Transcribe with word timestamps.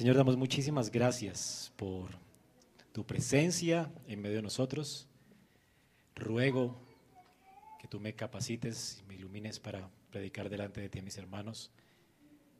Señor, 0.00 0.16
damos 0.16 0.38
muchísimas 0.38 0.90
gracias 0.90 1.74
por 1.76 2.08
tu 2.90 3.04
presencia 3.04 3.92
en 4.06 4.22
medio 4.22 4.36
de 4.36 4.42
nosotros. 4.42 5.06
Ruego 6.14 6.74
que 7.78 7.86
tú 7.86 8.00
me 8.00 8.14
capacites 8.14 8.98
y 8.98 9.02
me 9.02 9.16
ilumines 9.16 9.60
para 9.60 9.90
predicar 10.10 10.48
delante 10.48 10.80
de 10.80 10.88
ti 10.88 11.00
a 11.00 11.02
mis 11.02 11.18
hermanos 11.18 11.70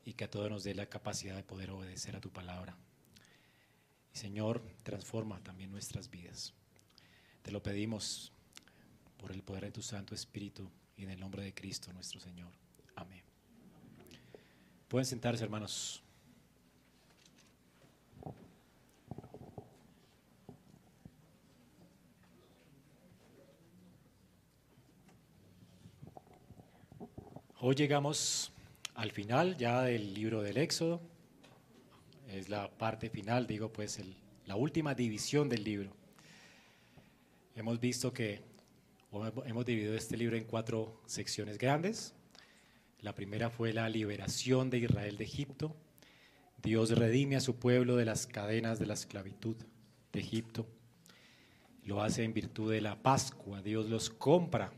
y 0.04 0.12
que 0.12 0.24
a 0.24 0.30
todos 0.30 0.50
nos 0.50 0.64
dé 0.64 0.74
la 0.74 0.84
capacidad 0.84 1.34
de 1.34 1.42
poder 1.42 1.71
obedecer 1.71 2.14
a 2.14 2.21
tu 2.21 2.30
palabra. 2.30 2.76
Y 4.13 4.19
Señor, 4.19 4.63
transforma 4.83 5.43
también 5.43 5.71
nuestras 5.71 6.11
vidas. 6.11 6.53
Te 7.41 7.53
lo 7.53 7.63
pedimos 7.63 8.35
por 9.17 9.33
el 9.33 9.43
poder 9.43 9.65
de 9.65 9.72
tu 9.72 9.81
Santo 9.81 10.15
Espíritu 10.15 10.71
y 10.95 11.04
en 11.04 11.11
el 11.11 11.19
nombre 11.19 11.43
de 11.43 11.54
Cristo 11.54 11.91
nuestro 11.95 12.21
Señor. 12.21 12.53
Amén. 12.97 13.22
Pueden 14.88 15.07
sentarse, 15.07 15.43
hermanos. 15.43 16.02
Hoy 27.62 27.74
llegamos 27.74 28.52
al 28.95 29.10
final 29.10 29.55
ya 29.59 29.82
del 29.82 30.14
libro 30.14 30.41
del 30.41 30.56
Éxodo. 30.56 30.98
Es 32.27 32.48
la 32.48 32.70
parte 32.70 33.10
final, 33.10 33.46
digo, 33.46 33.70
pues 33.70 34.00
la 34.46 34.56
última 34.56 34.95
división 34.95 35.50
del 35.50 35.62
libro. 35.62 35.91
Hemos 37.55 37.78
visto 37.78 38.14
que 38.14 38.41
hemos 39.45 39.66
dividido 39.66 39.95
este 39.95 40.16
libro 40.16 40.38
en 40.38 40.45
cuatro 40.45 41.02
secciones 41.05 41.59
grandes. 41.59 42.14
La 43.02 43.14
primera 43.14 43.50
fue 43.50 43.74
la 43.74 43.91
liberación 43.91 44.70
de 44.70 44.78
Israel 44.78 45.19
de 45.19 45.24
Egipto. 45.24 45.77
Dios 46.62 46.97
redime 46.97 47.36
a 47.36 47.41
su 47.41 47.56
pueblo 47.56 47.97
de 47.97 48.06
las 48.06 48.27
cadenas 48.27 48.78
de 48.78 48.86
la 48.86 48.95
esclavitud 48.95 49.56
de 50.14 50.20
Egipto. 50.20 50.66
Lo 51.84 52.02
hace 52.02 52.24
en 52.24 52.33
virtud 52.33 52.72
de 52.72 52.80
la 52.80 53.02
Pascua. 53.02 53.61
Dios 53.61 53.86
los 53.91 54.08
compra 54.08 54.72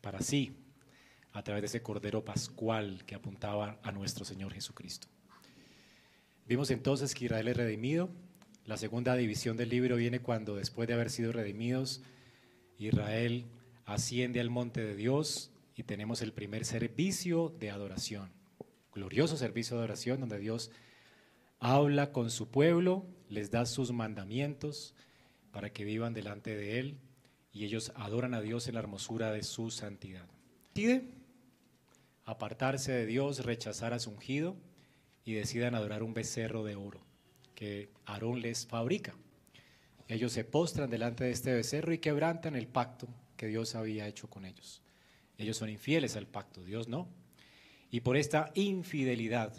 para 0.00 0.20
sí 0.20 0.61
a 1.32 1.42
través 1.42 1.62
de 1.62 1.66
ese 1.66 1.82
Cordero 1.82 2.24
Pascual 2.24 3.04
que 3.06 3.14
apuntaba 3.14 3.78
a 3.82 3.92
nuestro 3.92 4.24
Señor 4.24 4.52
Jesucristo. 4.52 5.08
Vimos 6.46 6.70
entonces 6.70 7.14
que 7.14 7.26
Israel 7.26 7.48
es 7.48 7.56
redimido. 7.56 8.10
La 8.66 8.76
segunda 8.76 9.16
división 9.16 9.56
del 9.56 9.70
libro 9.70 9.96
viene 9.96 10.20
cuando 10.20 10.56
después 10.56 10.86
de 10.88 10.94
haber 10.94 11.10
sido 11.10 11.32
redimidos, 11.32 12.02
Israel 12.78 13.46
asciende 13.86 14.40
al 14.40 14.50
monte 14.50 14.84
de 14.84 14.94
Dios 14.94 15.50
y 15.74 15.84
tenemos 15.84 16.20
el 16.22 16.32
primer 16.32 16.64
servicio 16.64 17.54
de 17.58 17.70
adoración. 17.70 18.30
Glorioso 18.92 19.36
servicio 19.36 19.76
de 19.76 19.84
adoración 19.84 20.20
donde 20.20 20.38
Dios 20.38 20.70
habla 21.58 22.12
con 22.12 22.30
su 22.30 22.50
pueblo, 22.50 23.06
les 23.28 23.50
da 23.50 23.64
sus 23.64 23.92
mandamientos 23.92 24.94
para 25.50 25.70
que 25.70 25.84
vivan 25.84 26.12
delante 26.12 26.54
de 26.54 26.78
Él 26.78 26.98
y 27.52 27.64
ellos 27.64 27.92
adoran 27.96 28.34
a 28.34 28.40
Dios 28.40 28.68
en 28.68 28.74
la 28.74 28.80
hermosura 28.80 29.32
de 29.32 29.42
su 29.42 29.70
santidad 29.70 30.26
apartarse 32.32 32.92
de 32.92 33.06
Dios, 33.06 33.44
rechazar 33.44 33.92
a 33.92 33.98
su 33.98 34.10
ungido 34.10 34.56
y 35.24 35.34
decidan 35.34 35.74
adorar 35.74 36.02
un 36.02 36.14
becerro 36.14 36.64
de 36.64 36.76
oro 36.76 37.00
que 37.54 37.90
Aarón 38.06 38.40
les 38.40 38.66
fabrica. 38.66 39.14
Ellos 40.08 40.32
se 40.32 40.44
postran 40.44 40.90
delante 40.90 41.24
de 41.24 41.30
este 41.30 41.54
becerro 41.54 41.92
y 41.92 41.98
quebrantan 41.98 42.56
el 42.56 42.66
pacto 42.66 43.08
que 43.36 43.46
Dios 43.46 43.74
había 43.74 44.06
hecho 44.06 44.28
con 44.28 44.44
ellos. 44.44 44.82
Ellos 45.38 45.56
son 45.56 45.68
infieles 45.68 46.16
al 46.16 46.26
pacto, 46.26 46.64
Dios 46.64 46.88
no. 46.88 47.08
Y 47.90 48.00
por 48.00 48.16
esta 48.16 48.50
infidelidad, 48.54 49.52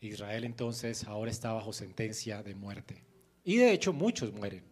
Israel 0.00 0.44
entonces 0.44 1.04
ahora 1.04 1.30
está 1.30 1.52
bajo 1.52 1.72
sentencia 1.72 2.42
de 2.42 2.54
muerte. 2.54 3.04
Y 3.44 3.56
de 3.56 3.72
hecho 3.72 3.92
muchos 3.92 4.32
mueren 4.32 4.64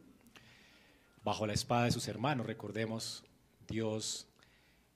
bajo 1.22 1.46
la 1.46 1.52
espada 1.52 1.84
de 1.84 1.92
sus 1.92 2.08
hermanos. 2.08 2.46
Recordemos, 2.46 3.24
Dios 3.68 4.28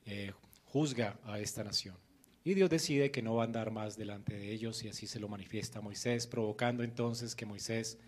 eh, 0.06 0.32
juzga 0.64 1.18
a 1.24 1.38
esta 1.38 1.64
nación. 1.64 2.03
Y 2.46 2.52
Dios 2.52 2.68
decide 2.68 3.10
que 3.10 3.22
no 3.22 3.36
va 3.36 3.44
a 3.44 3.46
andar 3.46 3.70
más 3.70 3.96
delante 3.96 4.34
de 4.34 4.52
ellos 4.52 4.84
y 4.84 4.88
así 4.88 5.06
se 5.06 5.18
lo 5.18 5.28
manifiesta 5.28 5.80
Moisés, 5.80 6.26
provocando 6.26 6.82
entonces 6.82 7.34
que 7.34 7.46
Moisés 7.46 7.98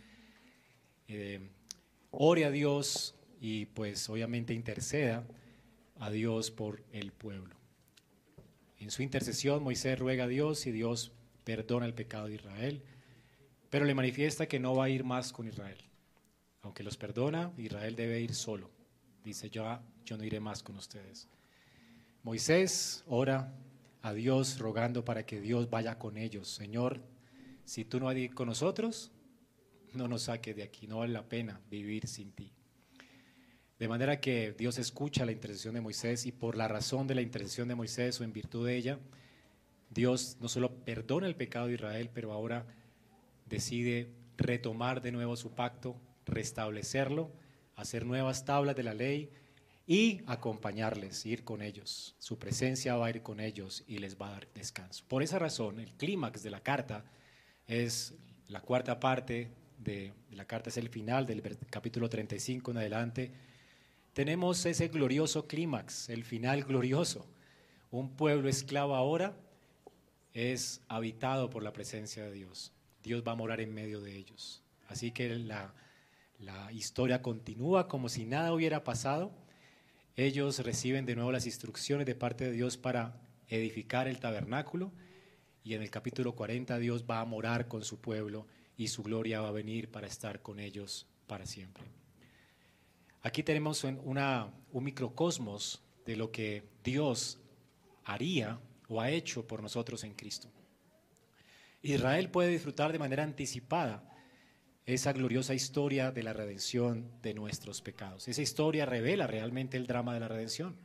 eh, 1.09 1.41
ore 2.11 2.45
a 2.45 2.51
Dios 2.51 3.15
y 3.41 3.65
pues 3.65 4.07
obviamente 4.11 4.53
interceda 4.53 5.27
a 5.99 6.11
Dios 6.11 6.51
por 6.51 6.83
el 6.93 7.13
pueblo. 7.13 7.57
En 8.79 8.91
su 8.91 9.03
intercesión 9.03 9.63
Moisés 9.63 9.99
ruega 9.99 10.25
a 10.25 10.29
Dios 10.29 10.67
y 10.67 10.71
Dios 10.71 11.13
perdona 11.45 11.87
el 11.87 11.95
pecado 11.95 12.27
de 12.27 12.35
Israel, 12.35 12.83
pero 13.71 13.87
le 13.87 13.95
manifiesta 13.95 14.47
que 14.47 14.61
no 14.61 14.75
va 14.77 14.85
a 14.85 14.91
ir 14.91 15.03
más 15.03 15.33
con 15.33 15.49
Israel. 15.49 15.79
Aunque 16.61 16.83
los 16.83 16.99
perdona, 16.99 17.53
Israel 17.57 17.97
debe 17.97 18.21
ir 18.21 18.35
solo. 18.35 18.71
Dice, 19.25 19.49
yo, 19.49 19.81
yo 20.05 20.19
no 20.19 20.25
iré 20.25 20.41
más 20.41 20.63
con 20.63 20.77
ustedes. 20.77 21.27
Moisés 22.23 23.03
ora 23.07 23.51
a 24.07 24.15
Dios 24.15 24.61
rogando 24.61 25.05
para 25.05 25.27
que 25.27 25.41
Dios 25.41 25.69
vaya 25.69 25.99
con 25.99 26.17
ellos. 26.17 26.49
Señor, 26.49 27.03
si 27.65 27.85
tú 27.85 27.99
no 27.99 28.07
vas 28.07 28.15
con 28.35 28.47
nosotros, 28.47 29.11
no 29.95 30.07
nos 30.07 30.23
saques 30.23 30.55
de 30.55 30.63
aquí, 30.63 30.87
no 30.87 30.99
vale 30.99 31.13
la 31.13 31.29
pena 31.29 31.61
vivir 31.69 32.07
sin 32.07 32.31
ti. 32.31 32.53
De 33.81 33.89
manera 33.89 34.21
que 34.21 34.55
Dios 34.57 34.79
escucha 34.79 35.27
la 35.27 35.33
intercesión 35.33 35.75
de 35.75 35.81
Moisés 35.81 36.25
y 36.25 36.31
por 36.31 36.57
la 36.57 36.69
razón 36.69 37.09
de 37.09 37.17
la 37.17 37.21
intercesión 37.21 37.67
de 37.67 37.75
Moisés 37.75 38.21
o 38.21 38.25
en 38.25 38.33
virtud 38.33 38.65
de 38.69 38.77
ella, 38.77 39.01
Dios 39.91 40.37
no 40.41 40.49
solo 40.49 40.85
perdona 40.85 41.27
el 41.27 41.35
pecado 41.35 41.67
de 41.67 41.75
Israel, 41.75 42.09
pero 42.15 42.31
ahora 42.31 42.65
decide 43.47 44.13
retomar 44.37 45.03
de 45.03 45.11
nuevo 45.11 45.35
su 45.35 45.51
pacto, 45.57 45.97
restablecerlo, 46.27 47.33
hacer 47.75 48.07
nuevas 48.07 48.45
tablas 48.45 48.77
de 48.77 48.85
la 48.85 48.95
ley 48.95 49.33
y 49.87 50.23
acompañarles, 50.27 51.25
ir 51.27 51.45
con 51.45 51.63
ellos. 51.63 52.17
Su 52.19 52.39
presencia 52.39 52.97
va 52.97 53.07
a 53.07 53.11
ir 53.11 53.23
con 53.23 53.39
ellos 53.39 53.85
y 53.87 53.99
les 53.99 54.21
va 54.21 54.29
a 54.29 54.33
dar 54.33 54.49
descanso. 54.53 55.05
Por 55.07 55.23
esa 55.23 55.39
razón, 55.39 55.79
el 55.79 55.93
clímax 55.93 56.43
de 56.43 56.51
la 56.51 56.61
carta 56.61 57.05
es 57.69 58.15
la 58.49 58.61
cuarta 58.61 58.99
parte 58.99 59.49
de, 59.79 60.13
la 60.33 60.45
carta, 60.45 60.71
es 60.71 60.77
el 60.77 60.89
final 60.89 61.27
del 61.27 61.41
capítulo 61.71 62.09
35 62.09 62.73
en 62.73 62.77
adelante. 62.79 63.31
Tenemos 64.13 64.67
ese 64.67 64.89
glorioso 64.89 65.47
clímax, 65.47 66.09
el 66.09 66.25
final 66.25 66.65
glorioso. 66.65 67.25
Un 67.93 68.11
pueblo 68.17 68.49
esclavo 68.49 68.97
ahora 68.97 69.37
es 70.35 70.81
habitado 70.89 71.49
por 71.49 71.63
la 71.63 71.73
presencia 71.73 72.25
de 72.25 72.33
Dios. 72.33 72.73
Dios 73.05 73.23
va 73.27 73.33
a 73.33 73.37
morar 73.37 73.61
en 73.61 73.73
medio 73.73 74.01
de 74.01 74.17
ellos. 74.17 74.65
Así 74.89 75.13
que 75.13 75.29
la, 75.29 75.73
la 76.41 76.73
historia 76.73 77.23
continúa 77.23 77.87
como 77.87 78.09
si 78.09 78.25
nada 78.25 78.53
hubiera 78.53 78.83
pasado 78.83 79.46
ellos 80.17 80.59
reciben 80.61 81.05
de 81.05 81.15
nuevo 81.15 81.31
las 81.31 81.45
instrucciones 81.45 82.07
de 82.07 82.15
parte 82.15 82.45
de 82.45 82.53
Dios 82.53 82.79
para 82.79 83.21
edificar 83.49 84.09
el 84.09 84.19
tabernáculo 84.19 84.91
y 85.63 85.75
en 85.75 85.83
el 85.83 85.91
capítulo 85.91 86.35
40 86.35 86.79
Dios 86.79 87.05
va 87.09 87.21
a 87.21 87.25
morar 87.27 87.69
con 87.69 87.85
su 87.85 88.01
pueblo 88.01 88.47
y 88.79 88.89
su 88.89 89.03
gloria 89.03 89.43
va 89.43 89.49
a 89.49 89.53
venir 89.53 89.91
para 89.91 90.07
estar 90.07 90.41
con 90.41 90.59
ellos 90.59 91.07
para 91.27 91.45
siempre. 91.45 91.85
Aquí 93.23 93.43
tenemos 93.43 93.85
una, 93.85 94.53
un 94.73 94.85
microcosmos 94.85 95.83
de 96.07 96.17
lo 96.17 96.31
que 96.31 96.63
Dios 96.83 97.39
haría 98.05 98.59
o 98.89 99.01
ha 99.01 99.11
hecho 99.11 99.47
por 99.47 99.63
nosotros 99.63 100.05
en 100.05 100.15
Cristo. 100.15 100.49
Israel 101.83 102.31
puede 102.31 102.51
disfrutar 102.51 102.93
de 102.93 102.99
manera 102.99 103.23
anticipada 103.23 104.03
esa 104.87 105.13
gloriosa 105.13 105.53
historia 105.53 106.13
de 106.13 106.23
la 106.23 106.33
redención 106.33 107.11
de 107.21 107.35
nuestros 107.35 107.83
pecados. 107.83 108.29
Esa 108.29 108.43
historia 108.43 108.87
revela 108.87 109.27
realmente 109.27 109.77
el 109.77 109.89
drama 109.89 110.15
de 110.15 110.21
la 110.21 110.29
redención. 110.29 110.77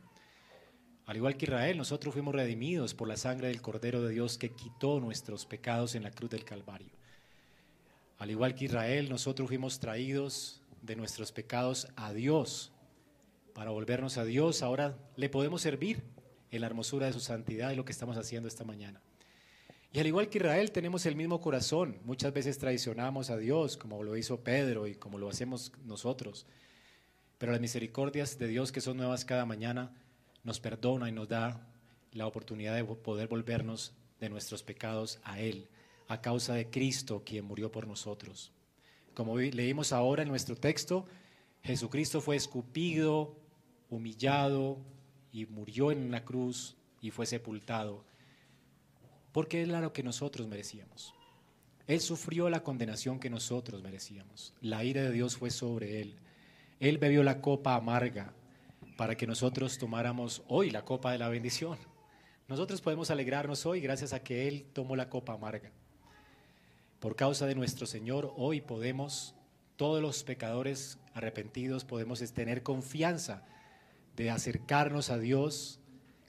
Al 1.06 1.16
igual 1.16 1.36
que 1.36 1.44
Israel, 1.44 1.78
nosotros 1.78 2.12
fuimos 2.12 2.34
redimidos 2.34 2.94
por 2.94 3.06
la 3.06 3.16
sangre 3.16 3.46
del 3.46 3.62
Cordero 3.62 4.02
de 4.02 4.12
Dios 4.12 4.38
que 4.38 4.50
quitó 4.50 4.98
nuestros 4.98 5.46
pecados 5.46 5.94
en 5.94 6.02
la 6.02 6.10
cruz 6.10 6.30
del 6.30 6.44
Calvario. 6.44 6.90
Al 8.18 8.30
igual 8.30 8.56
que 8.56 8.64
Israel, 8.64 9.08
nosotros 9.08 9.48
fuimos 9.48 9.78
traídos 9.78 10.62
de 10.80 10.96
nuestros 10.96 11.30
pecados 11.30 11.86
a 11.94 12.12
Dios. 12.12 12.72
Para 13.54 13.70
volvernos 13.70 14.18
a 14.18 14.24
Dios, 14.24 14.62
ahora 14.62 14.98
le 15.14 15.28
podemos 15.28 15.62
servir 15.62 16.02
en 16.50 16.60
la 16.60 16.66
hermosura 16.66 17.06
de 17.06 17.12
su 17.12 17.20
santidad 17.20 17.70
y 17.70 17.76
lo 17.76 17.84
que 17.84 17.92
estamos 17.92 18.16
haciendo 18.16 18.48
esta 18.48 18.64
mañana. 18.64 19.00
Y 19.94 20.00
al 20.00 20.06
igual 20.06 20.30
que 20.30 20.38
Israel 20.38 20.72
tenemos 20.72 21.04
el 21.04 21.16
mismo 21.16 21.40
corazón. 21.40 21.98
Muchas 22.04 22.32
veces 22.32 22.56
traicionamos 22.56 23.28
a 23.28 23.36
Dios, 23.36 23.76
como 23.76 24.02
lo 24.02 24.16
hizo 24.16 24.42
Pedro 24.42 24.86
y 24.86 24.94
como 24.94 25.18
lo 25.18 25.28
hacemos 25.28 25.70
nosotros. 25.84 26.46
Pero 27.36 27.52
las 27.52 27.60
misericordias 27.60 28.38
de 28.38 28.48
Dios 28.48 28.72
que 28.72 28.80
son 28.80 28.96
nuevas 28.96 29.26
cada 29.26 29.44
mañana 29.44 29.94
nos 30.44 30.60
perdona 30.60 31.10
y 31.10 31.12
nos 31.12 31.28
da 31.28 31.68
la 32.12 32.26
oportunidad 32.26 32.74
de 32.74 32.84
poder 32.84 33.28
volvernos 33.28 33.92
de 34.18 34.30
nuestros 34.30 34.62
pecados 34.62 35.20
a 35.24 35.40
Él, 35.40 35.68
a 36.08 36.22
causa 36.22 36.54
de 36.54 36.70
Cristo 36.70 37.22
quien 37.24 37.44
murió 37.44 37.70
por 37.70 37.86
nosotros. 37.86 38.50
Como 39.12 39.38
leímos 39.38 39.92
ahora 39.92 40.22
en 40.22 40.30
nuestro 40.30 40.56
texto, 40.56 41.04
Jesucristo 41.62 42.22
fue 42.22 42.36
escupido, 42.36 43.36
humillado 43.90 44.78
y 45.32 45.44
murió 45.44 45.92
en 45.92 46.10
la 46.10 46.24
cruz 46.24 46.76
y 47.02 47.10
fue 47.10 47.26
sepultado 47.26 48.04
porque 49.32 49.62
era 49.62 49.80
lo 49.80 49.92
que 49.92 50.02
nosotros 50.02 50.46
merecíamos. 50.46 51.14
Él 51.86 52.00
sufrió 52.00 52.48
la 52.48 52.62
condenación 52.62 53.18
que 53.18 53.30
nosotros 53.30 53.82
merecíamos. 53.82 54.54
La 54.60 54.84
ira 54.84 55.02
de 55.02 55.10
Dios 55.10 55.36
fue 55.36 55.50
sobre 55.50 56.00
Él. 56.00 56.16
Él 56.78 56.98
bebió 56.98 57.22
la 57.22 57.40
copa 57.40 57.74
amarga 57.74 58.32
para 58.96 59.16
que 59.16 59.26
nosotros 59.26 59.78
tomáramos 59.78 60.42
hoy 60.48 60.70
la 60.70 60.84
copa 60.84 61.12
de 61.12 61.18
la 61.18 61.28
bendición. 61.28 61.78
Nosotros 62.48 62.80
podemos 62.80 63.10
alegrarnos 63.10 63.66
hoy 63.66 63.80
gracias 63.80 64.12
a 64.12 64.22
que 64.22 64.46
Él 64.46 64.66
tomó 64.72 64.94
la 64.96 65.08
copa 65.08 65.32
amarga. 65.32 65.72
Por 67.00 67.16
causa 67.16 67.46
de 67.46 67.54
nuestro 67.54 67.86
Señor, 67.86 68.32
hoy 68.36 68.60
podemos, 68.60 69.34
todos 69.76 70.00
los 70.00 70.22
pecadores 70.22 70.98
arrepentidos, 71.14 71.84
podemos 71.84 72.20
tener 72.32 72.62
confianza 72.62 73.44
de 74.14 74.30
acercarnos 74.30 75.10
a 75.10 75.18
Dios 75.18 75.80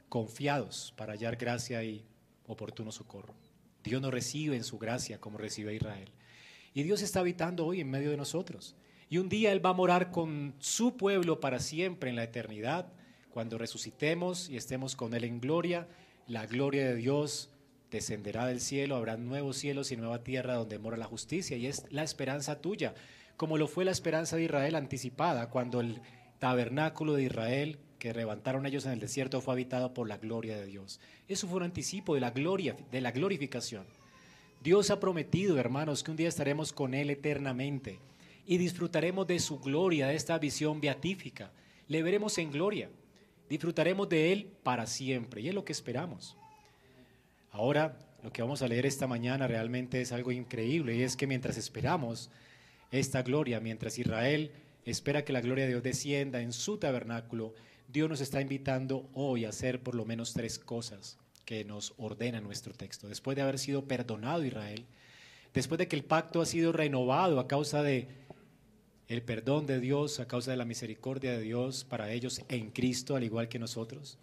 confiados 0.09 0.93
para 0.97 1.13
hallar 1.13 1.35
gracia 1.35 1.83
y 1.83 2.05
oportuno 2.47 2.91
socorro. 2.91 3.33
Dios 3.83 4.01
nos 4.01 4.13
recibe 4.13 4.55
en 4.55 4.63
su 4.63 4.77
gracia 4.77 5.19
como 5.19 5.37
recibe 5.37 5.75
Israel. 5.75 6.09
Y 6.73 6.83
Dios 6.83 7.01
está 7.01 7.19
habitando 7.19 7.65
hoy 7.65 7.81
en 7.81 7.89
medio 7.89 8.11
de 8.11 8.17
nosotros. 8.17 8.75
Y 9.09 9.17
un 9.17 9.29
día 9.29 9.51
Él 9.51 9.63
va 9.63 9.71
a 9.71 9.73
morar 9.73 10.11
con 10.11 10.55
su 10.59 10.97
pueblo 10.97 11.39
para 11.39 11.59
siempre 11.59 12.09
en 12.09 12.15
la 12.15 12.23
eternidad. 12.23 12.91
Cuando 13.29 13.57
resucitemos 13.57 14.49
y 14.49 14.57
estemos 14.57 14.95
con 14.95 15.13
Él 15.13 15.23
en 15.23 15.39
gloria, 15.39 15.87
la 16.27 16.45
gloria 16.45 16.85
de 16.87 16.95
Dios 16.95 17.49
descenderá 17.91 18.47
del 18.47 18.59
cielo, 18.59 18.95
habrá 18.95 19.17
nuevos 19.17 19.57
cielos 19.57 19.91
y 19.91 19.97
nueva 19.97 20.23
tierra 20.23 20.55
donde 20.55 20.79
mora 20.79 20.97
la 20.97 21.05
justicia. 21.05 21.57
Y 21.57 21.67
es 21.67 21.85
la 21.91 22.03
esperanza 22.03 22.59
tuya, 22.59 22.95
como 23.37 23.57
lo 23.57 23.67
fue 23.67 23.85
la 23.85 23.91
esperanza 23.91 24.35
de 24.35 24.45
Israel 24.45 24.75
anticipada 24.75 25.49
cuando 25.49 25.79
el 25.79 26.01
tabernáculo 26.39 27.13
de 27.13 27.23
Israel 27.23 27.77
que 28.03 28.13
levantaron 28.13 28.65
ellos 28.65 28.85
en 28.85 28.91
el 28.91 28.99
desierto 28.99 29.39
fue 29.39 29.53
habitado 29.53 29.93
por 29.93 30.09
la 30.09 30.17
gloria 30.17 30.57
de 30.57 30.65
Dios. 30.65 30.99
Eso 31.29 31.47
fue 31.47 31.55
un 31.55 31.63
anticipo 31.63 32.15
de 32.15 32.19
la 32.19 32.31
gloria, 32.31 32.75
de 32.91 32.99
la 32.99 33.13
glorificación. 33.13 33.85
Dios 34.61 34.91
ha 34.91 34.99
prometido, 34.99 35.57
hermanos, 35.57 36.03
que 36.03 36.11
un 36.11 36.17
día 36.17 36.27
estaremos 36.27 36.73
con 36.73 36.95
Él 36.95 37.09
eternamente 37.09 37.99
y 38.45 38.57
disfrutaremos 38.57 39.25
de 39.25 39.39
su 39.39 39.57
gloria, 39.57 40.07
de 40.07 40.15
esta 40.15 40.37
visión 40.37 40.81
beatífica. 40.81 41.53
Le 41.87 42.03
veremos 42.03 42.37
en 42.39 42.51
gloria. 42.51 42.89
Disfrutaremos 43.47 44.09
de 44.09 44.33
Él 44.33 44.51
para 44.63 44.85
siempre 44.85 45.39
y 45.39 45.47
es 45.47 45.55
lo 45.55 45.63
que 45.63 45.71
esperamos. 45.71 46.35
Ahora, 47.53 47.97
lo 48.21 48.33
que 48.33 48.41
vamos 48.41 48.61
a 48.63 48.67
leer 48.67 48.85
esta 48.85 49.07
mañana 49.07 49.47
realmente 49.47 50.01
es 50.01 50.11
algo 50.11 50.33
increíble 50.33 50.93
y 50.93 51.03
es 51.03 51.15
que 51.15 51.25
mientras 51.25 51.55
esperamos 51.55 52.29
esta 52.91 53.23
gloria, 53.23 53.61
mientras 53.61 53.97
Israel 53.97 54.51
espera 54.83 55.23
que 55.23 55.31
la 55.31 55.39
gloria 55.39 55.63
de 55.63 55.69
Dios 55.69 55.83
descienda 55.83 56.41
en 56.41 56.51
su 56.51 56.77
tabernáculo, 56.77 57.53
Dios 57.93 58.09
nos 58.09 58.21
está 58.21 58.41
invitando 58.41 59.07
hoy 59.13 59.45
a 59.45 59.49
hacer 59.49 59.83
por 59.83 59.93
lo 59.93 60.03
menos 60.03 60.33
tres 60.33 60.57
cosas 60.57 61.19
que 61.45 61.63
nos 61.63 61.93
ordena 61.97 62.41
nuestro 62.41 62.73
texto. 62.73 63.07
Después 63.07 63.35
de 63.35 63.43
haber 63.43 63.59
sido 63.59 63.87
perdonado 63.87 64.43
Israel, 64.43 64.87
después 65.53 65.77
de 65.77 65.87
que 65.87 65.95
el 65.95 66.03
pacto 66.03 66.41
ha 66.41 66.47
sido 66.47 66.71
renovado 66.71 67.39
a 67.39 67.47
causa 67.47 67.83
de 67.83 68.07
el 69.07 69.21
perdón 69.21 69.67
de 69.67 69.79
Dios, 69.79 70.19
a 70.19 70.27
causa 70.27 70.49
de 70.49 70.57
la 70.57 70.65
misericordia 70.65 71.33
de 71.33 71.41
Dios 71.41 71.83
para 71.83 72.11
ellos 72.11 72.41
en 72.49 72.71
Cristo, 72.71 73.15
al 73.15 73.25
igual 73.25 73.47
que 73.47 73.59
nosotros, 73.59 74.17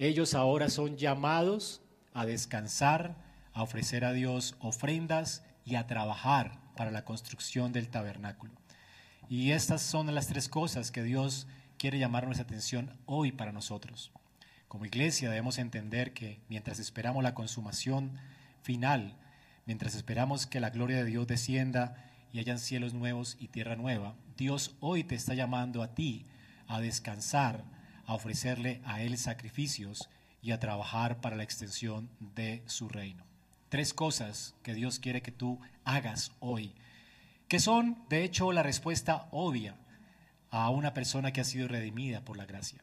ellos 0.00 0.34
ahora 0.34 0.68
son 0.68 0.96
llamados 0.96 1.82
a 2.12 2.26
descansar, 2.26 3.14
a 3.52 3.62
ofrecer 3.62 4.04
a 4.04 4.14
Dios 4.14 4.56
ofrendas 4.58 5.44
y 5.64 5.76
a 5.76 5.86
trabajar 5.86 6.58
para 6.76 6.90
la 6.90 7.04
construcción 7.04 7.72
del 7.72 7.88
tabernáculo. 7.88 8.52
Y 9.28 9.52
estas 9.52 9.82
son 9.82 10.12
las 10.12 10.26
tres 10.26 10.48
cosas 10.48 10.90
que 10.90 11.04
Dios 11.04 11.46
quiere 11.78 11.98
llamar 11.98 12.24
nuestra 12.24 12.44
atención 12.44 12.96
hoy 13.06 13.32
para 13.32 13.52
nosotros. 13.52 14.12
Como 14.68 14.86
iglesia 14.86 15.30
debemos 15.30 15.58
entender 15.58 16.12
que 16.12 16.40
mientras 16.48 16.78
esperamos 16.78 17.22
la 17.22 17.34
consumación 17.34 18.12
final, 18.62 19.16
mientras 19.64 19.94
esperamos 19.94 20.46
que 20.46 20.60
la 20.60 20.70
gloria 20.70 20.98
de 20.98 21.04
Dios 21.04 21.26
descienda 21.26 21.96
y 22.32 22.38
hayan 22.40 22.58
cielos 22.58 22.94
nuevos 22.94 23.36
y 23.38 23.48
tierra 23.48 23.76
nueva, 23.76 24.14
Dios 24.36 24.74
hoy 24.80 25.04
te 25.04 25.14
está 25.14 25.34
llamando 25.34 25.82
a 25.82 25.94
ti 25.94 26.26
a 26.66 26.80
descansar, 26.80 27.64
a 28.06 28.14
ofrecerle 28.14 28.80
a 28.84 29.02
Él 29.02 29.16
sacrificios 29.18 30.08
y 30.42 30.50
a 30.50 30.60
trabajar 30.60 31.20
para 31.20 31.36
la 31.36 31.42
extensión 31.42 32.08
de 32.34 32.62
su 32.66 32.88
reino. 32.88 33.24
Tres 33.68 33.94
cosas 33.94 34.54
que 34.62 34.74
Dios 34.74 34.98
quiere 34.98 35.22
que 35.22 35.32
tú 35.32 35.60
hagas 35.84 36.32
hoy, 36.40 36.72
que 37.48 37.60
son 37.60 37.98
de 38.08 38.24
hecho 38.24 38.52
la 38.52 38.62
respuesta 38.62 39.28
obvia 39.30 39.76
a 40.64 40.70
una 40.70 40.94
persona 40.94 41.32
que 41.32 41.40
ha 41.40 41.44
sido 41.44 41.68
redimida 41.68 42.24
por 42.24 42.36
la 42.36 42.46
gracia. 42.46 42.82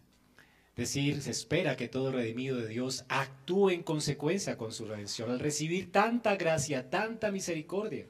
Decir, 0.75 1.22
se 1.22 1.31
espera 1.31 1.75
que 1.75 1.88
todo 1.88 2.12
redimido 2.12 2.58
de 2.58 2.68
Dios 2.68 3.06
actúe 3.10 3.72
en 3.72 3.84
consecuencia 3.84 4.58
con 4.58 4.72
su 4.72 4.86
redención, 4.86 5.31
al 5.31 5.40
recibir 5.40 5.92
tanta 5.92 6.36
gracia, 6.36 6.90
tanta 6.90 7.31
misericordia, 7.31 8.08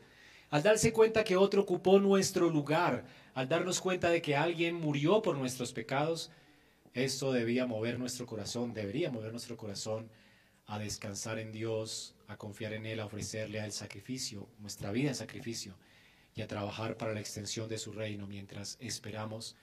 al 0.50 0.63
darse 0.63 0.94
cuenta 0.94 1.24
que 1.24 1.36
otro 1.36 1.62
ocupó 1.62 2.00
nuestro 2.00 2.50
lugar, 2.50 3.06
al 3.33 3.50
darnos 3.50 3.81
cuenta 3.81 4.10
de 4.10 4.21
que 4.21 4.36
alguien 4.36 4.75
murió 4.75 5.21
por 5.21 5.38
nuestros 5.38 5.74
pecados, 5.74 6.30
esto 6.94 7.31
debía 7.31 7.65
mover 7.65 8.00
nuestro 8.00 8.25
corazón, 8.25 8.74
debería 8.74 9.12
mover 9.12 9.31
nuestro 9.31 9.57
corazón 9.57 10.10
a 10.68 10.80
descansar 10.80 11.39
en 11.39 11.51
Dios, 11.51 12.15
a 12.27 12.38
confiar 12.38 12.74
en 12.74 12.86
Él, 12.86 13.00
a 13.00 13.06
ofrecerle 13.06 13.60
al 13.60 13.71
sacrificio, 13.71 14.48
nuestra 14.60 14.92
vida 14.92 15.10
en 15.10 15.15
sacrificio 15.15 15.75
y 16.35 16.41
a 16.41 16.47
trabajar 16.47 16.97
para 16.97 17.13
la 17.13 17.19
extensión 17.19 17.69
de 17.69 17.77
su 17.77 17.91
reino 17.91 18.27
mientras 18.27 18.77
esperamos 18.80 19.56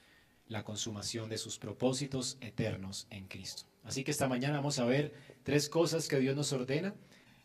la 0.47 0.65
consumación 0.65 1.29
de 1.29 1.39
sus 1.39 1.59
propósitos 1.59 2.37
eternos 2.41 3.07
en 3.11 3.27
Cristo. 3.29 3.65
Así 3.85 4.05
que 4.05 4.11
esta 4.11 4.29
mañana 4.29 4.57
vamos 4.57 4.79
a 4.79 4.85
ver 4.85 5.15
tres 5.43 5.69
cosas 5.69 6.09
que 6.09 6.19
Dios 6.19 6.37
nos 6.37 6.53
ordena 6.53 6.95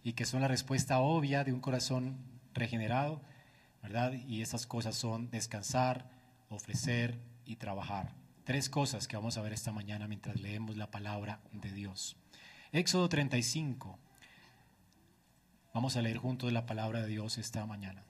y 0.03 0.13
que 0.13 0.25
son 0.25 0.41
la 0.41 0.47
respuesta 0.47 0.99
obvia 0.99 1.43
de 1.43 1.53
un 1.53 1.61
corazón 1.61 2.17
regenerado, 2.53 3.21
¿verdad? 3.81 4.13
Y 4.13 4.41
estas 4.41 4.65
cosas 4.65 4.95
son 4.95 5.29
descansar, 5.29 6.09
ofrecer 6.49 7.19
y 7.45 7.55
trabajar. 7.55 8.13
Tres 8.43 8.69
cosas 8.69 9.07
que 9.07 9.15
vamos 9.15 9.37
a 9.37 9.41
ver 9.41 9.53
esta 9.53 9.71
mañana 9.71 10.07
mientras 10.07 10.39
leemos 10.39 10.77
la 10.77 10.91
palabra 10.91 11.41
de 11.51 11.71
Dios. 11.71 12.17
Éxodo 12.71 13.07
35. 13.07 13.97
Vamos 15.73 15.95
a 15.95 16.01
leer 16.01 16.17
juntos 16.17 16.51
la 16.51 16.65
palabra 16.65 17.01
de 17.01 17.07
Dios 17.07 17.37
esta 17.37 17.65
mañana. 17.65 18.03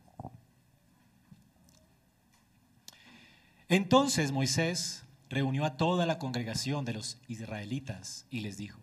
Entonces 3.68 4.32
Moisés 4.32 5.06
reunió 5.28 5.66
a 5.66 5.76
toda 5.76 6.06
la 6.06 6.20
congregación 6.20 6.86
de 6.86 6.94
los 6.94 7.18
israelitas 7.28 8.28
y 8.30 8.42
les 8.42 8.58
dijo, 8.58 8.80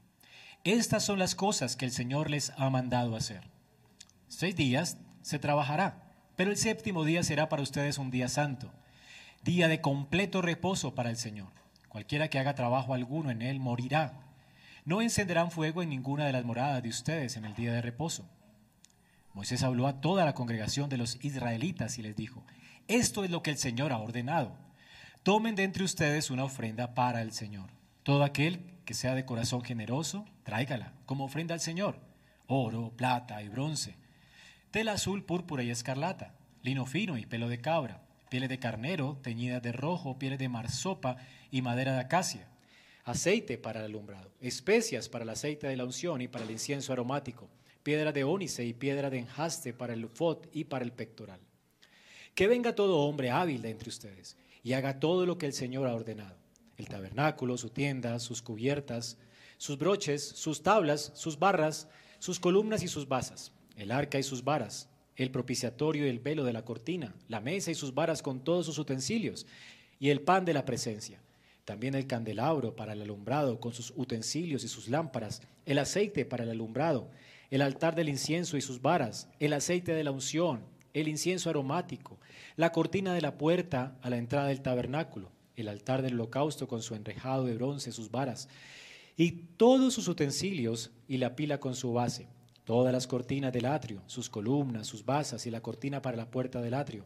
estas 0.64 1.04
son 1.04 1.20
las 1.20 1.36
cosas 1.36 1.76
que 1.76 1.84
el 1.84 1.92
Señor 1.92 2.30
les 2.30 2.50
ha 2.56 2.68
mandado 2.68 3.14
hacer. 3.14 3.44
Seis 4.26 4.56
días 4.56 4.96
se 5.22 5.38
trabajará, 5.38 6.12
pero 6.34 6.50
el 6.50 6.56
séptimo 6.56 7.04
día 7.04 7.22
será 7.22 7.48
para 7.48 7.62
ustedes 7.62 7.98
un 7.98 8.10
día 8.10 8.26
santo, 8.26 8.72
día 9.44 9.68
de 9.68 9.80
completo 9.80 10.42
reposo 10.42 10.96
para 10.96 11.10
el 11.10 11.16
Señor. 11.16 11.50
Cualquiera 11.88 12.26
que 12.26 12.40
haga 12.40 12.56
trabajo 12.56 12.92
alguno 12.92 13.30
en 13.30 13.42
él 13.42 13.60
morirá. 13.60 14.20
No 14.84 15.00
encenderán 15.00 15.52
fuego 15.52 15.82
en 15.82 15.90
ninguna 15.90 16.26
de 16.26 16.32
las 16.32 16.44
moradas 16.44 16.82
de 16.82 16.88
ustedes 16.88 17.36
en 17.36 17.44
el 17.44 17.54
día 17.54 17.72
de 17.72 17.82
reposo. 17.82 18.28
Moisés 19.32 19.62
habló 19.62 19.86
a 19.86 20.00
toda 20.00 20.24
la 20.24 20.34
congregación 20.34 20.88
de 20.88 20.98
los 20.98 21.24
israelitas 21.24 21.98
y 21.98 22.02
les 22.02 22.16
dijo, 22.16 22.44
esto 22.88 23.22
es 23.22 23.30
lo 23.30 23.44
que 23.44 23.50
el 23.50 23.58
Señor 23.58 23.92
ha 23.92 23.98
ordenado 23.98 24.61
tomen 25.22 25.54
de 25.54 25.62
entre 25.62 25.84
ustedes 25.84 26.30
una 26.30 26.44
ofrenda 26.44 26.94
para 26.94 27.22
el 27.22 27.32
Señor. 27.32 27.70
Todo 28.02 28.24
aquel 28.24 28.60
que 28.84 28.94
sea 28.94 29.14
de 29.14 29.24
corazón 29.24 29.62
generoso, 29.62 30.24
tráigala 30.42 30.94
como 31.06 31.24
ofrenda 31.24 31.54
al 31.54 31.60
Señor. 31.60 31.96
Oro, 32.48 32.92
plata 32.96 33.42
y 33.42 33.48
bronce. 33.48 33.94
Tela 34.72 34.92
azul, 34.92 35.24
púrpura 35.24 35.62
y 35.62 35.70
escarlata. 35.70 36.34
Lino 36.62 36.86
fino 36.86 37.16
y 37.16 37.26
pelo 37.26 37.48
de 37.48 37.60
cabra. 37.60 38.02
Pieles 38.30 38.48
de 38.48 38.58
carnero, 38.58 39.18
teñida 39.22 39.60
de 39.60 39.72
rojo, 39.72 40.18
pieles 40.18 40.38
de 40.38 40.48
marsopa 40.48 41.16
y 41.50 41.62
madera 41.62 41.92
de 41.92 42.00
acacia. 42.00 42.48
Aceite 43.04 43.58
para 43.58 43.80
el 43.80 43.86
alumbrado. 43.86 44.32
Especias 44.40 45.08
para 45.08 45.24
el 45.24 45.30
aceite 45.30 45.68
de 45.68 45.76
la 45.76 45.84
unción 45.84 46.20
y 46.20 46.28
para 46.28 46.44
el 46.44 46.50
incienso 46.50 46.92
aromático. 46.92 47.48
Piedra 47.82 48.12
de 48.12 48.24
ónice 48.24 48.64
y 48.64 48.72
piedra 48.72 49.10
de 49.10 49.18
enjaste 49.18 49.72
para 49.72 49.92
el 49.92 50.08
fot 50.08 50.48
y 50.52 50.64
para 50.64 50.84
el 50.84 50.92
pectoral. 50.92 51.40
Que 52.34 52.48
venga 52.48 52.74
todo 52.74 53.00
hombre 53.00 53.30
hábil 53.30 53.60
de 53.62 53.70
entre 53.70 53.88
ustedes 53.88 54.36
y 54.62 54.74
haga 54.74 55.00
todo 55.00 55.26
lo 55.26 55.38
que 55.38 55.46
el 55.46 55.52
Señor 55.52 55.88
ha 55.88 55.94
ordenado. 55.94 56.36
El 56.76 56.88
tabernáculo, 56.88 57.58
su 57.58 57.70
tienda, 57.70 58.18
sus 58.18 58.42
cubiertas, 58.42 59.18
sus 59.58 59.78
broches, 59.78 60.22
sus 60.22 60.62
tablas, 60.62 61.12
sus 61.14 61.38
barras, 61.38 61.88
sus 62.18 62.40
columnas 62.40 62.82
y 62.82 62.88
sus 62.88 63.08
basas, 63.08 63.52
el 63.76 63.90
arca 63.90 64.18
y 64.18 64.22
sus 64.22 64.44
varas, 64.44 64.88
el 65.16 65.30
propiciatorio 65.30 66.06
y 66.06 66.08
el 66.08 66.20
velo 66.20 66.44
de 66.44 66.52
la 66.52 66.64
cortina, 66.64 67.14
la 67.28 67.40
mesa 67.40 67.70
y 67.70 67.74
sus 67.74 67.94
varas 67.94 68.22
con 68.22 68.42
todos 68.44 68.66
sus 68.66 68.78
utensilios, 68.78 69.46
y 69.98 70.10
el 70.10 70.20
pan 70.20 70.44
de 70.44 70.54
la 70.54 70.64
presencia. 70.64 71.20
También 71.64 71.94
el 71.94 72.08
candelabro 72.08 72.74
para 72.74 72.92
el 72.92 73.02
alumbrado 73.02 73.60
con 73.60 73.72
sus 73.72 73.92
utensilios 73.96 74.64
y 74.64 74.68
sus 74.68 74.88
lámparas, 74.88 75.42
el 75.64 75.78
aceite 75.78 76.24
para 76.24 76.44
el 76.44 76.50
alumbrado, 76.50 77.08
el 77.50 77.62
altar 77.62 77.94
del 77.94 78.08
incienso 78.08 78.56
y 78.56 78.62
sus 78.62 78.82
varas, 78.82 79.28
el 79.38 79.52
aceite 79.52 79.92
de 79.92 80.02
la 80.02 80.10
unción, 80.10 80.64
el 80.94 81.08
incienso 81.08 81.50
aromático, 81.50 82.18
la 82.56 82.72
cortina 82.72 83.14
de 83.14 83.20
la 83.20 83.38
puerta 83.38 83.96
a 84.02 84.10
la 84.10 84.18
entrada 84.18 84.48
del 84.48 84.60
tabernáculo, 84.60 85.30
el 85.56 85.68
altar 85.68 86.02
del 86.02 86.14
holocausto 86.14 86.68
con 86.68 86.82
su 86.82 86.94
enrejado 86.94 87.44
de 87.44 87.54
bronce, 87.54 87.92
sus 87.92 88.10
varas, 88.10 88.48
y 89.16 89.32
todos 89.56 89.94
sus 89.94 90.08
utensilios 90.08 90.90
y 91.08 91.18
la 91.18 91.36
pila 91.36 91.60
con 91.60 91.74
su 91.74 91.92
base, 91.92 92.28
todas 92.64 92.92
las 92.92 93.06
cortinas 93.06 93.52
del 93.52 93.66
atrio, 93.66 94.02
sus 94.06 94.30
columnas, 94.30 94.86
sus 94.86 95.04
basas 95.04 95.46
y 95.46 95.50
la 95.50 95.60
cortina 95.60 96.02
para 96.02 96.16
la 96.16 96.30
puerta 96.30 96.60
del 96.60 96.74
atrio, 96.74 97.04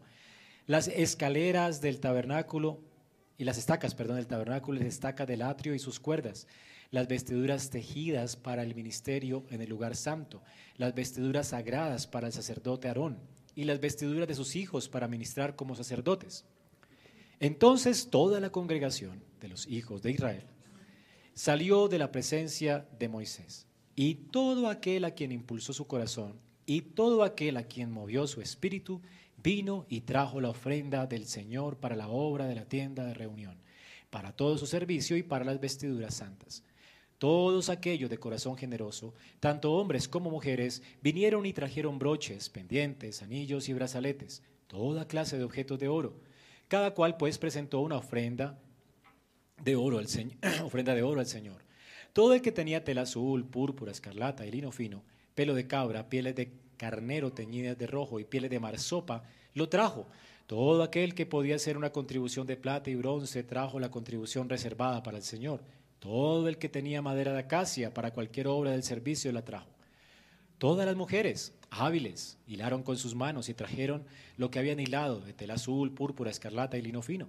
las 0.66 0.88
escaleras 0.88 1.80
del 1.80 2.00
tabernáculo 2.00 2.80
y 3.38 3.44
las 3.44 3.58
estacas, 3.58 3.94
perdón, 3.94 4.16
del 4.16 4.26
tabernáculo, 4.26 4.78
las 4.78 4.88
estacas 4.88 5.26
del 5.26 5.42
atrio 5.42 5.74
y 5.74 5.78
sus 5.78 6.00
cuerdas, 6.00 6.46
las 6.90 7.08
vestiduras 7.08 7.70
tejidas 7.70 8.36
para 8.36 8.62
el 8.62 8.74
ministerio 8.74 9.44
en 9.50 9.60
el 9.60 9.68
lugar 9.68 9.96
santo, 9.96 10.42
las 10.76 10.94
vestiduras 10.94 11.48
sagradas 11.48 12.06
para 12.06 12.28
el 12.28 12.32
sacerdote 12.32 12.88
Aarón 12.88 13.18
y 13.56 13.64
las 13.64 13.80
vestiduras 13.80 14.28
de 14.28 14.36
sus 14.36 14.54
hijos 14.54 14.88
para 14.88 15.08
ministrar 15.08 15.56
como 15.56 15.74
sacerdotes. 15.74 16.44
Entonces 17.40 18.08
toda 18.10 18.38
la 18.38 18.50
congregación 18.50 19.24
de 19.40 19.48
los 19.48 19.66
hijos 19.66 20.02
de 20.02 20.12
Israel 20.12 20.44
salió 21.34 21.88
de 21.88 21.98
la 21.98 22.12
presencia 22.12 22.86
de 22.98 23.08
Moisés 23.08 23.66
y 23.96 24.14
todo 24.14 24.68
aquel 24.68 25.04
a 25.04 25.12
quien 25.12 25.32
impulsó 25.32 25.72
su 25.72 25.86
corazón 25.86 26.38
y 26.66 26.82
todo 26.82 27.24
aquel 27.24 27.56
a 27.56 27.64
quien 27.64 27.90
movió 27.90 28.26
su 28.26 28.40
espíritu 28.40 29.00
vino 29.42 29.86
y 29.88 30.02
trajo 30.02 30.40
la 30.40 30.50
ofrenda 30.50 31.06
del 31.06 31.26
Señor 31.26 31.78
para 31.78 31.96
la 31.96 32.08
obra 32.08 32.46
de 32.46 32.54
la 32.54 32.64
tienda 32.64 33.04
de 33.04 33.14
reunión, 33.14 33.58
para 34.10 34.32
todo 34.32 34.58
su 34.58 34.66
servicio 34.66 35.16
y 35.16 35.22
para 35.22 35.44
las 35.44 35.60
vestiduras 35.60 36.14
santas. 36.14 36.62
Todos 37.18 37.70
aquellos 37.70 38.10
de 38.10 38.18
corazón 38.18 38.56
generoso, 38.56 39.14
tanto 39.40 39.72
hombres 39.72 40.06
como 40.06 40.30
mujeres, 40.30 40.82
vinieron 41.00 41.46
y 41.46 41.54
trajeron 41.54 41.98
broches, 41.98 42.50
pendientes, 42.50 43.22
anillos 43.22 43.68
y 43.68 43.72
brazaletes, 43.72 44.42
toda 44.66 45.08
clase 45.08 45.38
de 45.38 45.44
objetos 45.44 45.78
de 45.78 45.88
oro. 45.88 46.20
Cada 46.68 46.92
cual 46.92 47.16
pues 47.16 47.38
presentó 47.38 47.80
una 47.80 47.96
ofrenda 47.96 48.58
de 49.62 49.76
oro 49.76 49.98
al 49.98 50.08
Señor, 50.08 50.36
ofrenda 50.64 50.94
de 50.94 51.02
oro 51.02 51.20
al 51.20 51.26
Señor. 51.26 51.64
Todo 52.12 52.34
el 52.34 52.42
que 52.42 52.52
tenía 52.52 52.84
tela 52.84 53.02
azul, 53.02 53.44
púrpura, 53.44 53.92
escarlata 53.92 54.46
y 54.46 54.50
lino 54.50 54.70
fino, 54.70 55.02
pelo 55.34 55.54
de 55.54 55.66
cabra, 55.66 56.08
pieles 56.08 56.34
de 56.34 56.52
carnero 56.76 57.32
teñidas 57.32 57.78
de 57.78 57.86
rojo 57.86 58.20
y 58.20 58.24
pieles 58.24 58.50
de 58.50 58.60
marsopa, 58.60 59.24
lo 59.54 59.68
trajo. 59.68 60.06
Todo 60.46 60.82
aquel 60.82 61.14
que 61.14 61.26
podía 61.26 61.56
hacer 61.56 61.76
una 61.76 61.90
contribución 61.90 62.46
de 62.46 62.56
plata 62.56 62.90
y 62.90 62.94
bronce 62.94 63.42
trajo 63.42 63.80
la 63.80 63.90
contribución 63.90 64.48
reservada 64.48 65.02
para 65.02 65.16
el 65.16 65.24
Señor. 65.24 65.62
Todo 65.98 66.48
el 66.48 66.58
que 66.58 66.68
tenía 66.68 67.02
madera 67.02 67.32
de 67.32 67.40
acacia 67.40 67.92
para 67.92 68.12
cualquier 68.12 68.48
obra 68.48 68.70
del 68.70 68.82
servicio 68.82 69.32
la 69.32 69.44
trajo. 69.44 69.70
Todas 70.58 70.86
las 70.86 70.96
mujeres 70.96 71.52
hábiles 71.70 72.38
hilaron 72.46 72.82
con 72.82 72.96
sus 72.96 73.14
manos 73.14 73.48
y 73.48 73.54
trajeron 73.54 74.04
lo 74.36 74.50
que 74.50 74.58
habían 74.58 74.80
hilado 74.80 75.20
de 75.20 75.32
tela 75.32 75.54
azul, 75.54 75.92
púrpura, 75.92 76.30
escarlata 76.30 76.78
y 76.78 76.82
lino 76.82 77.02
fino. 77.02 77.28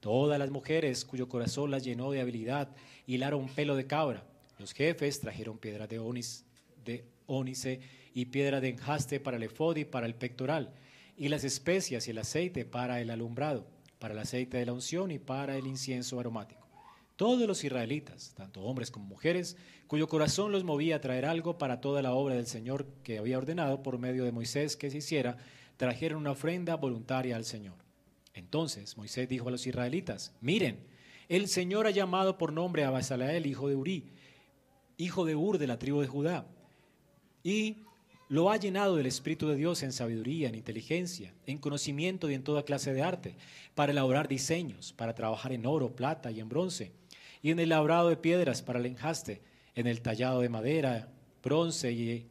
Todas 0.00 0.38
las 0.38 0.50
mujeres 0.50 1.04
cuyo 1.04 1.28
corazón 1.28 1.70
las 1.70 1.84
llenó 1.84 2.10
de 2.10 2.20
habilidad 2.20 2.68
hilaron 3.06 3.48
pelo 3.48 3.76
de 3.76 3.86
cabra. 3.86 4.24
Los 4.58 4.72
jefes 4.72 5.20
trajeron 5.20 5.58
piedra 5.58 5.86
de, 5.86 5.98
onis, 5.98 6.44
de 6.84 7.04
ónice 7.26 7.80
y 8.14 8.26
piedra 8.26 8.60
de 8.60 8.70
enjaste 8.70 9.20
para 9.20 9.36
el 9.36 9.42
efod 9.42 9.76
y 9.76 9.84
para 9.84 10.06
el 10.06 10.14
pectoral 10.14 10.72
y 11.20 11.28
las 11.28 11.44
especias 11.44 12.08
y 12.08 12.12
el 12.12 12.18
aceite 12.18 12.64
para 12.64 12.98
el 13.02 13.10
alumbrado, 13.10 13.66
para 13.98 14.14
el 14.14 14.20
aceite 14.20 14.56
de 14.56 14.64
la 14.64 14.72
unción 14.72 15.10
y 15.10 15.18
para 15.18 15.58
el 15.58 15.66
incienso 15.66 16.18
aromático. 16.18 16.59
Todos 17.20 17.46
los 17.46 17.62
israelitas, 17.64 18.32
tanto 18.34 18.62
hombres 18.62 18.90
como 18.90 19.04
mujeres, 19.04 19.58
cuyo 19.86 20.08
corazón 20.08 20.52
los 20.52 20.64
movía 20.64 20.96
a 20.96 21.00
traer 21.02 21.26
algo 21.26 21.58
para 21.58 21.82
toda 21.82 22.00
la 22.00 22.14
obra 22.14 22.34
del 22.34 22.46
Señor 22.46 22.86
que 23.02 23.18
había 23.18 23.36
ordenado 23.36 23.82
por 23.82 23.98
medio 23.98 24.24
de 24.24 24.32
Moisés 24.32 24.74
que 24.74 24.90
se 24.90 24.96
hiciera, 24.96 25.36
trajeron 25.76 26.22
una 26.22 26.30
ofrenda 26.30 26.76
voluntaria 26.76 27.36
al 27.36 27.44
Señor. 27.44 27.74
Entonces 28.32 28.96
Moisés 28.96 29.28
dijo 29.28 29.48
a 29.48 29.50
los 29.50 29.66
israelitas, 29.66 30.32
miren, 30.40 30.78
el 31.28 31.48
Señor 31.48 31.86
ha 31.86 31.90
llamado 31.90 32.38
por 32.38 32.54
nombre 32.54 32.84
a 32.84 32.90
Basalael, 32.90 33.44
hijo 33.44 33.68
de 33.68 33.76
Uri, 33.76 34.08
hijo 34.96 35.26
de 35.26 35.36
Ur 35.36 35.58
de 35.58 35.66
la 35.66 35.78
tribu 35.78 36.00
de 36.00 36.06
Judá, 36.06 36.46
y 37.42 37.84
lo 38.30 38.50
ha 38.50 38.56
llenado 38.56 38.96
del 38.96 39.04
Espíritu 39.04 39.46
de 39.46 39.56
Dios 39.56 39.82
en 39.82 39.92
sabiduría, 39.92 40.48
en 40.48 40.54
inteligencia, 40.54 41.34
en 41.44 41.58
conocimiento 41.58 42.30
y 42.30 42.34
en 42.34 42.44
toda 42.44 42.64
clase 42.64 42.94
de 42.94 43.02
arte, 43.02 43.36
para 43.74 43.92
elaborar 43.92 44.26
diseños, 44.26 44.94
para 44.94 45.14
trabajar 45.14 45.52
en 45.52 45.66
oro, 45.66 45.94
plata 45.94 46.30
y 46.30 46.40
en 46.40 46.48
bronce, 46.48 46.98
y 47.42 47.50
en 47.50 47.58
el 47.58 47.70
labrado 47.70 48.08
de 48.08 48.16
piedras 48.16 48.62
para 48.62 48.78
el 48.78 48.86
enjaste, 48.86 49.42
en 49.74 49.86
el 49.86 50.02
tallado 50.02 50.40
de 50.40 50.48
madera, 50.48 51.08
bronce 51.42 51.92
y 51.92 52.28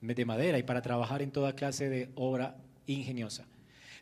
de 0.00 0.24
madera, 0.24 0.58
y 0.58 0.62
para 0.62 0.82
trabajar 0.82 1.22
en 1.22 1.30
toda 1.30 1.54
clase 1.54 1.88
de 1.88 2.10
obra 2.14 2.56
ingeniosa. 2.86 3.46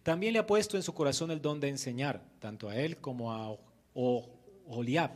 También 0.02 0.32
le 0.32 0.38
ha 0.38 0.46
puesto 0.46 0.76
en 0.76 0.82
su 0.82 0.94
corazón 0.94 1.30
el 1.30 1.40
don 1.40 1.60
de 1.60 1.68
enseñar, 1.68 2.22
tanto 2.38 2.68
a 2.68 2.76
él 2.76 2.98
como 2.98 3.32
a 3.32 3.56
Oliab, 4.66 5.12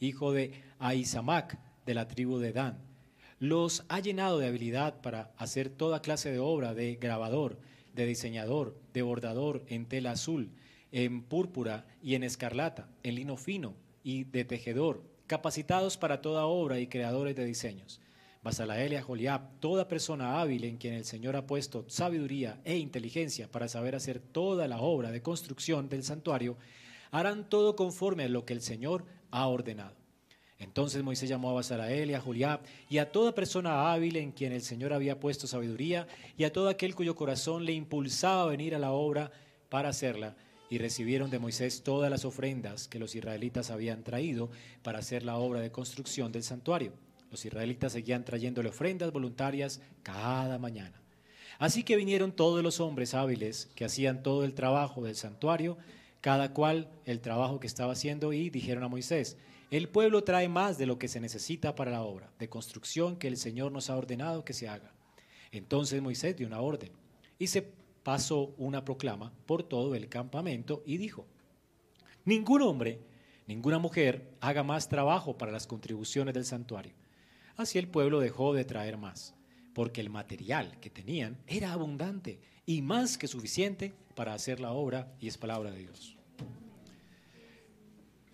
hijo 0.00 0.32
de 0.32 0.52
Aizamac, 0.78 1.58
de 1.86 1.94
la 1.94 2.08
tribu 2.08 2.38
de 2.38 2.52
Dan 2.52 2.94
los 3.40 3.84
ha 3.88 4.00
llenado 4.00 4.38
de 4.38 4.46
habilidad 4.46 5.00
para 5.02 5.32
hacer 5.36 5.68
toda 5.68 6.00
clase 6.00 6.30
de 6.30 6.38
obra 6.38 6.72
de 6.72 6.94
grabador, 6.96 7.58
de 7.92 8.06
diseñador, 8.06 8.74
de 8.94 9.02
bordador 9.02 9.64
en 9.68 9.86
tela 9.86 10.12
azul, 10.12 10.50
en 10.92 11.22
púrpura 11.22 11.84
y 12.02 12.14
en 12.14 12.22
escarlata, 12.22 12.88
en 13.02 13.16
lino 13.16 13.36
fino 13.36 13.74
y 14.04 14.22
de 14.24 14.44
tejedor, 14.44 15.02
capacitados 15.26 15.96
para 15.96 16.20
toda 16.20 16.46
obra 16.46 16.78
y 16.78 16.86
creadores 16.86 17.34
de 17.34 17.44
diseños. 17.44 18.00
Basalael 18.42 18.92
y 18.92 19.00
Joliab, 19.00 19.58
toda 19.58 19.88
persona 19.88 20.38
hábil 20.40 20.64
en 20.64 20.76
quien 20.76 20.92
el 20.92 21.06
Señor 21.06 21.34
ha 21.34 21.46
puesto 21.46 21.86
sabiduría 21.88 22.60
e 22.64 22.76
inteligencia 22.76 23.50
para 23.50 23.68
saber 23.68 23.96
hacer 23.96 24.20
toda 24.20 24.68
la 24.68 24.80
obra 24.80 25.10
de 25.10 25.22
construcción 25.22 25.88
del 25.88 26.04
santuario, 26.04 26.58
harán 27.10 27.48
todo 27.48 27.74
conforme 27.74 28.24
a 28.24 28.28
lo 28.28 28.44
que 28.44 28.52
el 28.52 28.60
Señor 28.60 29.06
ha 29.30 29.46
ordenado. 29.46 29.96
Entonces 30.58 31.02
Moisés 31.02 31.28
llamó 31.28 31.50
a 31.50 31.54
Basarael 31.54 32.10
y 32.10 32.14
a 32.14 32.20
Juliab 32.20 32.60
y 32.90 32.98
a 32.98 33.10
toda 33.10 33.34
persona 33.34 33.90
hábil 33.92 34.16
en 34.16 34.32
quien 34.32 34.52
el 34.52 34.62
Señor 34.62 34.92
había 34.92 35.18
puesto 35.18 35.46
sabiduría 35.46 36.06
y 36.36 36.44
a 36.44 36.52
todo 36.52 36.68
aquel 36.68 36.94
cuyo 36.94 37.14
corazón 37.14 37.64
le 37.64 37.72
impulsaba 37.72 38.42
a 38.42 38.46
venir 38.46 38.74
a 38.74 38.78
la 38.78 38.92
obra 38.92 39.32
para 39.70 39.88
hacerla. 39.88 40.36
Y 40.70 40.78
recibieron 40.78 41.30
de 41.30 41.38
Moisés 41.38 41.82
todas 41.82 42.10
las 42.10 42.24
ofrendas 42.24 42.88
que 42.88 42.98
los 42.98 43.14
israelitas 43.14 43.70
habían 43.70 44.02
traído 44.02 44.50
para 44.82 44.98
hacer 44.98 45.22
la 45.22 45.36
obra 45.36 45.60
de 45.60 45.70
construcción 45.70 46.32
del 46.32 46.42
santuario. 46.42 46.92
Los 47.30 47.44
israelitas 47.44 47.92
seguían 47.92 48.24
trayéndole 48.24 48.70
ofrendas 48.70 49.12
voluntarias 49.12 49.80
cada 50.02 50.58
mañana. 50.58 51.00
Así 51.58 51.82
que 51.82 51.96
vinieron 51.96 52.32
todos 52.32 52.62
los 52.62 52.80
hombres 52.80 53.14
hábiles 53.14 53.68
que 53.74 53.84
hacían 53.84 54.22
todo 54.22 54.44
el 54.44 54.54
trabajo 54.54 55.02
del 55.02 55.14
santuario, 55.14 55.76
cada 56.20 56.52
cual 56.52 56.88
el 57.04 57.20
trabajo 57.20 57.60
que 57.60 57.66
estaba 57.66 57.92
haciendo, 57.92 58.32
y 58.32 58.50
dijeron 58.50 58.82
a 58.84 58.88
Moisés, 58.88 59.36
el 59.70 59.88
pueblo 59.88 60.24
trae 60.24 60.48
más 60.48 60.78
de 60.78 60.86
lo 60.86 60.98
que 60.98 61.08
se 61.08 61.20
necesita 61.20 61.74
para 61.74 61.90
la 61.90 62.02
obra 62.02 62.30
de 62.38 62.48
construcción 62.48 63.16
que 63.16 63.28
el 63.28 63.36
Señor 63.36 63.72
nos 63.72 63.90
ha 63.90 63.96
ordenado 63.96 64.44
que 64.44 64.52
se 64.52 64.68
haga. 64.68 64.92
Entonces 65.50 66.00
Moisés 66.02 66.36
dio 66.36 66.46
una 66.46 66.60
orden 66.60 66.92
y 67.38 67.48
se 67.48 67.72
pasó 68.04 68.54
una 68.58 68.84
proclama 68.84 69.32
por 69.46 69.64
todo 69.64 69.94
el 69.96 70.08
campamento 70.08 70.82
y 70.86 70.98
dijo, 70.98 71.26
ningún 72.24 72.62
hombre, 72.62 73.00
ninguna 73.46 73.78
mujer 73.78 74.30
haga 74.40 74.62
más 74.62 74.88
trabajo 74.88 75.36
para 75.36 75.50
las 75.50 75.66
contribuciones 75.66 76.34
del 76.34 76.44
santuario. 76.44 76.92
Así 77.56 77.78
el 77.78 77.88
pueblo 77.88 78.20
dejó 78.20 78.52
de 78.54 78.64
traer 78.64 78.98
más, 78.98 79.34
porque 79.74 80.00
el 80.00 80.10
material 80.10 80.78
que 80.80 80.90
tenían 80.90 81.38
era 81.46 81.72
abundante 81.72 82.38
y 82.66 82.82
más 82.82 83.18
que 83.18 83.26
suficiente 83.26 83.94
para 84.14 84.34
hacer 84.34 84.60
la 84.60 84.72
obra 84.72 85.12
y 85.18 85.26
es 85.26 85.38
palabra 85.38 85.70
de 85.70 85.80
Dios. 85.80 86.16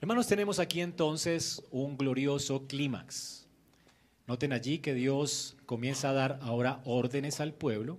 Hermanos, 0.00 0.26
tenemos 0.26 0.58
aquí 0.58 0.80
entonces 0.80 1.62
un 1.70 1.96
glorioso 1.96 2.66
clímax. 2.66 3.46
Noten 4.26 4.52
allí 4.52 4.78
que 4.78 4.94
Dios 4.94 5.56
comienza 5.66 6.10
a 6.10 6.14
dar 6.14 6.38
ahora 6.42 6.80
órdenes 6.84 7.40
al 7.40 7.52
pueblo, 7.52 7.98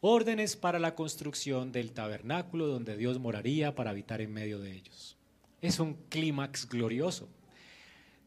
órdenes 0.00 0.56
para 0.56 0.78
la 0.78 0.94
construcción 0.94 1.72
del 1.72 1.92
tabernáculo 1.92 2.66
donde 2.66 2.96
Dios 2.96 3.18
moraría 3.18 3.74
para 3.74 3.90
habitar 3.90 4.20
en 4.20 4.32
medio 4.32 4.60
de 4.60 4.72
ellos. 4.72 5.16
Es 5.60 5.80
un 5.80 5.94
clímax 6.08 6.68
glorioso. 6.68 7.28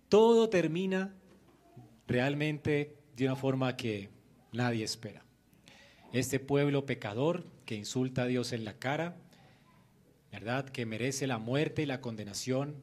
Todo 0.09 0.49
termina 0.49 1.13
realmente 2.07 2.97
de 3.15 3.25
una 3.25 3.35
forma 3.35 3.77
que 3.77 4.09
nadie 4.51 4.83
espera. 4.83 5.23
Este 6.11 6.39
pueblo 6.39 6.85
pecador 6.85 7.45
que 7.65 7.75
insulta 7.75 8.23
a 8.23 8.27
Dios 8.27 8.51
en 8.51 8.65
la 8.65 8.73
cara, 8.73 9.15
¿verdad? 10.31 10.67
Que 10.67 10.85
merece 10.85 11.25
la 11.27 11.37
muerte 11.37 11.83
y 11.83 11.85
la 11.85 12.01
condenación, 12.01 12.75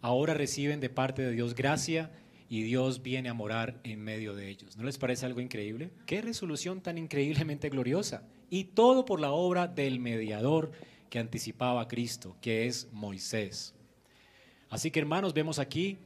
ahora 0.00 0.34
reciben 0.34 0.78
de 0.78 0.88
parte 0.88 1.22
de 1.22 1.32
Dios 1.32 1.54
gracia 1.54 2.12
y 2.50 2.64
Dios 2.64 3.00
viene 3.00 3.28
a 3.28 3.34
morar 3.34 3.78
en 3.84 4.02
medio 4.02 4.34
de 4.34 4.48
ellos. 4.48 4.76
¿No 4.76 4.82
les 4.82 4.98
parece 4.98 5.24
algo 5.24 5.40
increíble? 5.40 5.92
Qué 6.04 6.20
resolución 6.20 6.80
tan 6.80 6.98
increíblemente 6.98 7.68
gloriosa. 7.70 8.24
Y 8.50 8.64
todo 8.64 9.04
por 9.04 9.20
la 9.20 9.30
obra 9.30 9.68
del 9.68 10.00
mediador 10.00 10.72
que 11.10 11.20
anticipaba 11.20 11.82
a 11.82 11.86
Cristo, 11.86 12.36
que 12.40 12.66
es 12.66 12.88
Moisés. 12.90 13.72
Así 14.68 14.90
que 14.90 14.98
hermanos, 14.98 15.32
vemos 15.32 15.60
aquí 15.60 15.98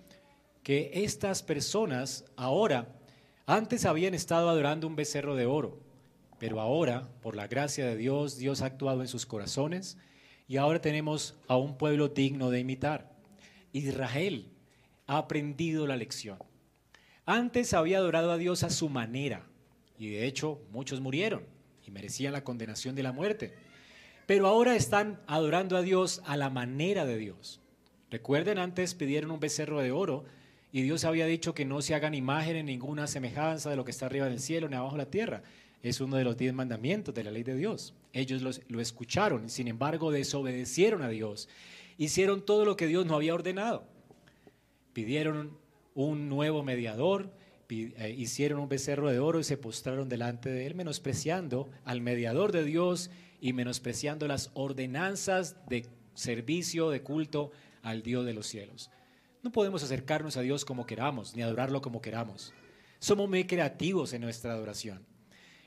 que 0.62 0.90
estas 0.92 1.42
personas 1.42 2.26
ahora, 2.36 2.94
antes 3.46 3.86
habían 3.86 4.12
estado 4.12 4.50
adorando 4.50 4.86
un 4.86 4.96
becerro 4.96 5.36
de 5.36 5.46
oro, 5.46 5.80
pero 6.38 6.60
ahora, 6.60 7.08
por 7.22 7.36
la 7.36 7.46
gracia 7.46 7.86
de 7.86 7.96
Dios, 7.96 8.36
Dios 8.36 8.60
ha 8.60 8.66
actuado 8.66 9.00
en 9.00 9.08
sus 9.08 9.24
corazones 9.24 9.96
y 10.46 10.58
ahora 10.58 10.82
tenemos 10.82 11.38
a 11.48 11.56
un 11.56 11.78
pueblo 11.78 12.08
digno 12.08 12.50
de 12.50 12.60
imitar. 12.60 13.16
Israel 13.72 14.53
ha 15.06 15.18
aprendido 15.18 15.86
la 15.86 15.96
lección. 15.96 16.38
Antes 17.26 17.74
había 17.74 17.98
adorado 17.98 18.32
a 18.32 18.38
Dios 18.38 18.62
a 18.62 18.70
su 18.70 18.88
manera, 18.88 19.46
y 19.98 20.10
de 20.10 20.26
hecho 20.26 20.60
muchos 20.70 21.00
murieron 21.00 21.44
y 21.86 21.90
merecían 21.90 22.32
la 22.32 22.44
condenación 22.44 22.94
de 22.94 23.02
la 23.02 23.12
muerte. 23.12 23.54
Pero 24.26 24.46
ahora 24.46 24.74
están 24.74 25.20
adorando 25.26 25.76
a 25.76 25.82
Dios 25.82 26.22
a 26.26 26.36
la 26.36 26.50
manera 26.50 27.04
de 27.04 27.18
Dios. 27.18 27.60
Recuerden, 28.10 28.58
antes 28.58 28.94
pidieron 28.94 29.30
un 29.30 29.40
becerro 29.40 29.80
de 29.80 29.92
oro 29.92 30.24
y 30.72 30.82
Dios 30.82 31.04
había 31.04 31.26
dicho 31.26 31.54
que 31.54 31.64
no 31.64 31.82
se 31.82 31.94
hagan 31.94 32.14
imágenes, 32.14 32.64
ninguna 32.64 33.06
semejanza 33.06 33.70
de 33.70 33.76
lo 33.76 33.84
que 33.84 33.90
está 33.90 34.06
arriba 34.06 34.26
del 34.26 34.40
cielo 34.40 34.68
ni 34.68 34.76
abajo 34.76 34.96
de 34.96 35.04
la 35.04 35.10
tierra. 35.10 35.42
Es 35.82 36.00
uno 36.00 36.16
de 36.16 36.24
los 36.24 36.36
diez 36.36 36.54
mandamientos 36.54 37.14
de 37.14 37.24
la 37.24 37.30
ley 37.30 37.42
de 37.42 37.54
Dios. 37.54 37.94
Ellos 38.12 38.64
lo 38.68 38.80
escucharon, 38.80 39.50
sin 39.50 39.68
embargo 39.68 40.10
desobedecieron 40.10 41.02
a 41.02 41.08
Dios. 41.08 41.48
Hicieron 41.98 42.44
todo 42.44 42.64
lo 42.64 42.76
que 42.76 42.86
Dios 42.86 43.04
no 43.04 43.14
había 43.14 43.34
ordenado. 43.34 43.86
Pidieron 44.94 45.58
un 45.94 46.30
nuevo 46.30 46.62
mediador, 46.62 47.30
eh, 47.68 48.14
hicieron 48.16 48.60
un 48.60 48.68
becerro 48.68 49.10
de 49.10 49.18
oro 49.18 49.40
y 49.40 49.44
se 49.44 49.58
postraron 49.58 50.08
delante 50.08 50.48
de 50.48 50.66
él, 50.66 50.74
menospreciando 50.74 51.68
al 51.84 52.00
mediador 52.00 52.52
de 52.52 52.64
Dios 52.64 53.10
y 53.40 53.52
menospreciando 53.52 54.26
las 54.26 54.50
ordenanzas 54.54 55.56
de 55.68 55.86
servicio, 56.14 56.88
de 56.88 57.02
culto 57.02 57.50
al 57.82 58.02
Dios 58.02 58.24
de 58.24 58.32
los 58.32 58.46
cielos. 58.46 58.90
No 59.42 59.52
podemos 59.52 59.82
acercarnos 59.82 60.38
a 60.38 60.40
Dios 60.40 60.64
como 60.64 60.86
queramos, 60.86 61.36
ni 61.36 61.42
adorarlo 61.42 61.82
como 61.82 62.00
queramos. 62.00 62.54
Somos 62.98 63.28
muy 63.28 63.44
creativos 63.44 64.14
en 64.14 64.22
nuestra 64.22 64.54
adoración. 64.54 65.04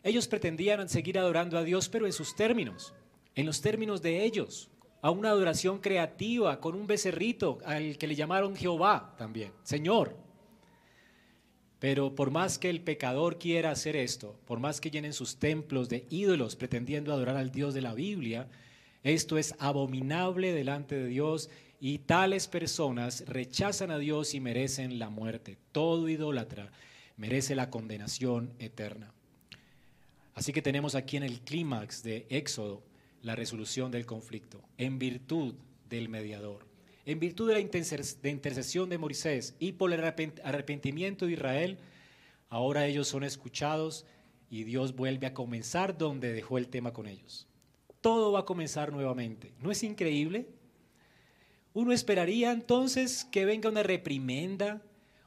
Ellos 0.02 0.28
pretendían 0.28 0.90
seguir 0.90 1.20
adorando 1.20 1.58
a 1.58 1.64
Dios, 1.64 1.90
pero 1.90 2.08
en 2.08 2.14
sus 2.14 2.36
términos, 2.36 2.94
en 3.36 3.46
los 3.46 3.62
términos 3.62 4.02
de 4.02 4.24
ellos, 4.24 4.72
a 5.02 5.12
una 5.12 5.30
adoración 5.30 5.80
creativa, 5.80 6.60
con 6.60 6.76
un 6.76 6.88
becerrito 6.88 7.60
al 7.66 7.98
que 7.98 8.08
le 8.08 8.16
llamaron 8.16 8.56
Jehová 8.56 9.16
también, 9.18 9.52
Señor. 9.64 10.16
Pero 11.80 12.16
por 12.16 12.32
más 12.32 12.58
que 12.58 12.70
el 12.70 12.82
pecador 12.82 13.38
quiera 13.38 13.72
hacer 13.72 13.96
esto, 13.96 14.40
por 14.46 14.60
más 14.60 14.82
que 14.82 14.90
llenen 14.90 15.14
sus 15.14 15.38
templos 15.38 15.90
de 15.90 16.08
ídolos 16.10 16.56
pretendiendo 16.56 17.14
adorar 17.14 17.38
al 17.38 17.52
Dios 17.52 17.74
de 17.74 17.82
la 17.82 17.94
Biblia, 17.94 18.48
esto 19.04 19.38
es 19.38 19.54
abominable 19.60 20.54
delante 20.54 20.96
de 20.96 21.08
Dios 21.08 21.50
y 21.80 22.00
tales 22.00 22.48
personas 22.48 23.24
rechazan 23.28 23.92
a 23.92 24.00
Dios 24.00 24.34
y 24.34 24.40
merecen 24.40 24.98
la 24.98 25.10
muerte. 25.10 25.58
Todo 25.72 26.10
idólatra 26.10 26.72
merece 27.16 27.56
la 27.56 27.70
condenación 27.70 28.54
eterna. 28.58 29.14
Así 30.34 30.54
que 30.54 30.62
tenemos 30.62 30.96
aquí 30.96 31.18
en 31.18 31.24
el 31.24 31.42
clímax 31.42 32.04
de 32.04 32.26
Éxodo 32.30 32.84
la 33.28 33.36
resolución 33.36 33.92
del 33.92 34.08
conflicto, 34.08 34.64
en 34.78 34.98
virtud 34.98 35.54
del 35.88 36.10
mediador 36.10 36.68
en 37.08 37.22
virtud 37.22 37.48
de 37.48 37.54
la 37.54 38.30
intercesión 38.30 38.90
de 38.90 38.98
Moisés 38.98 39.56
y 39.60 39.72
por 39.72 39.94
el 39.94 40.04
arrepentimiento 40.04 41.26
de 41.26 41.32
Israel, 41.32 41.78
ahora 42.50 42.86
ellos 42.86 43.08
son 43.08 43.24
escuchados 43.24 44.06
y 44.50 44.66
Dios 44.66 44.94
vuelve 44.94 45.26
a 45.26 45.34
comenzar 45.34 45.98
donde 45.98 46.34
dejó 46.34 46.58
el 46.58 46.68
tema 46.68 46.92
con 46.92 47.08
ellos. 47.08 47.48
Todo 48.02 48.34
va 48.34 48.42
a 48.42 48.46
comenzar 48.46 48.92
nuevamente. 48.92 49.54
¿No 49.62 49.72
es 49.72 49.84
increíble? 49.84 50.50
Uno 51.74 51.94
esperaría 51.94 52.52
entonces 52.52 53.24
que 53.24 53.46
venga 53.46 53.70
una 53.70 53.84
reprimenda 53.84 54.82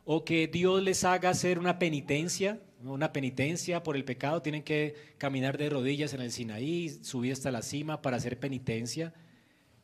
o 0.04 0.22
que 0.22 0.48
Dios 0.48 0.82
les 0.82 1.02
haga 1.04 1.30
hacer 1.30 1.58
una 1.58 1.78
penitencia, 1.78 2.60
una 2.84 3.12
penitencia 3.12 3.82
por 3.82 3.96
el 3.96 4.04
pecado. 4.04 4.42
Tienen 4.42 4.62
que 4.62 4.94
caminar 5.18 5.58
de 5.58 5.70
rodillas 5.70 6.14
en 6.14 6.20
el 6.20 6.32
Sinaí, 6.32 6.88
subir 6.88 7.32
hasta 7.32 7.50
la 7.50 7.62
cima 7.62 8.02
para 8.02 8.16
hacer 8.16 8.38
penitencia 8.38 9.12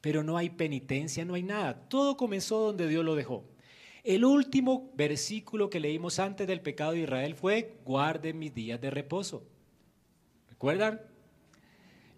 pero 0.07 0.23
no 0.23 0.37
hay 0.37 0.50
penitencia, 0.50 1.25
no 1.25 1.35
hay 1.35 1.43
nada. 1.43 1.75
Todo 1.88 2.17
comenzó 2.17 2.61
donde 2.61 2.87
Dios 2.87 3.05
lo 3.05 3.17
dejó. 3.17 3.45
El 4.05 4.25
último 4.25 4.93
versículo 4.95 5.69
que 5.69 5.81
leímos 5.81 6.21
antes 6.21 6.47
del 6.47 6.61
pecado 6.61 6.93
de 6.93 7.00
Israel 7.00 7.35
fue, 7.35 7.79
guarden 7.85 8.38
mis 8.38 8.55
días 8.55 8.81
de 8.81 8.91
reposo. 8.91 9.43
¿Recuerdan? 10.49 11.00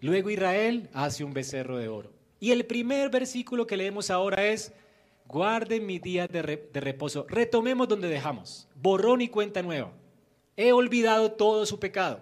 Luego 0.01 0.29
Israel 0.29 0.87
hace 0.93 1.23
un 1.23 1.33
becerro 1.33 1.79
de 1.79 1.87
oro. 1.87 2.13
Y 2.39 2.51
el 2.51 2.63
primer 2.67 3.09
versículo 3.09 3.65
que 3.65 3.75
leemos 3.75 4.11
ahora 4.11 4.45
es, 4.45 4.71
guarden 5.27 5.83
mis 5.87 5.99
días 5.99 6.29
de, 6.29 6.43
reposo. 6.43 7.25
Retomemos 7.27 7.87
donde 7.87 8.07
dejamos. 8.07 8.67
Borrón 8.75 9.21
y 9.21 9.29
cuenta 9.29 9.63
nueva. 9.63 9.91
He 10.61 10.73
olvidado 10.73 11.31
todo 11.31 11.65
su 11.65 11.79
pecado. 11.79 12.19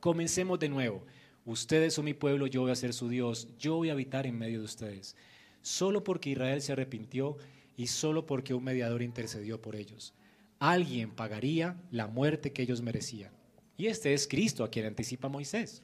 Comencemos 0.00 0.58
de 0.58 0.68
nuevo. 0.68 1.02
Ustedes 1.46 1.94
son 1.94 2.04
mi 2.04 2.12
pueblo, 2.12 2.46
yo 2.46 2.60
voy 2.60 2.72
a 2.72 2.76
ser 2.76 2.92
su 2.92 3.08
Dios, 3.08 3.48
yo 3.58 3.76
voy 3.76 3.88
a 3.88 3.92
habitar 3.92 4.26
en 4.26 4.36
medio 4.36 4.58
de 4.58 4.66
ustedes. 4.66 5.16
Solo 5.62 6.04
porque 6.04 6.28
Israel 6.28 6.60
se 6.60 6.72
arrepintió 6.72 7.38
y 7.78 7.86
solo 7.86 8.26
porque 8.26 8.52
un 8.52 8.64
mediador 8.64 9.00
intercedió 9.00 9.62
por 9.62 9.76
ellos. 9.76 10.12
Alguien 10.58 11.10
pagaría 11.12 11.80
la 11.90 12.06
muerte 12.06 12.52
que 12.52 12.60
ellos 12.60 12.82
merecían. 12.82 13.32
Y 13.78 13.86
este 13.86 14.12
es 14.12 14.28
Cristo 14.28 14.62
a 14.62 14.68
quien 14.68 14.84
anticipa 14.84 15.30
Moisés. 15.30 15.82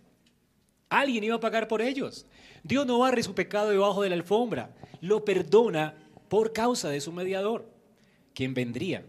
Alguien 0.90 1.24
iba 1.24 1.36
a 1.36 1.40
pagar 1.40 1.66
por 1.66 1.80
ellos. 1.80 2.26
Dios 2.62 2.86
no 2.86 2.98
barre 2.98 3.22
su 3.22 3.34
pecado 3.34 3.70
debajo 3.70 4.02
de 4.02 4.10
la 4.10 4.16
alfombra, 4.16 4.76
lo 5.00 5.24
perdona 5.24 5.94
por 6.28 6.52
causa 6.52 6.90
de 6.90 7.00
su 7.00 7.10
mediador, 7.10 7.72
quien 8.34 8.52
vendría. 8.52 9.02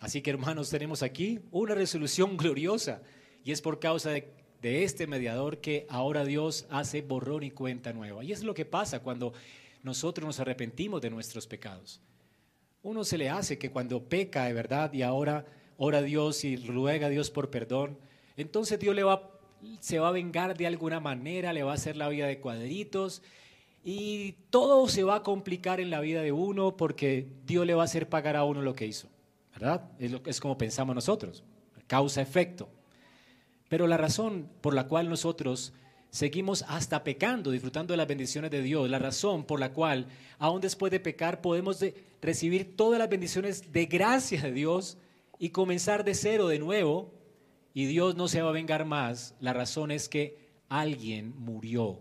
Así 0.00 0.22
que 0.22 0.30
hermanos, 0.30 0.70
tenemos 0.70 1.02
aquí 1.02 1.40
una 1.50 1.74
resolución 1.74 2.36
gloriosa 2.36 3.02
y 3.44 3.52
es 3.52 3.62
por 3.62 3.80
causa 3.80 4.10
de 4.10 4.84
este 4.84 5.06
mediador 5.06 5.58
que 5.58 5.86
ahora 5.88 6.24
Dios 6.24 6.66
hace 6.70 7.02
borrón 7.02 7.44
y 7.44 7.50
cuenta 7.50 7.92
nueva. 7.92 8.24
Y 8.24 8.32
es 8.32 8.42
lo 8.42 8.54
que 8.54 8.64
pasa 8.64 9.00
cuando 9.00 9.32
nosotros 9.82 10.26
nos 10.26 10.40
arrepentimos 10.40 11.00
de 11.00 11.10
nuestros 11.10 11.46
pecados. 11.46 12.00
Uno 12.82 13.04
se 13.04 13.18
le 13.18 13.30
hace 13.30 13.58
que 13.58 13.70
cuando 13.70 14.02
peca 14.02 14.44
de 14.44 14.52
verdad 14.52 14.92
y 14.92 15.02
ahora 15.02 15.46
ora 15.76 15.98
a 15.98 16.02
Dios 16.02 16.44
y 16.44 16.56
ruega 16.56 17.06
a 17.06 17.10
Dios 17.10 17.30
por 17.30 17.50
perdón, 17.50 17.98
entonces 18.36 18.78
Dios 18.78 18.96
se 19.80 19.98
va 19.98 20.08
a 20.08 20.12
vengar 20.12 20.56
de 20.56 20.66
alguna 20.66 21.00
manera, 21.00 21.52
le 21.52 21.62
va 21.62 21.72
a 21.72 21.74
hacer 21.74 21.96
la 21.96 22.08
vida 22.08 22.26
de 22.26 22.40
cuadritos 22.40 23.22
y 23.84 24.32
todo 24.50 24.88
se 24.88 25.04
va 25.04 25.16
a 25.16 25.22
complicar 25.22 25.80
en 25.80 25.90
la 25.90 26.00
vida 26.00 26.22
de 26.22 26.32
uno 26.32 26.76
porque 26.76 27.28
Dios 27.44 27.66
le 27.66 27.74
va 27.74 27.82
a 27.82 27.86
hacer 27.86 28.08
pagar 28.08 28.36
a 28.36 28.44
uno 28.44 28.62
lo 28.62 28.74
que 28.74 28.86
hizo. 28.86 29.08
¿Verdad? 29.58 29.90
Es, 29.98 30.10
lo, 30.12 30.20
es 30.26 30.38
como 30.38 30.58
pensamos 30.58 30.94
nosotros, 30.94 31.42
causa-efecto. 31.86 32.68
Pero 33.70 33.86
la 33.86 33.96
razón 33.96 34.50
por 34.60 34.74
la 34.74 34.86
cual 34.86 35.08
nosotros 35.08 35.72
seguimos 36.10 36.62
hasta 36.68 37.02
pecando, 37.02 37.50
disfrutando 37.50 37.92
de 37.92 37.96
las 37.96 38.06
bendiciones 38.06 38.50
de 38.50 38.60
Dios, 38.60 38.90
la 38.90 38.98
razón 38.98 39.44
por 39.44 39.58
la 39.58 39.72
cual 39.72 40.08
aún 40.38 40.60
después 40.60 40.92
de 40.92 41.00
pecar 41.00 41.40
podemos 41.40 41.82
recibir 42.20 42.76
todas 42.76 42.98
las 42.98 43.08
bendiciones 43.08 43.72
de 43.72 43.86
gracia 43.86 44.42
de 44.42 44.52
Dios 44.52 44.98
y 45.38 45.50
comenzar 45.50 46.04
de 46.04 46.14
cero 46.14 46.48
de 46.48 46.58
nuevo 46.58 47.14
y 47.72 47.86
Dios 47.86 48.14
no 48.14 48.28
se 48.28 48.42
va 48.42 48.50
a 48.50 48.52
vengar 48.52 48.84
más, 48.84 49.34
la 49.40 49.52
razón 49.52 49.90
es 49.90 50.08
que 50.08 50.38
alguien 50.68 51.34
murió 51.36 52.00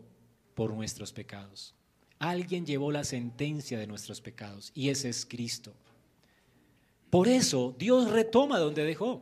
por 0.56 0.74
nuestros 0.74 1.12
pecados. 1.12 1.74
Alguien 2.20 2.66
llevó 2.66 2.92
la 2.92 3.04
sentencia 3.04 3.78
de 3.78 3.88
nuestros 3.88 4.22
pecados 4.22 4.72
y 4.74 4.90
ese 4.90 5.10
es 5.10 5.26
Cristo. 5.26 5.74
Por 7.16 7.30
eso 7.30 7.74
Dios 7.80 8.12
retoma 8.12 8.60
donde 8.60 8.84
dejó. 8.84 9.22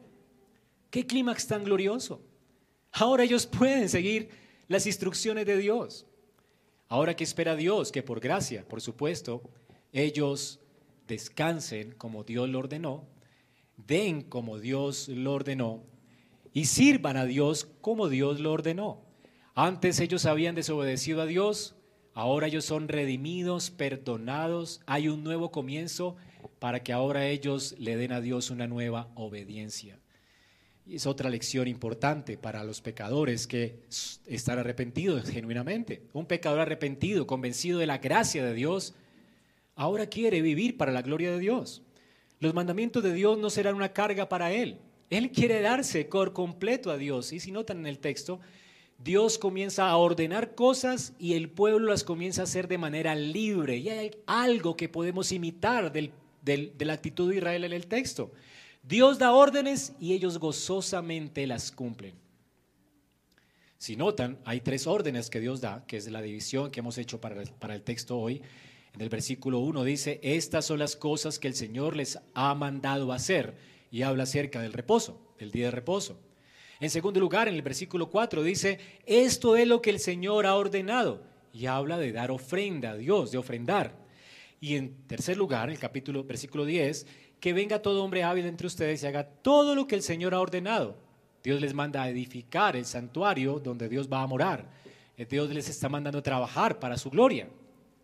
Qué 0.89 1.05
clímax 1.05 1.45
tan 1.45 1.63
glorioso. 1.63 2.23
Ahora 2.91 3.23
ellos 3.23 3.45
pueden 3.45 3.87
seguir 3.87 4.29
las 4.67 4.87
instrucciones 4.87 5.45
de 5.45 5.57
Dios. 5.57 6.07
Ahora 6.87 7.15
que 7.15 7.23
espera 7.23 7.55
Dios, 7.55 7.91
que 7.91 8.01
por 8.01 8.19
gracia, 8.19 8.67
por 8.67 8.81
supuesto, 8.81 9.43
ellos 9.91 10.59
descansen 11.07 11.91
como 11.91 12.23
Dios 12.23 12.49
lo 12.49 12.57
ordenó, 12.57 13.05
den 13.77 14.23
como 14.23 14.57
Dios 14.57 15.07
lo 15.07 15.33
ordenó 15.33 15.83
y 16.51 16.65
sirvan 16.65 17.15
a 17.15 17.25
Dios 17.25 17.67
como 17.79 18.09
Dios 18.09 18.39
lo 18.39 18.53
ordenó. 18.53 19.03
Antes 19.53 19.99
ellos 19.99 20.25
habían 20.25 20.55
desobedecido 20.55 21.21
a 21.21 21.27
Dios, 21.27 21.75
ahora 22.15 22.47
ellos 22.47 22.65
son 22.65 22.87
redimidos, 22.87 23.69
perdonados, 23.69 24.81
hay 24.87 25.09
un 25.09 25.23
nuevo 25.23 25.51
comienzo 25.51 26.15
para 26.59 26.83
que 26.83 26.93
ahora 26.93 27.27
ellos 27.27 27.75
le 27.79 27.97
den 27.97 28.11
a 28.11 28.21
Dios 28.21 28.49
una 28.49 28.67
nueva 28.67 29.09
obediencia. 29.15 29.99
Es 30.89 31.05
otra 31.05 31.29
lección 31.29 31.67
importante 31.67 32.37
para 32.37 32.63
los 32.63 32.81
pecadores 32.81 33.47
que 33.47 33.79
están 34.25 34.59
arrepentidos 34.59 35.29
genuinamente. 35.29 36.03
Un 36.11 36.25
pecador 36.25 36.59
arrepentido, 36.59 37.25
convencido 37.25 37.79
de 37.79 37.87
la 37.87 37.99
gracia 37.99 38.43
de 38.43 38.53
Dios, 38.53 38.93
ahora 39.75 40.07
quiere 40.07 40.41
vivir 40.41 40.77
para 40.77 40.91
la 40.91 41.01
gloria 41.01 41.31
de 41.31 41.39
Dios. 41.39 41.81
Los 42.39 42.53
mandamientos 42.53 43.01
de 43.01 43.13
Dios 43.13 43.37
no 43.37 43.49
serán 43.49 43.75
una 43.75 43.93
carga 43.93 44.27
para 44.27 44.51
él. 44.51 44.77
Él 45.09 45.31
quiere 45.31 45.61
darse 45.61 46.03
por 46.05 46.33
completo 46.33 46.91
a 46.91 46.97
Dios. 46.97 47.31
Y 47.31 47.39
si 47.39 47.51
notan 47.51 47.79
en 47.79 47.85
el 47.85 47.99
texto, 47.99 48.41
Dios 48.97 49.37
comienza 49.37 49.89
a 49.89 49.97
ordenar 49.97 50.55
cosas 50.55 51.13
y 51.19 51.33
el 51.33 51.49
pueblo 51.49 51.89
las 51.89 52.03
comienza 52.03 52.41
a 52.41 52.43
hacer 52.45 52.67
de 52.67 52.77
manera 52.77 53.15
libre. 53.15 53.77
Y 53.77 53.89
hay 53.89 54.11
algo 54.25 54.75
que 54.75 54.89
podemos 54.89 55.31
imitar 55.31 55.91
de 56.43 56.73
la 56.79 56.93
actitud 56.93 57.29
de 57.29 57.37
Israel 57.37 57.63
en 57.63 57.73
el 57.73 57.87
texto. 57.87 58.31
Dios 58.83 59.17
da 59.17 59.31
órdenes 59.31 59.93
y 59.99 60.13
ellos 60.13 60.37
gozosamente 60.39 61.47
las 61.47 61.71
cumplen. 61.71 62.23
Si 63.83 63.97
notan, 63.97 64.39
hay 64.45 64.61
tres 64.61 64.87
órdenes 64.87 65.29
que 65.29 65.41
Dios 65.41 65.59
da, 65.59 65.85
que 65.85 65.97
es 65.97 66.09
la 66.09 66.21
división 66.21 66.71
que 66.71 66.79
hemos 66.79 66.97
hecho 66.97 67.19
para 67.19 67.41
el, 67.41 67.81
texto 67.81 68.17
hoy. 68.17 68.41
En 68.93 69.01
el 69.01 69.09
versículo 69.09 69.59
1 69.59 69.83
dice, 69.83 70.19
estas 70.23 70.65
son 70.65 70.79
las 70.79 70.95
cosas 70.95 71.39
que 71.39 71.49
el 71.49 71.53
Señor 71.53 71.95
les 71.95 72.19
ha 72.33 72.55
mandado 72.55 73.11
hacer 73.11 73.55
y 73.91 74.03
habla 74.03 74.23
acerca 74.23 74.61
del 74.61 74.71
reposo, 74.71 75.19
del 75.37 75.51
día 75.51 75.65
de 75.65 75.71
reposo. 75.71 76.17
En 76.79 76.89
segundo 76.89 77.19
lugar, 77.19 77.47
en 77.47 77.55
el 77.55 77.61
versículo 77.61 78.09
4 78.09 78.43
dice, 78.43 78.79
esto 79.05 79.57
es 79.57 79.67
lo 79.67 79.81
que 79.81 79.89
el 79.89 79.99
Señor 79.99 80.45
ha 80.45 80.55
ordenado. 80.55 81.21
Y 81.51 81.65
habla 81.65 81.97
de 81.97 82.11
dar 82.11 82.31
ofrenda 82.31 82.91
a 82.91 82.97
Dios, 82.97 83.31
de 83.31 83.37
ofrendar. 83.37 84.02
Y 84.63 84.77
en 84.77 84.95
tercer 85.07 85.35
lugar, 85.35 85.69
el 85.69 85.77
capítulo, 85.77 86.23
versículo 86.23 86.63
10, 86.63 87.05
que 87.41 87.51
venga 87.51 87.81
todo 87.81 88.01
hombre 88.01 88.23
hábil 88.23 88.45
entre 88.45 88.65
ustedes 88.65 89.03
y 89.03 89.05
haga 89.05 89.25
todo 89.25 89.75
lo 89.75 89.87
que 89.87 89.95
el 89.95 90.01
Señor 90.01 90.33
ha 90.33 90.39
ordenado. 90.39 90.95
Dios 91.43 91.59
les 91.59 91.73
manda 91.73 92.01
a 92.01 92.07
edificar 92.07 92.77
el 92.77 92.85
santuario 92.85 93.59
donde 93.59 93.89
Dios 93.89 94.07
va 94.09 94.21
a 94.21 94.27
morar. 94.27 94.65
Eh, 95.17 95.25
Dios 95.25 95.49
les 95.49 95.67
está 95.67 95.89
mandando 95.89 96.23
trabajar 96.23 96.79
para 96.79 96.97
su 96.97 97.09
gloria, 97.09 97.49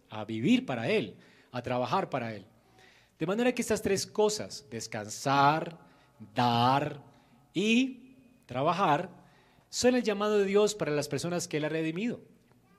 a 0.10 0.26
vivir 0.26 0.66
para 0.66 0.90
Él, 0.90 1.16
a 1.54 1.62
trabajar 1.62 2.10
para 2.10 2.36
Él. 2.36 2.46
De 3.18 3.26
manera 3.26 3.56
que 3.56 3.62
estas 3.62 3.82
tres 3.82 4.06
cosas, 4.06 4.66
descansar, 4.70 5.80
dar 6.36 7.02
y 7.54 8.18
trabajar, 8.46 9.10
son 9.70 9.96
el 9.96 10.04
llamado 10.04 10.38
de 10.38 10.44
Dios 10.44 10.76
para 10.76 10.92
las 10.92 11.08
personas 11.08 11.48
que 11.48 11.56
Él 11.56 11.64
ha 11.64 11.70
redimido, 11.70 12.20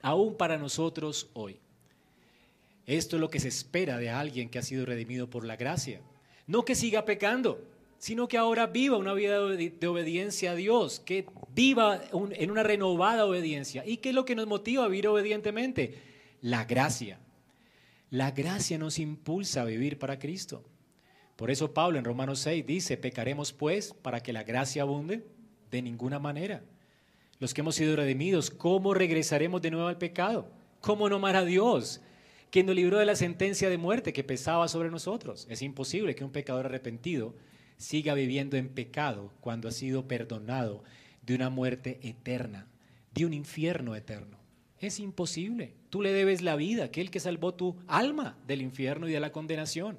aún 0.03 0.37
para 0.37 0.59
nosotros 0.59 1.31
hoy. 1.33 1.59
Esto 2.91 3.15
es 3.15 3.21
lo 3.21 3.29
que 3.29 3.39
se 3.39 3.47
espera 3.47 3.97
de 3.97 4.09
alguien 4.09 4.49
que 4.49 4.59
ha 4.59 4.63
sido 4.63 4.85
redimido 4.85 5.29
por 5.29 5.45
la 5.45 5.55
gracia. 5.55 6.01
No 6.45 6.65
que 6.65 6.75
siga 6.75 7.05
pecando, 7.05 7.63
sino 7.99 8.27
que 8.27 8.37
ahora 8.37 8.67
viva 8.67 8.97
una 8.97 9.13
vida 9.13 9.39
de 9.39 9.87
obediencia 9.87 10.51
a 10.51 10.55
Dios, 10.55 10.99
que 10.99 11.25
viva 11.55 12.01
en 12.11 12.51
una 12.51 12.63
renovada 12.63 13.25
obediencia. 13.25 13.85
¿Y 13.85 13.97
qué 13.97 14.09
es 14.09 14.15
lo 14.15 14.25
que 14.25 14.35
nos 14.35 14.45
motiva 14.45 14.83
a 14.83 14.89
vivir 14.89 15.07
obedientemente? 15.07 15.99
La 16.41 16.65
gracia. 16.65 17.17
La 18.09 18.31
gracia 18.31 18.77
nos 18.77 18.99
impulsa 18.99 19.61
a 19.61 19.65
vivir 19.65 19.97
para 19.97 20.19
Cristo. 20.19 20.61
Por 21.37 21.49
eso 21.49 21.73
Pablo 21.73 21.97
en 21.97 22.03
Romanos 22.03 22.39
6 22.39 22.65
dice, 22.65 22.97
pecaremos 22.97 23.53
pues 23.53 23.93
para 23.93 24.21
que 24.21 24.33
la 24.33 24.43
gracia 24.43 24.81
abunde. 24.81 25.25
De 25.71 25.81
ninguna 25.81 26.19
manera. 26.19 26.61
Los 27.39 27.53
que 27.53 27.61
hemos 27.61 27.75
sido 27.75 27.95
redimidos, 27.95 28.51
¿cómo 28.51 28.93
regresaremos 28.93 29.61
de 29.61 29.71
nuevo 29.71 29.87
al 29.87 29.97
pecado? 29.97 30.51
¿Cómo 30.81 31.07
no 31.07 31.15
amar 31.15 31.37
a 31.37 31.45
Dios? 31.45 32.01
Quien 32.51 32.65
nos 32.65 32.75
libró 32.75 32.99
de 32.99 33.05
la 33.05 33.15
sentencia 33.15 33.69
de 33.69 33.77
muerte 33.77 34.11
que 34.11 34.25
pesaba 34.25 34.67
sobre 34.67 34.91
nosotros. 34.91 35.47
Es 35.49 35.61
imposible 35.61 36.15
que 36.15 36.25
un 36.25 36.31
pecador 36.31 36.65
arrepentido 36.65 37.33
siga 37.77 38.13
viviendo 38.13 38.57
en 38.57 38.67
pecado 38.69 39.31
cuando 39.39 39.69
ha 39.69 39.71
sido 39.71 40.07
perdonado 40.07 40.83
de 41.21 41.33
una 41.35 41.49
muerte 41.49 41.99
eterna, 42.03 42.67
de 43.13 43.25
un 43.25 43.33
infierno 43.33 43.95
eterno. 43.95 44.37
Es 44.79 44.99
imposible. 44.99 45.75
Tú 45.89 46.01
le 46.01 46.11
debes 46.11 46.41
la 46.41 46.57
vida, 46.57 46.83
aquel 46.83 47.09
que 47.09 47.21
salvó 47.21 47.53
tu 47.53 47.77
alma 47.87 48.37
del 48.47 48.61
infierno 48.61 49.07
y 49.07 49.13
de 49.13 49.19
la 49.21 49.31
condenación. 49.31 49.97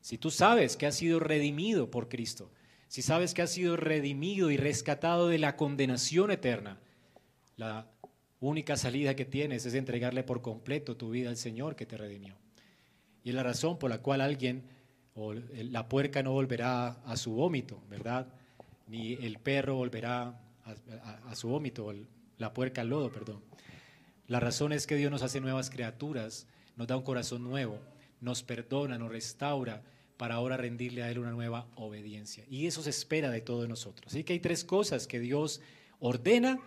Si 0.00 0.16
tú 0.16 0.30
sabes 0.30 0.76
que 0.76 0.86
has 0.86 0.94
sido 0.94 1.20
redimido 1.20 1.90
por 1.90 2.08
Cristo, 2.08 2.50
si 2.86 3.02
sabes 3.02 3.34
que 3.34 3.42
has 3.42 3.52
sido 3.52 3.76
redimido 3.76 4.50
y 4.50 4.56
rescatado 4.56 5.28
de 5.28 5.38
la 5.38 5.56
condenación 5.56 6.30
eterna, 6.30 6.78
la 7.56 7.90
única 8.40 8.76
salida 8.76 9.16
que 9.16 9.24
tienes 9.24 9.66
es 9.66 9.74
entregarle 9.74 10.22
por 10.22 10.42
completo 10.42 10.96
tu 10.96 11.10
vida 11.10 11.28
al 11.28 11.36
Señor 11.36 11.76
que 11.76 11.86
te 11.86 11.96
redimió. 11.96 12.36
Y 13.24 13.30
es 13.30 13.34
la 13.34 13.42
razón 13.42 13.78
por 13.78 13.90
la 13.90 13.98
cual 13.98 14.20
alguien, 14.20 14.62
o 15.14 15.34
la 15.34 15.88
puerca 15.88 16.22
no 16.22 16.32
volverá 16.32 16.88
a 17.04 17.16
su 17.16 17.32
vómito, 17.32 17.82
¿verdad? 17.90 18.28
Ni 18.86 19.14
el 19.14 19.38
perro 19.38 19.74
volverá 19.74 20.40
a, 20.64 21.34
su 21.34 21.48
vómito, 21.48 21.92
la 22.38 22.54
puerca 22.54 22.82
al 22.82 22.90
lodo, 22.90 23.10
perdón. 23.10 23.42
La 24.28 24.40
razón 24.40 24.72
es 24.72 24.86
que 24.86 24.96
Dios 24.96 25.10
nos 25.10 25.22
hace 25.22 25.40
nuevas 25.40 25.70
criaturas, 25.70 26.46
nos 26.76 26.86
da 26.86 26.96
un 26.96 27.02
corazón 27.02 27.42
nuevo, 27.42 27.80
nos 28.20 28.42
perdona, 28.42 28.98
nos 28.98 29.10
restaura, 29.10 29.82
para 30.16 30.34
ahora 30.34 30.56
rendirle 30.56 31.04
a 31.04 31.10
Él 31.10 31.20
una 31.20 31.30
nueva 31.30 31.66
obediencia. 31.76 32.44
Y 32.50 32.66
eso 32.66 32.82
se 32.82 32.90
espera 32.90 33.30
de 33.30 33.40
todos 33.40 33.68
nosotros. 33.68 34.12
Así 34.12 34.24
que 34.24 34.34
hay 34.34 34.40
tres 34.40 34.64
cosas 34.64 35.06
que 35.06 35.20
Dios 35.20 35.60
ordena 36.00 36.58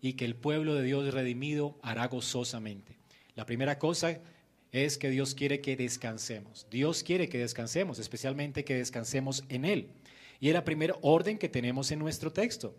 y 0.00 0.14
que 0.14 0.24
el 0.24 0.34
pueblo 0.34 0.74
de 0.74 0.82
Dios 0.82 1.12
redimido 1.12 1.78
hará 1.82 2.06
gozosamente. 2.08 2.96
La 3.34 3.46
primera 3.46 3.78
cosa 3.78 4.20
es 4.72 4.98
que 4.98 5.10
Dios 5.10 5.34
quiere 5.34 5.60
que 5.60 5.76
descansemos. 5.76 6.66
Dios 6.70 7.02
quiere 7.02 7.28
que 7.28 7.38
descansemos, 7.38 7.98
especialmente 7.98 8.64
que 8.64 8.76
descansemos 8.76 9.44
en 9.48 9.64
Él. 9.64 9.88
Y 10.40 10.48
es 10.48 10.54
la 10.54 10.64
primera 10.64 10.96
orden 11.02 11.38
que 11.38 11.48
tenemos 11.48 11.90
en 11.90 11.98
nuestro 11.98 12.32
texto. 12.32 12.74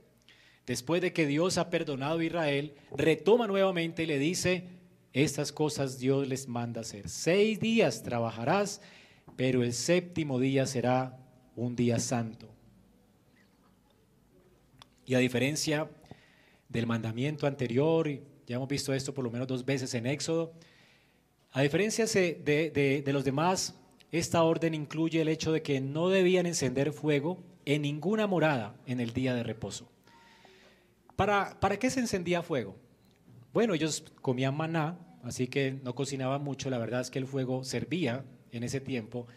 Después 0.65 1.01
de 1.01 1.13
que 1.13 1.27
Dios 1.27 1.57
ha 1.57 1.69
perdonado 1.69 2.19
a 2.19 2.23
Israel, 2.23 2.73
retoma 2.95 3.47
nuevamente 3.47 4.03
y 4.03 4.07
le 4.07 4.19
dice, 4.19 4.63
estas 5.13 5.51
cosas 5.51 5.99
Dios 5.99 6.27
les 6.27 6.47
manda 6.47 6.81
hacer. 6.81 7.09
Seis 7.09 7.59
días 7.59 8.03
trabajarás 8.03 8.81
pero 9.35 9.63
el 9.63 9.73
séptimo 9.73 10.39
día 10.39 10.65
será 10.65 11.17
un 11.55 11.75
día 11.75 11.99
santo. 11.99 12.47
Y 15.05 15.15
a 15.15 15.19
diferencia 15.19 15.89
del 16.71 16.87
mandamiento 16.87 17.47
anterior, 17.47 18.07
y 18.07 18.21
ya 18.47 18.55
hemos 18.55 18.67
visto 18.67 18.93
esto 18.93 19.13
por 19.13 19.23
lo 19.23 19.31
menos 19.31 19.47
dos 19.47 19.65
veces 19.65 19.93
en 19.93 20.05
Éxodo, 20.05 20.53
a 21.51 21.61
diferencia 21.61 22.05
de, 22.05 23.03
los 23.07 23.25
demás, 23.25 23.75
esta 24.11 24.43
orden 24.43 24.73
incluye 24.73 25.21
el 25.21 25.27
hecho 25.27 25.51
de 25.51 25.61
que 25.61 25.81
no 25.81 26.09
debían 26.09 26.45
encender 26.45 26.93
fuego 26.93 27.43
en 27.65 27.81
ninguna 27.81 28.25
morada 28.25 28.75
en 28.85 29.01
el 29.01 29.11
día 29.11 29.35
de 29.35 29.43
reposo. 29.43 29.91
¿Para, 31.17 31.59
¿Para 31.59 31.77
qué 31.77 31.89
se 31.89 31.99
encendía 31.99 32.41
fuego? 32.41 32.77
Bueno, 33.53 33.73
ellos 33.73 34.05
comían 34.21 34.55
maná, 34.55 34.97
así 35.23 35.47
que 35.47 35.73
no 35.83 35.93
cocinaban 35.93 36.41
mucho, 36.41 36.69
la 36.69 36.77
verdad 36.77 37.01
es 37.01 37.11
que 37.11 37.19
el 37.19 37.27
fuego 37.27 37.65
servía 37.65 38.23
en 38.51 38.63
ese 38.63 38.79
tiempo 38.79 39.27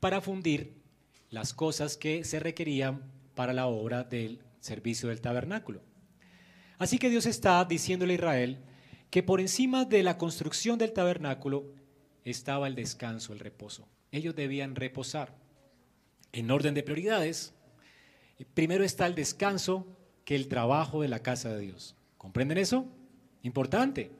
para 0.00 0.20
fundir 0.20 0.82
las 1.30 1.54
cosas 1.54 1.96
que 1.96 2.24
se 2.24 2.40
requerían 2.40 3.02
para 3.36 3.52
la 3.52 3.66
obra 3.66 4.02
del 4.02 4.40
servicio 4.58 5.08
del 5.08 5.20
tabernáculo. 5.20 5.91
Así 6.82 6.98
que 6.98 7.10
Dios 7.10 7.26
está 7.26 7.64
diciéndole 7.64 8.14
a 8.14 8.16
Israel 8.16 8.58
que 9.08 9.22
por 9.22 9.40
encima 9.40 9.84
de 9.84 10.02
la 10.02 10.18
construcción 10.18 10.78
del 10.78 10.92
tabernáculo 10.92 11.64
estaba 12.24 12.66
el 12.66 12.74
descanso, 12.74 13.32
el 13.32 13.38
reposo. 13.38 13.86
Ellos 14.10 14.34
debían 14.34 14.74
reposar. 14.74 15.32
En 16.32 16.50
orden 16.50 16.74
de 16.74 16.82
prioridades, 16.82 17.54
primero 18.52 18.82
está 18.82 19.06
el 19.06 19.14
descanso 19.14 19.86
que 20.24 20.34
el 20.34 20.48
trabajo 20.48 21.02
de 21.02 21.08
la 21.08 21.20
casa 21.20 21.54
de 21.54 21.60
Dios. 21.60 21.94
¿Comprenden 22.18 22.58
eso? 22.58 22.84
Importante. 23.44 24.10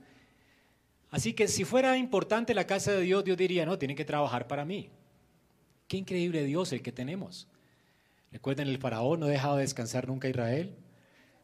Así 1.11 1.33
que 1.33 1.48
si 1.48 1.64
fuera 1.64 1.96
importante 1.96 2.55
la 2.55 2.68
casa 2.68 2.92
de 2.92 3.01
Dios, 3.01 3.25
Dios 3.25 3.37
diría, 3.37 3.66
no, 3.66 3.77
tienen 3.77 3.96
que 3.96 4.05
trabajar 4.05 4.46
para 4.46 4.64
mí. 4.64 4.88
Qué 5.88 5.96
increíble 5.96 6.44
Dios 6.44 6.72
el 6.72 6.81
que 6.81 6.92
tenemos. 6.92 7.48
Recuerden, 8.31 8.68
el 8.68 8.79
faraón 8.79 9.18
no 9.18 9.27
dejaba 9.27 9.57
de 9.57 9.62
descansar 9.62 10.07
nunca 10.07 10.29
a 10.29 10.31
Israel. 10.31 10.77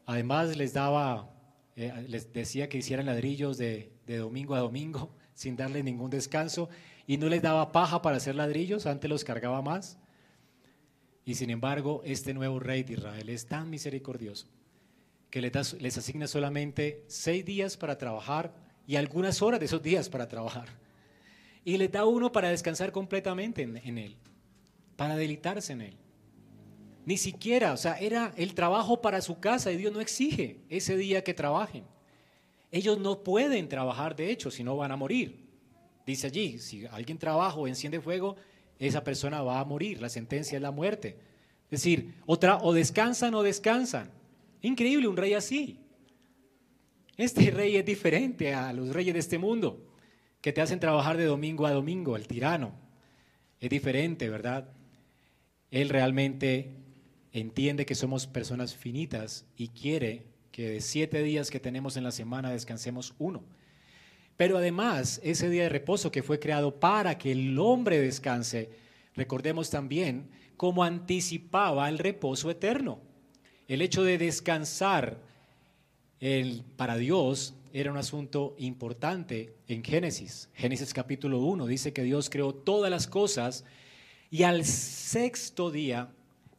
Además 0.09 0.57
les 0.57 0.73
daba, 0.73 1.29
eh, 1.75 1.93
les 2.07 2.33
decía 2.33 2.67
que 2.67 2.79
hicieran 2.79 3.05
ladrillos 3.05 3.59
de, 3.59 3.91
domingo 4.07 4.55
a 4.55 4.59
domingo 4.59 5.13
sin 5.35 5.55
darle 5.55 5.83
ningún 5.83 6.09
descanso 6.09 6.67
y 7.05 7.17
no 7.17 7.29
les 7.29 7.43
daba 7.43 7.71
paja 7.71 8.01
para 8.01 8.17
hacer 8.17 8.33
ladrillos, 8.33 8.87
antes 8.87 9.07
los 9.07 9.23
cargaba 9.23 9.61
más. 9.61 9.99
Y 11.25 11.35
sin 11.35 11.51
embargo, 11.51 12.01
este 12.05 12.33
nuevo 12.33 12.59
rey 12.59 12.81
de 12.81 12.93
Israel 12.93 13.29
es 13.29 13.45
tan 13.45 13.69
misericordioso 13.69 14.47
que 15.29 15.41
les, 15.41 15.73
les 15.79 15.95
asigna 15.99 16.25
solamente 16.25 17.03
seis 17.05 17.45
días 17.45 17.77
para 17.77 17.99
trabajar 17.99 18.51
y 18.87 18.95
algunas 18.95 19.43
horas 19.43 19.59
de 19.59 19.67
esos 19.67 19.83
días 19.83 20.09
para 20.09 20.27
trabajar. 20.27 20.69
Y 21.63 21.77
les 21.77 21.91
da 21.91 22.05
uno 22.05 22.31
para 22.31 22.49
descansar 22.49 22.91
completamente 22.91 23.61
en, 23.61 23.97
él, 23.99 24.17
para 24.95 25.15
deleitarse 25.15 25.73
en 25.73 25.81
él. 25.81 25.97
Ni 27.05 27.17
siquiera, 27.17 27.73
o 27.73 27.77
sea, 27.77 27.93
era 27.99 28.33
el 28.37 28.53
trabajo 28.53 29.01
para 29.01 29.21
su 29.21 29.39
casa 29.39 29.71
y 29.71 29.77
Dios 29.77 29.93
no 29.93 30.01
exige 30.01 30.61
ese 30.69 30.97
día 30.97 31.23
que 31.23 31.33
trabajen. 31.33 31.85
Ellos 32.71 32.99
no 32.99 33.23
pueden 33.23 33.67
trabajar, 33.67 34.15
de 34.15 34.29
hecho, 34.31 34.51
si 34.51 34.63
no 34.63 34.77
van 34.77 34.91
a 34.91 34.95
morir. 34.95 35.47
Dice 36.05 36.27
allí, 36.27 36.59
si 36.59 36.85
alguien 36.85 37.17
trabaja 37.17 37.55
o 37.55 37.67
enciende 37.67 38.01
fuego, 38.01 38.35
esa 38.77 39.03
persona 39.03 39.41
va 39.41 39.59
a 39.59 39.65
morir. 39.65 40.01
La 40.01 40.09
sentencia 40.09 40.55
es 40.55 40.61
la 40.61 40.71
muerte. 40.71 41.17
Es 41.65 41.81
decir, 41.81 42.15
otra, 42.25 42.57
o 42.57 42.73
descansan 42.73 43.33
o 43.35 43.43
descansan. 43.43 44.11
Increíble 44.61 45.07
un 45.07 45.17
rey 45.17 45.33
así. 45.33 45.79
Este 47.17 47.51
rey 47.51 47.75
es 47.75 47.85
diferente 47.85 48.53
a 48.53 48.71
los 48.73 48.89
reyes 48.89 49.13
de 49.13 49.19
este 49.19 49.37
mundo, 49.37 49.85
que 50.41 50.53
te 50.53 50.61
hacen 50.61 50.79
trabajar 50.79 51.17
de 51.17 51.25
domingo 51.25 51.65
a 51.65 51.71
domingo, 51.71 52.15
el 52.15 52.27
tirano. 52.27 52.73
Es 53.59 53.69
diferente, 53.69 54.29
¿verdad? 54.29 54.69
Él 55.69 55.89
realmente 55.89 56.71
entiende 57.33 57.85
que 57.85 57.95
somos 57.95 58.27
personas 58.27 58.75
finitas 58.75 59.45
y 59.55 59.69
quiere 59.69 60.25
que 60.51 60.69
de 60.69 60.81
siete 60.81 61.21
días 61.23 61.51
que 61.51 61.59
tenemos 61.59 61.97
en 61.97 62.03
la 62.03 62.11
semana 62.11 62.51
descansemos 62.51 63.13
uno. 63.19 63.43
Pero 64.37 64.57
además, 64.57 65.19
ese 65.23 65.49
día 65.49 65.63
de 65.63 65.69
reposo 65.69 66.11
que 66.11 66.23
fue 66.23 66.39
creado 66.39 66.79
para 66.79 67.17
que 67.17 67.31
el 67.31 67.59
hombre 67.59 67.99
descanse, 67.99 68.69
recordemos 69.13 69.69
también 69.69 70.29
cómo 70.55 70.83
anticipaba 70.83 71.89
el 71.89 71.99
reposo 71.99 72.49
eterno. 72.49 72.99
El 73.67 73.81
hecho 73.81 74.03
de 74.03 74.17
descansar 74.17 75.17
el, 76.19 76.63
para 76.75 76.97
Dios 76.97 77.53
era 77.71 77.91
un 77.91 77.97
asunto 77.97 78.55
importante 78.57 79.53
en 79.67 79.83
Génesis. 79.83 80.49
Génesis 80.53 80.93
capítulo 80.93 81.39
1 81.39 81.67
dice 81.67 81.93
que 81.93 82.03
Dios 82.03 82.29
creó 82.29 82.53
todas 82.53 82.89
las 82.89 83.07
cosas 83.07 83.63
y 84.31 84.43
al 84.43 84.65
sexto 84.65 85.71
día 85.71 86.11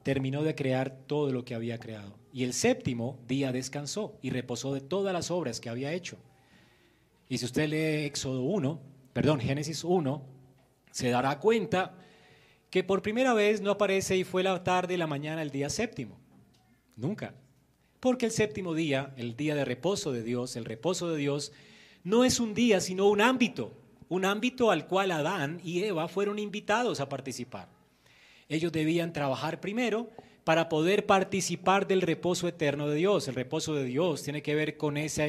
terminó 0.03 0.43
de 0.43 0.55
crear 0.55 0.91
todo 1.07 1.33
lo 1.33 1.45
que 1.45 1.55
había 1.55 1.79
creado. 1.79 2.19
y 2.33 2.45
el 2.45 2.53
séptimo 2.53 3.19
día 3.27 3.51
descansó 3.51 4.17
y 4.23 4.31
reposó 4.31 4.73
de 4.73 4.81
todas 4.81 5.13
las 5.13 5.33
obras 5.33 5.59
que 5.59 5.69
había 5.69 5.93
hecho. 5.93 6.17
Y 7.29 7.39
si 7.39 7.45
usted 7.45 7.69
lee 7.69 8.07
Éxodo 8.07 8.43
1, 8.43 8.81
perdón, 9.13 9.41
Génesis 9.41 9.83
1, 9.83 10.23
se 10.91 11.11
dará 11.11 11.39
cuenta 11.41 11.97
que 12.71 12.85
por 12.85 13.03
primera 13.03 13.35
vez 13.35 13.61
no 13.61 13.73
aparece 13.73 14.17
y 14.17 14.25
fue 14.25 14.43
la 14.43 14.63
tarde 14.63 14.95
y 14.95 14.97
la 14.97 15.07
mañana 15.07 15.43
el 15.43 15.51
día 15.51 15.69
séptimo. 15.71 16.19
Nunca. 16.97 17.35
Porque 17.99 18.27
el 18.27 18.33
séptimo 18.33 18.75
día, 18.75 19.13
el 19.17 19.37
día 19.37 19.55
de 19.55 19.65
reposo 19.65 20.13
de 20.13 20.23
Dios, 20.23 20.57
el 20.57 20.65
reposo 20.65 21.11
de 21.11 21.19
Dios, 21.19 21.53
no 22.03 22.25
es 22.25 22.41
un 22.41 22.55
día, 22.55 22.81
sino 22.81 23.09
un 23.09 23.21
ámbito. 23.21 23.77
Un 24.09 24.25
ámbito 24.25 24.71
al 24.71 24.87
cual 24.87 25.11
Adán 25.11 25.61
y 25.63 25.83
Eva 25.83 26.09
fueron 26.09 26.39
invitados 26.39 27.01
a 27.01 27.09
participar. 27.09 27.69
Ellos 28.51 28.73
debían 28.73 29.13
trabajar 29.13 29.61
primero 29.61 30.11
para 30.43 30.69
poder 30.69 31.07
participar 31.07 31.87
del 31.87 32.03
reposo 32.03 32.49
eterno 32.49 32.89
de 32.89 32.97
Dios. 32.97 33.29
El 33.29 33.37
reposo 33.37 33.75
de 33.75 33.85
Dios 33.85 34.25
tiene 34.25 34.43
que 34.43 34.57
ver 34.57 34.77
con 34.77 34.97
esa 34.97 35.27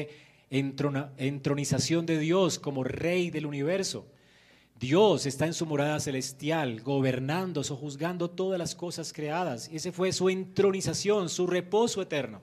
entronización 0.50 2.04
de 2.04 2.18
Dios 2.18 2.58
como 2.58 2.82
rey 2.82 3.30
del 3.30 3.46
universo. 3.46 4.06
Dios 4.80 5.26
está 5.26 5.46
en 5.46 5.54
su 5.54 5.64
morada 5.66 6.00
celestial, 6.00 6.80
gobernando, 6.80 7.62
sojuzgando 7.62 8.28
todas 8.28 8.58
las 8.58 8.74
cosas 8.74 9.12
creadas. 9.12 9.70
Ese 9.72 9.92
fue 9.92 10.10
su 10.10 10.28
entronización, 10.28 11.28
su 11.28 11.46
reposo 11.46 12.02
eterno. 12.02 12.42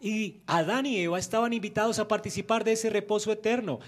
Y 0.00 0.42
Adán 0.46 0.86
y 0.86 0.98
Eva 0.98 1.18
estaban 1.18 1.52
invitados 1.52 1.98
a 1.98 2.06
participar 2.06 2.62
de 2.62 2.72
ese 2.72 2.88
reposo 2.88 3.32
eterno. 3.32 3.80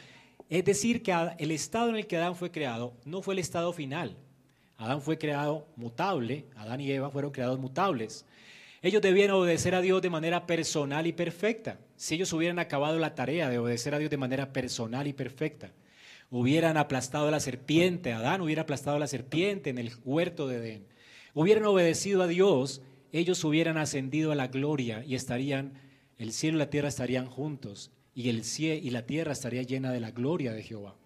Es 0.49 0.65
decir, 0.65 1.05
que 1.05 1.15
el 1.39 1.53
estado 1.53 1.91
en 1.91 1.95
el 1.95 2.09
que 2.09 2.17
Adán 2.17 2.35
fue 2.35 2.51
creado 2.51 2.95
no 3.05 3.23
fue 3.23 3.35
el 3.35 3.39
estado 3.39 3.73
final. 3.73 4.17
Adán 4.81 5.03
fue 5.03 5.19
creado 5.19 5.67
mutable, 5.77 6.47
Adán 6.57 6.81
y 6.81 6.91
Eva 6.91 7.11
fueron 7.11 7.33
creados 7.33 7.59
mutables. 7.59 8.25
Ellos 8.81 9.03
debían 9.03 9.31
obedecer 9.31 9.75
a 9.75 9.83
Dios 9.83 10.01
de 10.01 10.09
manera 10.09 10.47
personal 10.47 11.07
y 11.07 11.13
perfecta. 11.13 11.79
Si 11.97 12.15
ellos 12.15 12.33
hubieran 12.33 12.59
acabado 12.59 12.99
la 12.99 13.15
tarea 13.15 13.51
de 13.51 13.59
obedecer 13.59 13.95
a 13.95 13.99
Dios 13.99 14.11
de 14.11 14.17
manera 14.17 14.55
personal 14.55 15.07
y 15.07 15.13
perfecta, 15.13 15.71
hubieran 16.31 16.79
aplastado 16.79 17.29
a 17.29 17.31
la 17.31 17.41
serpiente, 17.41 18.15
Adán 18.15 18.41
hubiera 18.41 18.63
aplastado 18.63 18.97
a 18.97 19.01
la 19.01 19.07
serpiente 19.07 19.69
en 19.69 19.77
el 19.77 19.93
huerto 20.03 20.49
de 20.49 20.57
Edén, 20.57 20.87
hubieran 21.35 21.67
obedecido 21.67 22.23
a 22.23 22.27
Dios, 22.27 22.81
ellos 23.13 23.45
hubieran 23.45 23.77
ascendido 23.77 24.33
a 24.33 24.35
la 24.35 24.49
gloria 24.49 25.05
y 25.07 25.15
estarían, 25.15 25.75
el 26.17 26.33
cielo 26.33 26.57
y 26.57 26.61
la 26.61 26.71
tierra 26.71 26.89
estarían 26.89 27.27
juntos 27.27 27.91
y 28.15 28.31
el 28.31 28.45
cielo 28.45 28.81
y 28.83 28.89
la 28.89 29.05
tierra 29.05 29.33
estaría 29.33 29.63
llena 29.63 29.93
de 29.93 30.01
la 30.01 30.11
gloria 30.11 30.55
de 30.55 30.63
Jehová. 30.63 30.97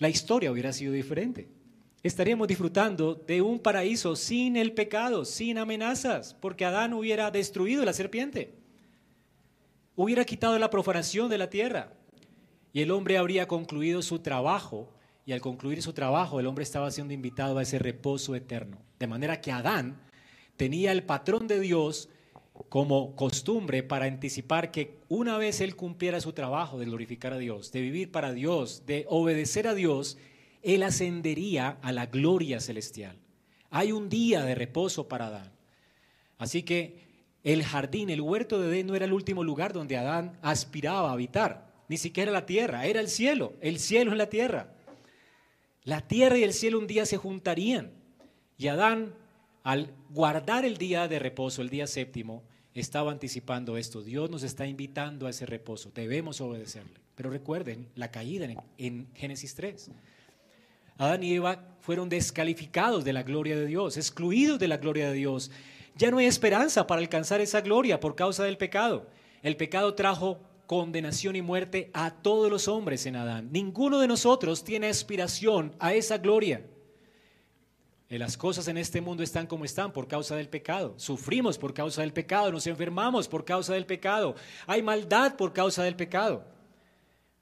La 0.00 0.08
historia 0.08 0.50
hubiera 0.50 0.72
sido 0.72 0.92
diferente. 0.92 1.57
Estaríamos 2.02 2.46
disfrutando 2.46 3.14
de 3.14 3.42
un 3.42 3.58
paraíso 3.58 4.14
sin 4.14 4.56
el 4.56 4.72
pecado, 4.72 5.24
sin 5.24 5.58
amenazas, 5.58 6.34
porque 6.40 6.64
Adán 6.64 6.92
hubiera 6.92 7.30
destruido 7.30 7.84
la 7.84 7.92
serpiente, 7.92 8.54
hubiera 9.96 10.24
quitado 10.24 10.56
la 10.58 10.70
profanación 10.70 11.28
de 11.28 11.38
la 11.38 11.50
tierra, 11.50 11.92
y 12.72 12.82
el 12.82 12.92
hombre 12.92 13.18
habría 13.18 13.48
concluido 13.48 14.02
su 14.02 14.20
trabajo, 14.20 14.92
y 15.26 15.32
al 15.32 15.40
concluir 15.40 15.82
su 15.82 15.92
trabajo 15.92 16.38
el 16.38 16.46
hombre 16.46 16.62
estaba 16.62 16.90
siendo 16.90 17.12
invitado 17.12 17.58
a 17.58 17.62
ese 17.62 17.78
reposo 17.80 18.36
eterno. 18.36 18.78
De 18.98 19.08
manera 19.08 19.40
que 19.40 19.50
Adán 19.50 20.00
tenía 20.56 20.92
el 20.92 21.02
patrón 21.02 21.48
de 21.48 21.58
Dios 21.58 22.08
como 22.68 23.14
costumbre 23.16 23.82
para 23.82 24.06
anticipar 24.06 24.70
que 24.70 24.98
una 25.08 25.36
vez 25.36 25.60
él 25.60 25.76
cumpliera 25.76 26.20
su 26.20 26.32
trabajo 26.32 26.78
de 26.78 26.86
glorificar 26.86 27.32
a 27.32 27.38
Dios, 27.38 27.72
de 27.72 27.80
vivir 27.80 28.10
para 28.10 28.32
Dios, 28.32 28.84
de 28.86 29.04
obedecer 29.08 29.68
a 29.68 29.74
Dios, 29.74 30.16
él 30.62 30.82
ascendería 30.82 31.78
a 31.82 31.92
la 31.92 32.06
gloria 32.06 32.60
celestial. 32.60 33.16
Hay 33.70 33.92
un 33.92 34.08
día 34.08 34.44
de 34.44 34.54
reposo 34.54 35.08
para 35.08 35.26
Adán. 35.26 35.52
Así 36.38 36.62
que 36.62 37.08
el 37.44 37.64
jardín, 37.64 38.10
el 38.10 38.20
huerto 38.20 38.60
de 38.60 38.68
Edén 38.68 38.86
no 38.86 38.94
era 38.94 39.04
el 39.04 39.12
último 39.12 39.44
lugar 39.44 39.72
donde 39.72 39.96
Adán 39.96 40.38
aspiraba 40.42 41.10
a 41.10 41.12
habitar 41.12 41.68
ni 41.88 41.96
siquiera 41.96 42.30
la 42.30 42.46
tierra, 42.46 42.86
era 42.86 43.00
el 43.00 43.08
cielo, 43.08 43.54
el 43.60 43.78
cielo 43.78 44.12
es 44.12 44.18
la 44.18 44.28
tierra. 44.28 44.74
La 45.84 46.02
tierra 46.06 46.36
y 46.36 46.44
el 46.44 46.52
cielo 46.52 46.78
un 46.78 46.86
día 46.86 47.06
se 47.06 47.16
juntarían. 47.16 47.90
Y 48.58 48.68
Adán, 48.68 49.14
al 49.62 49.90
guardar 50.10 50.66
el 50.66 50.76
día 50.76 51.08
de 51.08 51.18
reposo, 51.18 51.62
el 51.62 51.70
día 51.70 51.86
séptimo, 51.86 52.42
estaba 52.74 53.10
anticipando 53.10 53.78
esto. 53.78 54.02
Dios 54.02 54.28
nos 54.30 54.42
está 54.42 54.66
invitando 54.66 55.26
a 55.26 55.30
ese 55.30 55.46
reposo, 55.46 55.90
debemos 55.94 56.40
obedecerle. 56.42 57.00
Pero 57.14 57.30
recuerden 57.30 57.88
la 57.94 58.10
caída 58.10 58.46
en, 58.76 59.08
Génesis 59.14 59.54
3. 59.54 59.90
Adán 60.98 61.22
y 61.22 61.32
Eva 61.34 61.64
fueron 61.80 62.08
descalificados 62.08 63.04
de 63.04 63.12
la 63.12 63.22
gloria 63.22 63.56
de 63.56 63.66
Dios, 63.66 63.96
excluidos 63.96 64.58
de 64.58 64.68
la 64.68 64.76
gloria 64.76 65.08
de 65.08 65.14
Dios. 65.14 65.50
Ya 65.96 66.10
no 66.10 66.18
hay 66.18 66.26
esperanza 66.26 66.86
para 66.86 67.00
alcanzar 67.00 67.40
esa 67.40 67.60
gloria 67.60 67.98
por 67.98 68.14
causa 68.14 68.44
del 68.44 68.58
pecado. 68.58 69.06
El 69.42 69.56
pecado 69.56 69.94
trajo 69.94 70.40
condenación 70.66 71.34
y 71.34 71.42
muerte 71.42 71.90
a 71.94 72.10
todos 72.10 72.50
los 72.50 72.68
hombres 72.68 73.06
en 73.06 73.16
Adán. 73.16 73.48
Ninguno 73.50 74.00
de 74.00 74.06
nosotros 74.06 74.64
tiene 74.64 74.88
aspiración 74.88 75.74
a 75.78 75.94
esa 75.94 76.18
gloria. 76.18 76.66
Las 78.10 78.36
cosas 78.36 78.68
en 78.68 78.78
este 78.78 79.00
mundo 79.00 79.22
están 79.22 79.46
como 79.46 79.64
están 79.64 79.92
por 79.92 80.08
causa 80.08 80.34
del 80.34 80.48
pecado. 80.48 80.94
Sufrimos 80.96 81.58
por 81.58 81.74
causa 81.74 82.00
del 82.00 82.12
pecado, 82.12 82.50
nos 82.50 82.66
enfermamos 82.66 83.28
por 83.28 83.44
causa 83.44 83.74
del 83.74 83.86
pecado. 83.86 84.34
Hay 84.66 84.82
maldad 84.82 85.36
por 85.36 85.52
causa 85.52 85.82
del 85.82 85.96
pecado. 85.96 86.44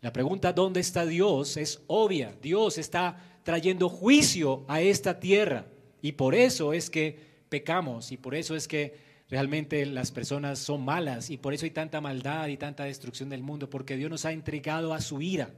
La 0.00 0.12
pregunta 0.12 0.52
¿dónde 0.52 0.80
está 0.80 1.06
Dios? 1.06 1.56
es 1.56 1.82
obvia. 1.86 2.36
Dios 2.42 2.78
está 2.78 3.35
trayendo 3.46 3.88
juicio 3.88 4.64
a 4.66 4.80
esta 4.80 5.20
tierra 5.20 5.66
y 6.02 6.12
por 6.12 6.34
eso 6.34 6.72
es 6.72 6.90
que 6.90 7.16
pecamos 7.48 8.10
y 8.10 8.16
por 8.16 8.34
eso 8.34 8.56
es 8.56 8.66
que 8.66 8.98
realmente 9.30 9.86
las 9.86 10.10
personas 10.10 10.58
son 10.58 10.84
malas 10.84 11.30
y 11.30 11.36
por 11.36 11.54
eso 11.54 11.64
hay 11.64 11.70
tanta 11.70 12.00
maldad 12.00 12.48
y 12.48 12.56
tanta 12.56 12.82
destrucción 12.82 13.28
del 13.28 13.44
mundo, 13.44 13.70
porque 13.70 13.96
Dios 13.96 14.10
nos 14.10 14.24
ha 14.24 14.32
entregado 14.32 14.92
a 14.92 15.00
su 15.00 15.22
ira. 15.22 15.54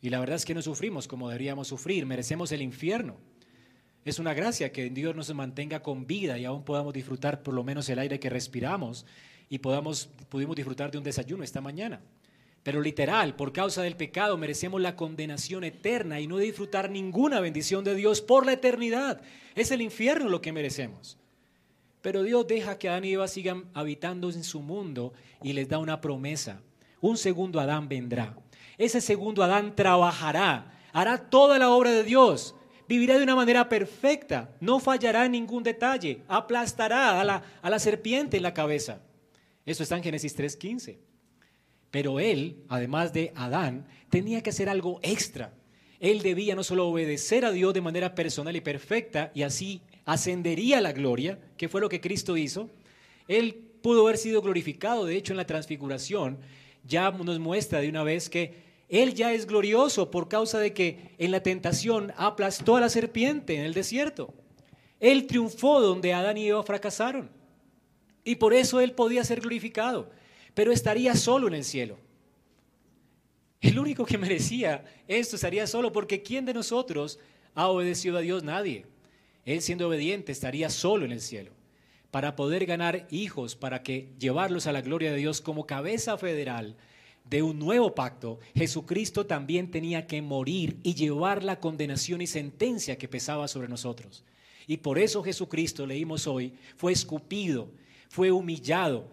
Y 0.00 0.10
la 0.10 0.20
verdad 0.20 0.36
es 0.36 0.44
que 0.44 0.54
no 0.54 0.62
sufrimos 0.62 1.08
como 1.08 1.28
deberíamos 1.28 1.66
sufrir, 1.66 2.06
merecemos 2.06 2.52
el 2.52 2.62
infierno. 2.62 3.16
Es 4.04 4.20
una 4.20 4.32
gracia 4.32 4.70
que 4.70 4.88
Dios 4.88 5.16
nos 5.16 5.34
mantenga 5.34 5.82
con 5.82 6.06
vida 6.06 6.38
y 6.38 6.44
aún 6.44 6.62
podamos 6.64 6.94
disfrutar 6.94 7.42
por 7.42 7.54
lo 7.54 7.64
menos 7.64 7.88
el 7.88 7.98
aire 7.98 8.20
que 8.20 8.30
respiramos 8.30 9.04
y 9.48 9.58
podamos, 9.58 10.10
pudimos 10.28 10.54
disfrutar 10.54 10.92
de 10.92 10.98
un 10.98 11.04
desayuno 11.04 11.42
esta 11.42 11.60
mañana. 11.60 12.00
Pero 12.64 12.80
literal, 12.80 13.36
por 13.36 13.52
causa 13.52 13.82
del 13.82 13.94
pecado 13.94 14.38
merecemos 14.38 14.80
la 14.80 14.96
condenación 14.96 15.64
eterna 15.64 16.18
y 16.18 16.26
no 16.26 16.38
disfrutar 16.38 16.90
ninguna 16.90 17.38
bendición 17.40 17.84
de 17.84 17.94
Dios 17.94 18.22
por 18.22 18.46
la 18.46 18.54
eternidad. 18.54 19.20
Es 19.54 19.70
el 19.70 19.82
infierno 19.82 20.30
lo 20.30 20.40
que 20.40 20.50
merecemos. 20.50 21.18
Pero 22.00 22.22
Dios 22.22 22.46
deja 22.46 22.78
que 22.78 22.88
Adán 22.88 23.04
y 23.04 23.12
Eva 23.12 23.28
sigan 23.28 23.66
habitando 23.74 24.30
en 24.30 24.42
su 24.42 24.60
mundo 24.60 25.12
y 25.42 25.52
les 25.52 25.68
da 25.68 25.78
una 25.78 26.00
promesa. 26.00 26.62
Un 27.02 27.18
segundo 27.18 27.60
Adán 27.60 27.86
vendrá. 27.86 28.34
Ese 28.78 29.02
segundo 29.02 29.42
Adán 29.42 29.76
trabajará, 29.76 30.72
hará 30.94 31.18
toda 31.18 31.58
la 31.58 31.68
obra 31.68 31.90
de 31.90 32.02
Dios, 32.02 32.54
vivirá 32.88 33.18
de 33.18 33.24
una 33.24 33.36
manera 33.36 33.68
perfecta, 33.68 34.56
no 34.60 34.80
fallará 34.80 35.26
en 35.26 35.32
ningún 35.32 35.62
detalle, 35.62 36.22
aplastará 36.28 37.20
a 37.20 37.24
la, 37.24 37.42
a 37.60 37.68
la 37.68 37.78
serpiente 37.78 38.38
en 38.38 38.42
la 38.42 38.54
cabeza. 38.54 39.02
Eso 39.66 39.82
está 39.82 39.98
en 39.98 40.02
Génesis 40.02 40.36
3.15. 40.36 41.13
Pero 41.94 42.18
él, 42.18 42.56
además 42.68 43.12
de 43.12 43.30
Adán, 43.36 43.86
tenía 44.10 44.42
que 44.42 44.50
hacer 44.50 44.68
algo 44.68 44.98
extra. 45.04 45.54
Él 46.00 46.22
debía 46.22 46.56
no 46.56 46.64
solo 46.64 46.88
obedecer 46.88 47.44
a 47.44 47.52
Dios 47.52 47.72
de 47.72 47.82
manera 47.82 48.16
personal 48.16 48.56
y 48.56 48.60
perfecta 48.60 49.30
y 49.32 49.42
así 49.42 49.80
ascendería 50.04 50.78
a 50.78 50.80
la 50.80 50.90
gloria, 50.90 51.38
que 51.56 51.68
fue 51.68 51.80
lo 51.80 51.88
que 51.88 52.00
Cristo 52.00 52.36
hizo. 52.36 52.68
Él 53.28 53.54
pudo 53.80 54.02
haber 54.02 54.18
sido 54.18 54.42
glorificado, 54.42 55.04
de 55.04 55.14
hecho 55.16 55.34
en 55.34 55.36
la 55.36 55.46
transfiguración 55.46 56.38
ya 56.82 57.12
nos 57.12 57.38
muestra 57.38 57.78
de 57.78 57.90
una 57.90 58.02
vez 58.02 58.28
que 58.28 58.54
Él 58.88 59.14
ya 59.14 59.32
es 59.32 59.46
glorioso 59.46 60.10
por 60.10 60.28
causa 60.28 60.58
de 60.58 60.72
que 60.72 61.14
en 61.18 61.30
la 61.30 61.44
tentación 61.44 62.12
aplastó 62.16 62.74
a 62.74 62.80
la 62.80 62.88
serpiente 62.88 63.54
en 63.54 63.60
el 63.60 63.72
desierto. 63.72 64.34
Él 64.98 65.28
triunfó 65.28 65.80
donde 65.80 66.12
Adán 66.12 66.38
y 66.38 66.48
Eva 66.48 66.64
fracasaron. 66.64 67.30
Y 68.24 68.34
por 68.34 68.52
eso 68.52 68.80
Él 68.80 68.94
podía 68.94 69.22
ser 69.22 69.42
glorificado, 69.42 70.10
pero 70.54 70.72
estaría 70.72 71.14
solo 71.14 71.48
en 71.48 71.54
el 71.54 71.64
cielo. 71.64 71.98
El 73.60 73.78
único 73.78 74.04
que 74.04 74.18
merecía 74.18 74.84
esto 75.08 75.36
estaría 75.36 75.66
solo 75.66 75.92
porque 75.92 76.22
¿quién 76.22 76.44
de 76.44 76.54
nosotros 76.54 77.18
ha 77.54 77.68
obedecido 77.68 78.18
a 78.18 78.20
Dios? 78.20 78.44
Nadie. 78.44 78.86
Él 79.44 79.60
siendo 79.62 79.88
obediente 79.88 80.32
estaría 80.32 80.70
solo 80.70 81.04
en 81.04 81.12
el 81.12 81.20
cielo. 81.20 81.52
Para 82.10 82.36
poder 82.36 82.66
ganar 82.66 83.06
hijos, 83.10 83.56
para 83.56 83.82
que 83.82 84.08
llevarlos 84.18 84.66
a 84.66 84.72
la 84.72 84.82
gloria 84.82 85.10
de 85.10 85.18
Dios 85.18 85.40
como 85.40 85.66
cabeza 85.66 86.16
federal 86.16 86.76
de 87.28 87.42
un 87.42 87.58
nuevo 87.58 87.94
pacto, 87.94 88.38
Jesucristo 88.54 89.26
también 89.26 89.70
tenía 89.70 90.06
que 90.06 90.22
morir 90.22 90.78
y 90.82 90.94
llevar 90.94 91.42
la 91.42 91.58
condenación 91.58 92.20
y 92.20 92.26
sentencia 92.26 92.98
que 92.98 93.08
pesaba 93.08 93.48
sobre 93.48 93.68
nosotros. 93.68 94.24
Y 94.66 94.78
por 94.78 94.98
eso 94.98 95.22
Jesucristo, 95.22 95.86
leímos 95.86 96.26
hoy, 96.26 96.52
fue 96.76 96.92
escupido, 96.92 97.68
fue 98.08 98.30
humillado. 98.30 99.08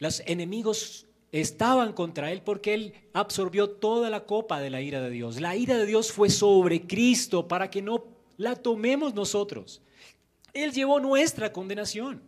Los 0.00 0.22
enemigos 0.26 1.06
estaban 1.30 1.92
contra 1.92 2.32
él 2.32 2.42
porque 2.42 2.74
él 2.74 2.94
absorbió 3.12 3.68
toda 3.68 4.08
la 4.10 4.24
copa 4.24 4.58
de 4.58 4.70
la 4.70 4.80
ira 4.80 5.00
de 5.00 5.10
Dios. 5.10 5.40
La 5.40 5.56
ira 5.56 5.76
de 5.76 5.84
Dios 5.86 6.10
fue 6.10 6.30
sobre 6.30 6.86
Cristo 6.86 7.46
para 7.46 7.70
que 7.70 7.82
no 7.82 8.04
la 8.38 8.56
tomemos 8.56 9.14
nosotros. 9.14 9.82
Él 10.54 10.72
llevó 10.72 11.00
nuestra 11.00 11.52
condenación. 11.52 12.22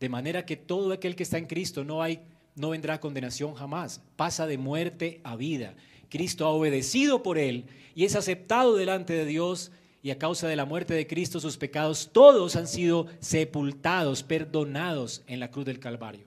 De 0.00 0.08
manera 0.08 0.44
que 0.44 0.56
todo 0.56 0.92
aquel 0.92 1.14
que 1.14 1.22
está 1.22 1.38
en 1.38 1.46
Cristo 1.46 1.84
no 1.84 2.02
hay 2.02 2.20
no 2.56 2.70
vendrá 2.70 3.00
condenación 3.00 3.54
jamás, 3.54 4.02
pasa 4.16 4.48
de 4.48 4.58
muerte 4.58 5.20
a 5.22 5.36
vida. 5.36 5.76
Cristo 6.08 6.44
ha 6.44 6.50
obedecido 6.50 7.22
por 7.22 7.38
él 7.38 7.66
y 7.94 8.04
es 8.04 8.16
aceptado 8.16 8.74
delante 8.74 9.12
de 9.12 9.26
Dios 9.26 9.70
y 10.02 10.10
a 10.10 10.18
causa 10.18 10.48
de 10.48 10.56
la 10.56 10.64
muerte 10.64 10.94
de 10.94 11.06
Cristo 11.06 11.38
sus 11.38 11.56
pecados 11.56 12.10
todos 12.12 12.56
han 12.56 12.66
sido 12.66 13.06
sepultados, 13.20 14.24
perdonados 14.24 15.22
en 15.28 15.38
la 15.38 15.52
cruz 15.52 15.64
del 15.66 15.78
Calvario. 15.78 16.26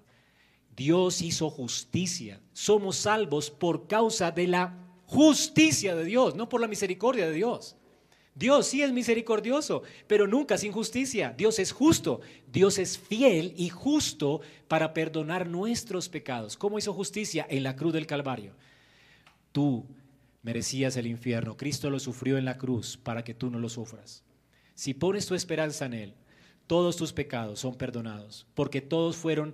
Dios 0.82 1.22
hizo 1.22 1.52
justicia. 1.52 2.42
Somos 2.54 2.96
salvos 2.96 3.52
por 3.52 3.86
causa 3.86 4.32
de 4.32 4.48
la 4.48 4.76
justicia 5.06 5.96
de 5.96 6.06
Dios, 6.06 6.34
no 6.36 6.50
por 6.50 6.60
la 6.60 6.68
misericordia 6.68 7.28
de 7.28 7.34
Dios. 7.34 7.76
Dios 8.34 8.66
sí 8.66 8.82
es 8.82 8.92
misericordioso, 8.92 9.84
pero 10.08 10.26
nunca 10.26 10.58
sin 10.58 10.72
justicia. 10.72 11.36
Dios 11.38 11.60
es 11.60 11.72
justo. 11.72 12.22
Dios 12.52 12.80
es 12.80 12.98
fiel 12.98 13.54
y 13.58 13.70
justo 13.70 14.42
para 14.68 14.92
perdonar 14.92 15.46
nuestros 15.46 16.10
pecados. 16.10 16.58
¿Cómo 16.58 16.80
hizo 16.80 16.94
justicia? 16.94 17.46
En 17.48 17.62
la 17.62 17.76
cruz 17.76 17.94
del 17.94 18.08
Calvario. 18.08 18.56
Tú 19.52 19.86
merecías 20.42 20.98
el 20.98 21.06
infierno. 21.06 21.58
Cristo 21.58 21.92
lo 21.92 22.00
sufrió 22.00 22.40
en 22.40 22.46
la 22.46 22.58
cruz 22.58 22.98
para 22.98 23.24
que 23.24 23.36
tú 23.36 23.52
no 23.52 23.60
lo 23.60 23.70
sufras. 23.70 24.24
Si 24.74 24.96
pones 24.96 25.28
tu 25.28 25.36
esperanza 25.36 25.86
en 25.86 25.94
Él, 25.94 26.14
todos 26.66 26.98
tus 26.98 27.14
pecados 27.14 27.60
son 27.60 27.76
perdonados, 27.76 28.48
porque 28.56 28.82
todos 28.82 29.16
fueron 29.16 29.54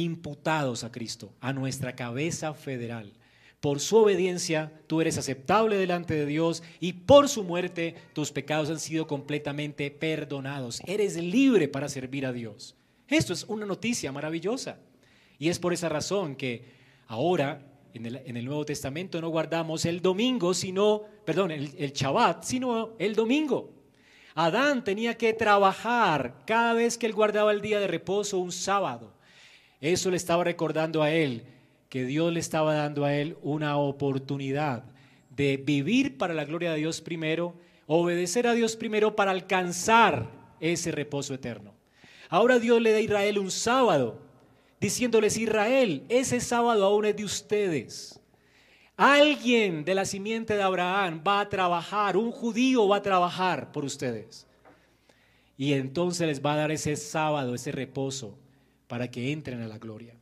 imputados 0.00 0.82
a 0.82 0.90
Cristo, 0.90 1.32
a 1.40 1.52
nuestra 1.52 1.94
cabeza 1.94 2.52
federal. 2.52 3.12
Por 3.60 3.80
su 3.80 3.96
obediencia 3.96 4.72
tú 4.86 5.00
eres 5.00 5.16
aceptable 5.16 5.76
delante 5.76 6.14
de 6.14 6.26
Dios 6.26 6.62
y 6.80 6.92
por 6.92 7.28
su 7.28 7.44
muerte 7.44 7.94
tus 8.12 8.30
pecados 8.30 8.68
han 8.68 8.80
sido 8.80 9.06
completamente 9.06 9.90
perdonados. 9.90 10.82
Eres 10.86 11.16
libre 11.16 11.68
para 11.68 11.88
servir 11.88 12.26
a 12.26 12.32
Dios. 12.32 12.74
Esto 13.08 13.32
es 13.32 13.44
una 13.44 13.64
noticia 13.64 14.12
maravillosa. 14.12 14.78
Y 15.38 15.48
es 15.48 15.58
por 15.58 15.72
esa 15.72 15.88
razón 15.88 16.36
que 16.36 16.64
ahora 17.06 17.62
en 17.94 18.36
el, 18.36 18.44
Nuevo 18.44 18.64
Testamento 18.64 19.20
no 19.20 19.28
guardamos 19.28 19.84
el 19.84 20.02
domingo, 20.02 20.52
sino, 20.52 21.02
perdón, 21.24 21.52
el, 21.52 21.72
el 21.78 21.92
Shabbat, 21.92 22.42
sino 22.42 22.96
el 22.98 23.14
domingo. 23.14 23.72
Adán 24.34 24.82
tenía 24.82 25.16
que 25.16 25.32
trabajar 25.32 26.42
cada 26.44 26.72
vez 26.72 26.98
que 26.98 27.06
él 27.06 27.12
guardaba 27.12 27.52
el 27.52 27.60
día 27.60 27.78
de 27.78 27.86
reposo 27.86 28.38
un 28.38 28.50
sábado. 28.50 29.14
Eso 29.84 30.10
le 30.10 30.16
estaba 30.16 30.44
recordando 30.44 31.02
a 31.02 31.10
él 31.10 31.44
que 31.90 32.06
Dios 32.06 32.32
le 32.32 32.40
estaba 32.40 32.72
dando 32.72 33.04
a 33.04 33.14
él 33.14 33.36
una 33.42 33.76
oportunidad 33.76 34.82
de 35.28 35.58
vivir 35.58 36.16
para 36.16 36.32
la 36.32 36.46
gloria 36.46 36.72
de 36.72 36.78
Dios 36.78 37.02
primero, 37.02 37.54
obedecer 37.86 38.46
a 38.46 38.54
Dios 38.54 38.76
primero 38.76 39.14
para 39.14 39.30
alcanzar 39.30 40.30
ese 40.58 40.90
reposo 40.90 41.34
eterno. 41.34 41.74
Ahora 42.30 42.58
Dios 42.58 42.80
le 42.80 42.92
da 42.92 42.96
a 42.96 43.02
Israel 43.02 43.38
un 43.38 43.50
sábado, 43.50 44.22
diciéndoles, 44.80 45.36
Israel, 45.36 46.06
ese 46.08 46.40
sábado 46.40 46.86
aún 46.86 47.04
es 47.04 47.16
de 47.16 47.24
ustedes. 47.26 48.18
Alguien 48.96 49.84
de 49.84 49.94
la 49.94 50.06
simiente 50.06 50.56
de 50.56 50.62
Abraham 50.62 51.22
va 51.28 51.40
a 51.40 51.48
trabajar, 51.50 52.16
un 52.16 52.30
judío 52.30 52.88
va 52.88 52.96
a 52.96 53.02
trabajar 53.02 53.70
por 53.70 53.84
ustedes. 53.84 54.46
Y 55.58 55.74
entonces 55.74 56.26
les 56.26 56.42
va 56.42 56.54
a 56.54 56.56
dar 56.56 56.70
ese 56.70 56.96
sábado, 56.96 57.54
ese 57.54 57.70
reposo, 57.70 58.38
para 58.94 59.10
que 59.10 59.32
entren 59.32 59.60
a 59.60 59.66
la 59.66 59.78
gloria. 59.78 60.14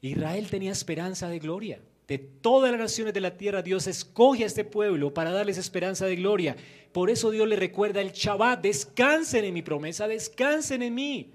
Israel 0.00 0.48
tenía 0.48 0.72
esperanza 0.72 1.28
de 1.28 1.38
gloria. 1.38 1.82
De 2.08 2.16
todas 2.16 2.70
las 2.70 2.80
naciones 2.80 3.12
de 3.12 3.20
la 3.20 3.36
tierra, 3.36 3.60
Dios 3.60 3.86
escoge 3.86 4.42
a 4.42 4.46
este 4.46 4.64
pueblo 4.64 5.12
para 5.12 5.32
darles 5.32 5.58
esperanza 5.58 6.06
de 6.06 6.16
gloria. 6.16 6.56
Por 6.92 7.10
eso 7.10 7.30
Dios 7.30 7.46
le 7.46 7.56
recuerda 7.56 8.00
el 8.00 8.12
Shabbat, 8.12 8.62
descansen 8.62 9.44
en 9.44 9.52
mi 9.52 9.60
promesa, 9.60 10.08
descansen 10.08 10.80
en 10.80 10.94
mí. 10.94 11.34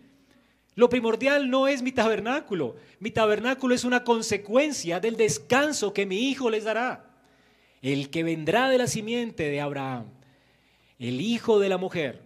Lo 0.74 0.89
primordial 0.89 1.52
no 1.52 1.67
es 1.67 1.84
mi 1.84 1.91
tabernáculo, 1.91 2.78
mi 2.98 3.12
tabernáculo 3.12 3.76
es 3.76 3.84
una 3.84 4.04
consecuencia 4.04 5.00
del 5.00 5.17
descanso 5.17 5.94
que 5.94 6.08
mi 6.08 6.32
hijo 6.32 6.50
les 6.50 6.63
dará. 6.63 7.12
El 7.84 8.10
que 8.10 8.24
vendrá 8.24 8.70
de 8.70 8.80
la 8.80 8.88
simiente 8.88 9.52
de 9.52 9.62
Abraham, 9.62 10.06
el 10.98 11.22
hijo 11.22 11.60
de 11.60 11.70
la 11.70 11.78
mujer, 11.78 12.24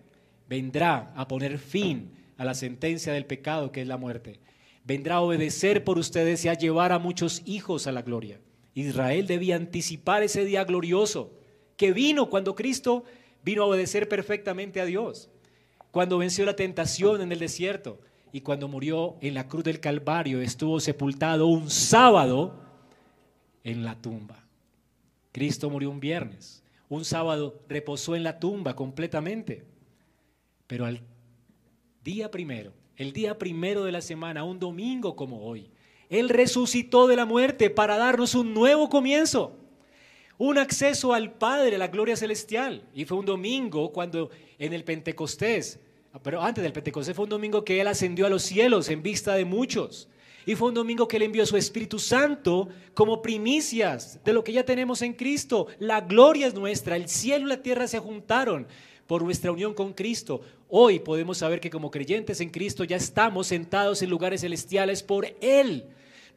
vendrá 0.47 1.11
a 1.13 1.27
poner 1.27 1.59
fin 1.59 2.13
a 2.37 2.45
la 2.45 2.53
sentencia 2.53 3.11
del 3.11 3.25
pecado 3.25 3.73
que 3.73 3.81
es 3.81 3.87
la 3.87 3.97
muerte 3.97 4.44
vendrá 4.85 5.15
a 5.15 5.21
obedecer 5.21 5.83
por 5.83 5.97
ustedes 5.97 6.45
y 6.45 6.47
a 6.47 6.53
llevar 6.53 6.91
a 6.91 6.99
muchos 6.99 7.41
hijos 7.45 7.87
a 7.87 7.91
la 7.91 8.03
gloria. 8.03 8.39
Israel 8.75 9.25
debía 9.25 9.55
anticipar 9.55 10.23
ese 10.23 10.45
día 10.45 10.63
glorioso 10.63 11.33
que 11.75 11.91
vino 11.91 12.29
cuando 12.29 12.55
Cristo 12.55 13.03
vino 13.43 13.63
a 13.63 13.65
obedecer 13.65 14.07
perfectamente 14.07 14.79
a 14.79 14.85
Dios, 14.85 15.29
cuando 15.91 16.17
venció 16.17 16.45
la 16.45 16.55
tentación 16.55 17.21
en 17.21 17.31
el 17.31 17.39
desierto 17.39 17.99
y 18.31 18.41
cuando 18.41 18.67
murió 18.67 19.17
en 19.21 19.33
la 19.33 19.47
cruz 19.47 19.63
del 19.63 19.79
Calvario, 19.79 20.41
estuvo 20.41 20.79
sepultado 20.79 21.47
un 21.47 21.69
sábado 21.69 22.61
en 23.63 23.83
la 23.83 23.95
tumba. 23.95 24.45
Cristo 25.31 25.69
murió 25.69 25.89
un 25.89 25.99
viernes, 25.99 26.63
un 26.89 27.05
sábado 27.05 27.61
reposó 27.67 28.15
en 28.15 28.23
la 28.23 28.39
tumba 28.39 28.75
completamente, 28.75 29.65
pero 30.67 30.85
al 30.85 31.01
día 32.03 32.29
primero 32.29 32.73
el 32.97 33.13
día 33.13 33.37
primero 33.37 33.83
de 33.83 33.91
la 33.91 34.01
semana, 34.01 34.43
un 34.43 34.59
domingo 34.59 35.15
como 35.15 35.45
hoy. 35.45 35.69
Él 36.09 36.29
resucitó 36.29 37.07
de 37.07 37.15
la 37.15 37.25
muerte 37.25 37.69
para 37.69 37.97
darnos 37.97 38.35
un 38.35 38.53
nuevo 38.53 38.89
comienzo, 38.89 39.57
un 40.37 40.57
acceso 40.57 41.13
al 41.13 41.33
Padre, 41.33 41.75
a 41.75 41.79
la 41.79 41.87
gloria 41.87 42.15
celestial. 42.15 42.83
Y 42.93 43.05
fue 43.05 43.17
un 43.17 43.25
domingo 43.25 43.91
cuando 43.91 44.29
en 44.59 44.73
el 44.73 44.83
Pentecostés, 44.83 45.79
pero 46.23 46.41
antes 46.41 46.63
del 46.63 46.73
Pentecostés 46.73 47.15
fue 47.15 47.23
un 47.23 47.29
domingo 47.29 47.65
que 47.65 47.81
Él 47.81 47.87
ascendió 47.87 48.25
a 48.25 48.29
los 48.29 48.43
cielos 48.43 48.89
en 48.89 49.01
vista 49.03 49.35
de 49.35 49.45
muchos. 49.45 50.07
Y 50.45 50.55
fue 50.55 50.67
un 50.67 50.75
domingo 50.75 51.07
que 51.07 51.17
Él 51.17 51.23
envió 51.23 51.45
su 51.45 51.57
Espíritu 51.57 51.97
Santo 51.97 52.69
como 52.93 53.21
primicias 53.21 54.19
de 54.23 54.31
lo 54.31 54.43
que 54.43 54.53
ya 54.53 54.63
tenemos 54.63 55.01
en 55.01 55.13
Cristo. 55.13 55.67
La 55.79 56.01
gloria 56.01 56.45
es 56.45 56.53
nuestra, 56.53 56.95
el 56.95 57.09
cielo 57.09 57.47
y 57.47 57.49
la 57.49 57.63
tierra 57.63 57.87
se 57.87 57.97
juntaron 57.97 58.67
por 59.07 59.23
nuestra 59.23 59.51
unión 59.51 59.73
con 59.73 59.93
Cristo. 59.93 60.41
Hoy 60.69 60.99
podemos 60.99 61.37
saber 61.37 61.59
que 61.59 61.69
como 61.69 61.91
creyentes 61.91 62.41
en 62.41 62.49
Cristo 62.49 62.83
ya 62.83 62.97
estamos 62.97 63.47
sentados 63.47 64.01
en 64.01 64.09
lugares 64.09 64.41
celestiales 64.41 65.03
por 65.03 65.27
Él. 65.41 65.85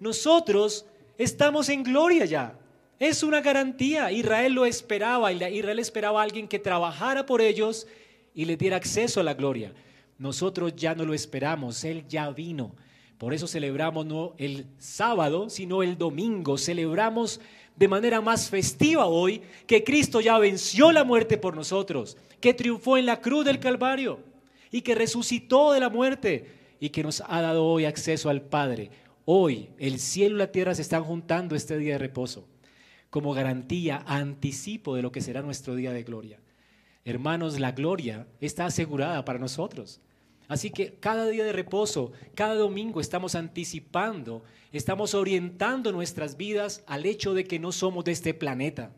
Nosotros 0.00 0.84
estamos 1.16 1.68
en 1.68 1.82
gloria 1.82 2.24
ya. 2.24 2.58
Es 2.98 3.22
una 3.22 3.40
garantía. 3.40 4.12
Israel 4.12 4.52
lo 4.52 4.66
esperaba. 4.66 5.32
Israel 5.32 5.78
esperaba 5.78 6.20
a 6.20 6.24
alguien 6.24 6.48
que 6.48 6.58
trabajara 6.58 7.26
por 7.26 7.40
ellos 7.40 7.86
y 8.34 8.44
le 8.44 8.56
diera 8.56 8.76
acceso 8.76 9.20
a 9.20 9.24
la 9.24 9.34
gloria. 9.34 9.72
Nosotros 10.18 10.74
ya 10.76 10.94
no 10.94 11.04
lo 11.04 11.14
esperamos. 11.14 11.84
Él 11.84 12.04
ya 12.08 12.30
vino. 12.30 12.74
Por 13.18 13.34
eso 13.34 13.46
celebramos 13.48 14.06
no 14.06 14.34
el 14.38 14.66
sábado, 14.78 15.48
sino 15.48 15.82
el 15.82 15.96
domingo. 15.96 16.58
Celebramos 16.58 17.40
de 17.78 17.88
manera 17.88 18.20
más 18.20 18.50
festiva 18.50 19.06
hoy 19.06 19.42
que 19.66 19.84
Cristo 19.84 20.20
ya 20.20 20.38
venció 20.38 20.90
la 20.90 21.04
muerte 21.04 21.38
por 21.38 21.54
nosotros 21.54 22.16
que 22.40 22.54
triunfó 22.54 22.96
en 22.96 23.06
la 23.06 23.20
cruz 23.20 23.44
del 23.44 23.60
Calvario 23.60 24.20
y 24.70 24.82
que 24.82 24.94
resucitó 24.94 25.72
de 25.72 25.80
la 25.80 25.88
muerte 25.88 26.52
y 26.80 26.90
que 26.90 27.02
nos 27.02 27.22
ha 27.26 27.40
dado 27.40 27.64
hoy 27.64 27.84
acceso 27.84 28.30
al 28.30 28.42
Padre. 28.42 28.90
Hoy 29.24 29.68
el 29.78 29.98
cielo 29.98 30.36
y 30.36 30.38
la 30.38 30.52
tierra 30.52 30.74
se 30.74 30.82
están 30.82 31.04
juntando 31.04 31.54
este 31.54 31.78
día 31.78 31.94
de 31.94 31.98
reposo 31.98 32.46
como 33.10 33.32
garantía, 33.32 34.02
anticipo 34.06 34.94
de 34.94 35.02
lo 35.02 35.12
que 35.12 35.20
será 35.20 35.42
nuestro 35.42 35.74
día 35.74 35.92
de 35.92 36.02
gloria. 36.02 36.40
Hermanos, 37.04 37.58
la 37.58 37.72
gloria 37.72 38.26
está 38.40 38.66
asegurada 38.66 39.24
para 39.24 39.38
nosotros. 39.38 40.00
Así 40.48 40.70
que 40.70 40.94
cada 40.94 41.28
día 41.28 41.44
de 41.44 41.52
reposo, 41.52 42.12
cada 42.34 42.54
domingo 42.54 43.00
estamos 43.00 43.34
anticipando, 43.34 44.42
estamos 44.72 45.14
orientando 45.14 45.92
nuestras 45.92 46.38
vidas 46.38 46.82
al 46.86 47.04
hecho 47.04 47.34
de 47.34 47.44
que 47.44 47.58
no 47.58 47.70
somos 47.70 48.04
de 48.04 48.12
este 48.12 48.32
planeta. 48.32 48.90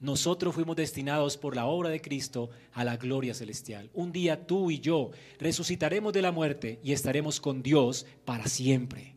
Nosotros 0.00 0.54
fuimos 0.54 0.76
destinados 0.76 1.36
por 1.36 1.54
la 1.54 1.66
obra 1.66 1.90
de 1.90 2.00
Cristo 2.00 2.48
a 2.72 2.84
la 2.84 2.96
gloria 2.96 3.34
celestial. 3.34 3.90
Un 3.92 4.12
día 4.12 4.46
tú 4.46 4.70
y 4.70 4.80
yo 4.80 5.10
resucitaremos 5.38 6.14
de 6.14 6.22
la 6.22 6.32
muerte 6.32 6.80
y 6.82 6.92
estaremos 6.92 7.38
con 7.38 7.62
Dios 7.62 8.06
para 8.24 8.46
siempre. 8.46 9.16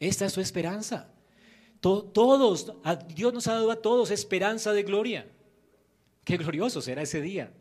Esta 0.00 0.26
es 0.26 0.32
su 0.32 0.40
esperanza. 0.40 1.12
Todos, 1.80 2.72
Dios 3.14 3.32
nos 3.32 3.46
ha 3.46 3.52
dado 3.54 3.70
a 3.70 3.76
todos 3.76 4.10
esperanza 4.10 4.72
de 4.72 4.82
gloria. 4.82 5.28
Qué 6.24 6.36
glorioso 6.36 6.82
será 6.82 7.02
ese 7.02 7.20
día. 7.20 7.52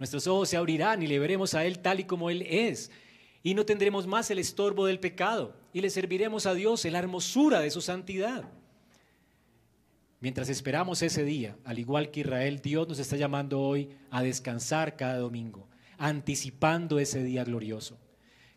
Nuestros 0.00 0.26
ojos 0.26 0.48
se 0.48 0.56
abrirán 0.56 1.02
y 1.02 1.06
le 1.06 1.18
veremos 1.18 1.54
a 1.54 1.64
Él 1.66 1.78
tal 1.78 2.00
y 2.00 2.04
como 2.04 2.30
Él 2.30 2.42
es. 2.48 2.90
Y 3.42 3.54
no 3.54 3.66
tendremos 3.66 4.06
más 4.06 4.30
el 4.30 4.38
estorbo 4.38 4.86
del 4.86 4.98
pecado. 4.98 5.54
Y 5.74 5.82
le 5.82 5.90
serviremos 5.90 6.46
a 6.46 6.54
Dios 6.54 6.86
en 6.86 6.94
la 6.94 7.00
hermosura 7.00 7.60
de 7.60 7.70
su 7.70 7.82
santidad. 7.82 8.48
Mientras 10.20 10.48
esperamos 10.48 11.02
ese 11.02 11.22
día, 11.22 11.54
al 11.64 11.78
igual 11.78 12.10
que 12.10 12.20
Israel, 12.20 12.60
Dios 12.62 12.88
nos 12.88 12.98
está 12.98 13.16
llamando 13.16 13.60
hoy 13.60 13.90
a 14.10 14.22
descansar 14.22 14.96
cada 14.96 15.18
domingo, 15.18 15.68
anticipando 15.98 16.98
ese 16.98 17.22
día 17.22 17.44
glorioso. 17.44 17.98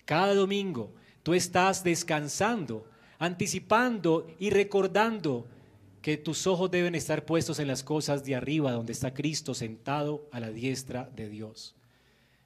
Cada 0.05 0.33
domingo 0.33 0.93
tú 1.23 1.33
estás 1.33 1.83
descansando, 1.83 2.89
anticipando 3.19 4.27
y 4.39 4.49
recordando 4.49 5.45
que 6.03 6.17
tus 6.17 6.45
ojos 6.47 6.69
deben 6.69 6.95
estar 6.95 7.23
puestos 7.23 7.59
en 7.59 7.67
las 7.69 7.81
cosas 7.81 8.25
de 8.25 8.35
arriba, 8.35 8.73
donde 8.73 8.91
está 8.91 9.13
Cristo 9.13 9.53
sentado 9.53 10.27
a 10.33 10.41
la 10.41 10.51
diestra 10.51 11.09
de 11.15 11.29
Dios. 11.29 11.75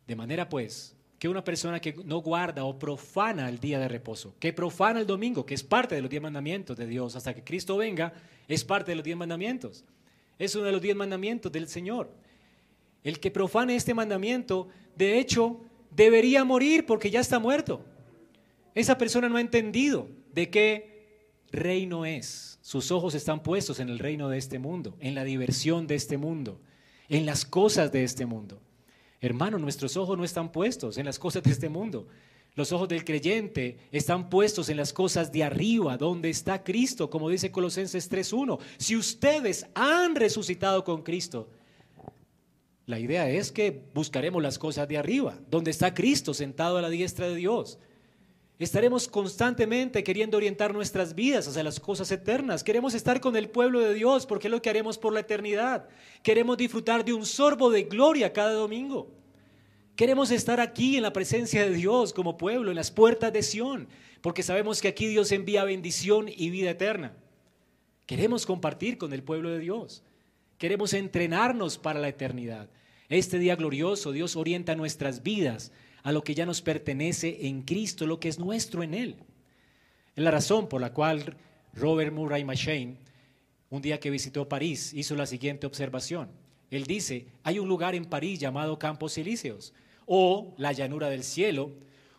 De 0.05 0.15
manera 0.15 0.47
pues 0.47 0.95
que 1.17 1.27
una 1.27 1.43
persona 1.43 1.79
que 1.79 1.95
no 2.05 2.19
guarda 2.19 2.65
o 2.65 2.77
profana 2.77 3.49
el 3.49 3.59
día 3.59 3.79
de 3.79 3.87
reposo, 3.87 4.35
que 4.39 4.53
profana 4.53 4.99
el 4.99 5.07
domingo, 5.07 5.43
que 5.43 5.55
es 5.55 5.63
parte 5.63 5.95
de 5.95 6.01
los 6.01 6.09
diez 6.11 6.21
mandamientos 6.21 6.77
de 6.77 6.85
Dios, 6.85 7.15
hasta 7.15 7.33
que 7.33 7.43
Cristo 7.43 7.77
venga, 7.77 8.13
es 8.47 8.63
parte 8.63 8.91
de 8.91 8.95
los 8.97 9.03
diez 9.03 9.17
mandamientos. 9.17 9.83
Es 10.37 10.53
uno 10.53 10.65
de 10.65 10.71
los 10.73 10.81
diez 10.81 10.95
mandamientos 10.95 11.51
del 11.51 11.67
Señor. 11.67 12.11
El 13.03 13.19
que 13.19 13.31
profane 13.31 13.75
este 13.75 13.95
mandamiento, 13.95 14.67
de 14.95 15.17
hecho, 15.17 15.59
debería 15.89 16.43
morir 16.43 16.85
porque 16.85 17.09
ya 17.09 17.21
está 17.21 17.39
muerto. 17.39 17.83
Esa 18.75 18.99
persona 18.99 19.27
no 19.29 19.37
ha 19.37 19.41
entendido 19.41 20.07
de 20.31 20.51
qué 20.51 21.31
reino 21.51 22.05
es. 22.05 22.56
Sus 22.67 22.91
ojos 22.91 23.15
están 23.15 23.43
puestos 23.43 23.79
en 23.79 23.87
el 23.87 23.97
reino 23.97 24.27
de 24.27 24.37
este 24.37 24.59
mundo, 24.59 24.97
en 24.99 25.15
la 25.15 25.23
diversión 25.23 25.87
de 25.87 25.95
este 25.95 26.17
mundo, 26.17 26.59
en 27.07 27.25
las 27.25 27.45
cosas 27.45 27.93
de 27.93 28.03
este 28.03 28.25
mundo. 28.25 28.59
Hermano, 29.21 29.57
nuestros 29.57 29.95
ojos 29.95 30.17
no 30.17 30.25
están 30.25 30.51
puestos 30.51 30.97
en 30.97 31.05
las 31.05 31.17
cosas 31.17 31.43
de 31.43 31.51
este 31.51 31.69
mundo. 31.69 32.09
Los 32.55 32.73
ojos 32.73 32.89
del 32.89 33.05
creyente 33.05 33.77
están 33.93 34.29
puestos 34.29 34.67
en 34.67 34.75
las 34.75 34.91
cosas 34.91 35.31
de 35.31 35.45
arriba, 35.45 35.95
donde 35.95 36.29
está 36.29 36.61
Cristo, 36.61 37.09
como 37.09 37.29
dice 37.29 37.53
Colosenses 37.53 38.11
3.1. 38.11 38.59
Si 38.77 38.97
ustedes 38.97 39.65
han 39.73 40.15
resucitado 40.15 40.83
con 40.83 41.03
Cristo, 41.03 41.49
la 42.85 42.99
idea 42.99 43.29
es 43.29 43.53
que 43.53 43.85
buscaremos 43.93 44.43
las 44.43 44.59
cosas 44.59 44.89
de 44.89 44.97
arriba, 44.97 45.39
donde 45.49 45.71
está 45.71 45.93
Cristo 45.93 46.33
sentado 46.33 46.75
a 46.75 46.81
la 46.81 46.89
diestra 46.89 47.29
de 47.29 47.35
Dios. 47.35 47.79
Estaremos 48.59 49.07
constantemente 49.07 50.03
queriendo 50.03 50.37
orientar 50.37 50.73
nuestras 50.73 51.13
vidas 51.13 51.47
hacia 51.47 51.63
las 51.63 51.79
cosas 51.79 52.11
eternas. 52.11 52.63
Queremos 52.63 52.95
estar 52.95 53.21
con 53.21 53.35
el 53.35 53.49
pueblo 53.49 53.79
de 53.81 53.93
Dios 53.93 54.25
porque 54.25 54.47
es 54.47 54.51
lo 54.51 54.61
que 54.63 54.69
haremos 54.69 54.97
por 54.97 55.13
la 55.13 55.19
eternidad. 55.19 55.87
Queremos 56.23 56.57
disfrutar 56.57 57.05
de 57.05 57.13
un 57.13 57.25
sorbo 57.25 57.69
de 57.69 57.83
gloria 57.83 58.33
cada 58.33 58.53
domingo. 58.53 59.11
Queremos 59.95 60.31
estar 60.31 60.59
aquí 60.59 60.97
en 60.97 61.03
la 61.03 61.13
presencia 61.13 61.63
de 61.63 61.73
Dios 61.73 62.13
como 62.13 62.37
pueblo, 62.37 62.71
en 62.71 62.75
las 62.75 62.89
puertas 62.89 63.31
de 63.31 63.43
Sión, 63.43 63.87
porque 64.21 64.43
sabemos 64.43 64.81
que 64.81 64.87
aquí 64.87 65.07
Dios 65.07 65.31
envía 65.31 65.63
bendición 65.63 66.27
y 66.27 66.49
vida 66.49 66.71
eterna. 66.71 67.13
Queremos 68.07 68.47
compartir 68.47 68.97
con 68.97 69.13
el 69.13 69.21
pueblo 69.21 69.49
de 69.49 69.59
Dios. 69.59 70.03
Queremos 70.57 70.93
entrenarnos 70.93 71.77
para 71.77 71.99
la 71.99 72.07
eternidad. 72.07 72.69
Este 73.09 73.37
día 73.37 73.55
glorioso 73.55 74.11
Dios 74.11 74.35
orienta 74.35 74.75
nuestras 74.75 75.21
vidas 75.21 75.71
a 76.07 76.13
lo 76.13 76.23
que 76.23 76.33
ya 76.33 76.45
nos 76.45 76.61
pertenece 76.61 77.47
en 77.47 77.63
Cristo, 77.63 78.07
lo 78.07 78.17
que 78.17 78.29
es 78.29 78.39
nuestro 78.39 78.81
en 78.81 78.93
Él. 78.93 79.17
Es 80.15 80.23
la 80.23 80.31
razón 80.31 80.69
por 80.69 80.79
la 80.79 80.93
cual 80.93 81.35
Robert 81.73 82.13
Murray 82.13 82.45
Machine, 82.45 82.95
un 83.69 83.81
día 83.81 83.99
que 83.99 84.09
visitó 84.09 84.47
París, 84.47 84.93
hizo 84.93 85.15
la 85.15 85.25
siguiente 85.25 85.67
observación. 85.67 86.29
Él 86.71 86.85
dice, 86.85 87.27
hay 87.43 87.59
un 87.59 87.67
lugar 87.67 87.93
en 87.93 88.05
París 88.05 88.39
llamado 88.39 88.79
Campos 88.79 89.17
Elíseos 89.17 89.73
o 90.05 90.53
la 90.55 90.71
llanura 90.71 91.09
del 91.09 91.25
cielo, 91.25 91.71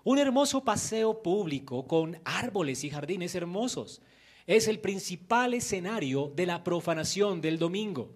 un 0.05 0.19
hermoso 0.19 0.65
paseo 0.65 1.23
público 1.23 1.87
con 1.87 2.19
árboles 2.27 2.85
y 2.85 2.91
jardines 2.91 3.35
hermosos. 3.35 4.03
Es 4.47 4.69
el 4.69 4.81
principal 4.81 5.55
escenario 5.55 6.31
de 6.37 6.45
la 6.45 6.63
profanación 6.63 7.41
del 7.41 7.59
domingo. 7.59 8.11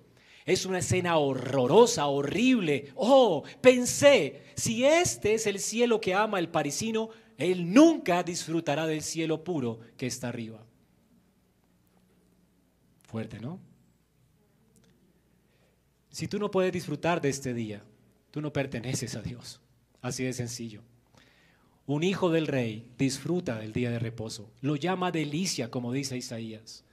Es 0.44 0.66
una 0.66 0.78
escena 0.78 1.16
horrorosa, 1.18 2.06
horrible. 2.06 2.92
Oh, 2.94 3.44
pensé, 3.60 4.42
si 4.56 4.84
este 4.84 5.34
es 5.34 5.46
el 5.46 5.60
cielo 5.60 6.00
que 6.00 6.14
ama 6.14 6.38
el 6.38 6.48
parisino, 6.48 7.10
él 7.38 7.72
nunca 7.72 8.22
disfrutará 8.22 8.86
del 8.86 9.02
cielo 9.02 9.44
puro 9.44 9.80
que 9.96 10.06
está 10.06 10.28
arriba. 10.28 10.64
Fuerte, 13.04 13.38
¿no? 13.40 13.60
Si 16.10 16.28
tú 16.28 16.38
no 16.38 16.50
puedes 16.50 16.72
disfrutar 16.72 17.20
de 17.20 17.30
este 17.30 17.54
día, 17.54 17.82
tú 18.30 18.40
no 18.40 18.52
perteneces 18.52 19.14
a 19.16 19.22
Dios. 19.22 19.60
Así 20.00 20.24
de 20.24 20.32
sencillo. 20.32 20.82
Un 21.86 22.02
hijo 22.02 22.30
del 22.30 22.46
rey 22.46 22.90
disfruta 22.98 23.58
del 23.58 23.72
día 23.72 23.90
de 23.90 23.98
reposo. 23.98 24.50
Lo 24.60 24.76
llama 24.76 25.10
delicia, 25.10 25.70
como 25.70 25.92
dice 25.92 26.16
Isaías. 26.16 26.84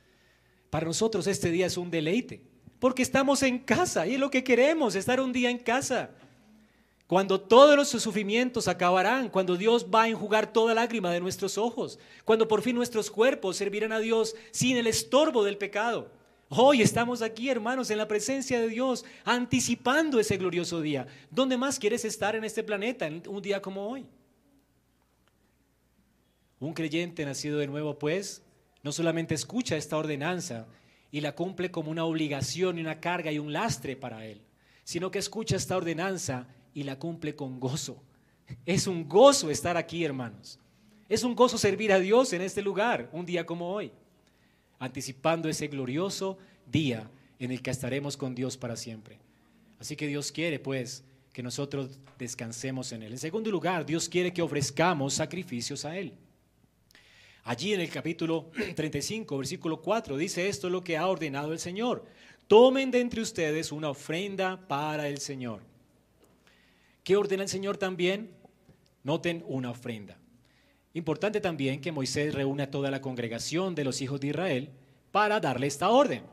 Para 0.70 0.86
nosotros 0.86 1.28
este 1.28 1.52
día 1.52 1.68
es 1.68 1.78
un 1.78 1.92
deleite. 1.92 2.49
Porque 2.80 3.02
estamos 3.02 3.44
en 3.44 3.60
casa 3.60 4.08
y 4.08 4.14
es 4.14 4.20
lo 4.20 4.32
que 4.32 4.44
queremos, 4.44 4.96
estar 4.96 5.20
un 5.20 5.34
día 5.34 5.50
en 5.50 5.60
casa. 5.60 6.12
Cuando 7.08 7.42
todos 7.42 7.76
los 7.76 7.90
sufrimientos 7.90 8.68
acabarán, 8.68 9.30
cuando 9.30 9.58
Dios 9.58 9.88
va 9.94 10.04
a 10.04 10.08
enjugar 10.10 10.54
toda 10.54 10.76
lágrima 10.76 11.12
de 11.12 11.20
nuestros 11.20 11.58
ojos, 11.58 11.98
cuando 12.24 12.48
por 12.48 12.62
fin 12.62 12.76
nuestros 12.76 13.10
cuerpos 13.10 13.58
servirán 13.58 13.92
a 13.92 14.00
Dios 14.00 14.36
sin 14.52 14.78
el 14.78 14.88
estorbo 14.88 15.44
del 15.44 15.58
pecado. 15.58 16.12
Hoy 16.50 16.82
estamos 16.82 17.22
aquí, 17.22 17.50
hermanos, 17.50 17.90
en 17.90 17.98
la 17.98 18.08
presencia 18.08 18.60
de 18.60 18.70
Dios, 18.70 19.06
anticipando 19.26 20.20
ese 20.20 20.38
glorioso 20.38 20.82
día. 20.82 21.08
¿Dónde 21.30 21.58
más 21.58 21.80
quieres 21.80 22.06
estar 22.06 22.36
en 22.36 22.44
este 22.44 22.64
planeta, 22.64 23.08
en 23.08 23.24
un 23.28 23.42
día 23.42 23.62
como 23.62 23.88
hoy? 23.88 24.06
Un 26.60 26.74
creyente 26.74 27.26
nacido 27.26 27.60
de 27.60 27.68
nuevo, 27.68 27.98
pues, 27.98 28.42
no 28.84 28.92
solamente 28.92 29.36
escucha 29.36 29.78
esta 29.78 29.98
ordenanza, 29.98 30.68
y 31.12 31.22
la 31.22 31.34
cumple 31.34 31.72
como 31.72 31.92
una 31.92 32.06
obligación 32.06 32.78
y 32.78 32.82
una 32.82 33.00
carga 33.00 33.32
y 33.32 33.40
un 33.40 33.54
lastre 33.54 33.96
para 33.96 34.26
él, 34.26 34.42
sino 34.84 35.12
que 35.12 35.20
escucha 35.20 35.56
esta 35.56 35.78
ordenanza 35.78 36.48
y 36.74 36.84
la 36.84 36.98
cumple 36.98 37.36
con 37.36 37.60
gozo. 37.60 38.02
Es 38.66 38.88
un 38.88 39.08
gozo 39.08 39.50
estar 39.50 39.78
aquí, 39.78 40.04
hermanos. 40.04 40.60
Es 41.08 41.24
un 41.24 41.36
gozo 41.36 41.58
servir 41.58 41.92
a 41.92 42.00
Dios 42.00 42.34
en 42.34 42.42
este 42.42 42.62
lugar, 42.62 43.10
un 43.12 43.26
día 43.26 43.46
como 43.46 43.72
hoy, 43.72 43.92
anticipando 44.78 45.50
ese 45.50 45.68
glorioso 45.68 46.38
día 46.72 47.10
en 47.40 47.52
el 47.52 47.62
que 47.62 47.72
estaremos 47.72 48.16
con 48.16 48.36
Dios 48.36 48.58
para 48.58 48.76
siempre. 48.76 49.18
Así 49.80 49.96
que 49.96 50.08
Dios 50.08 50.32
quiere, 50.32 50.60
pues, 50.60 51.04
que 51.34 51.42
nosotros 51.42 52.00
descansemos 52.18 52.92
en 52.92 53.04
Él. 53.04 53.14
En 53.14 53.18
segundo 53.18 53.50
lugar, 53.50 53.86
Dios 53.86 54.10
quiere 54.10 54.34
que 54.34 54.42
ofrezcamos 54.42 55.14
sacrificios 55.14 55.86
a 55.86 55.98
Él. 55.98 56.14
Allí 57.44 57.74
en 57.74 57.80
el 57.80 57.90
capítulo 57.90 58.52
35, 58.76 59.38
versículo 59.38 59.82
4, 59.82 60.18
dice 60.18 60.48
esto 60.50 60.68
es 60.68 60.74
lo 60.74 60.84
que 60.84 60.98
ha 60.98 61.08
ordenado 61.08 61.54
el 61.54 61.60
Señor. 61.60 62.06
Tomen 62.48 62.92
de 62.92 63.00
entre 63.00 63.22
ustedes 63.22 63.72
una 63.72 63.90
ofrenda 63.90 64.68
para 64.68 65.08
el 65.08 65.20
Señor. 65.20 65.62
¿Qué 67.04 67.16
ordena 67.16 67.44
el 67.44 67.50
Señor 67.50 67.78
también? 67.78 68.32
Noten 69.04 69.44
una 69.48 69.72
ofrenda. 69.72 70.18
Importante 70.94 71.40
también 71.40 71.80
que 71.80 71.92
Moisés 71.92 72.34
reúne 72.34 72.64
a 72.64 72.72
toda 72.72 72.92
la 72.92 73.02
congregación 73.02 73.76
de 73.76 73.84
los 73.84 74.02
hijos 74.02 74.20
de 74.20 74.28
Israel 74.28 74.70
para 75.12 75.40
darle 75.40 75.68
esta 75.68 75.90
orden. 75.90 76.24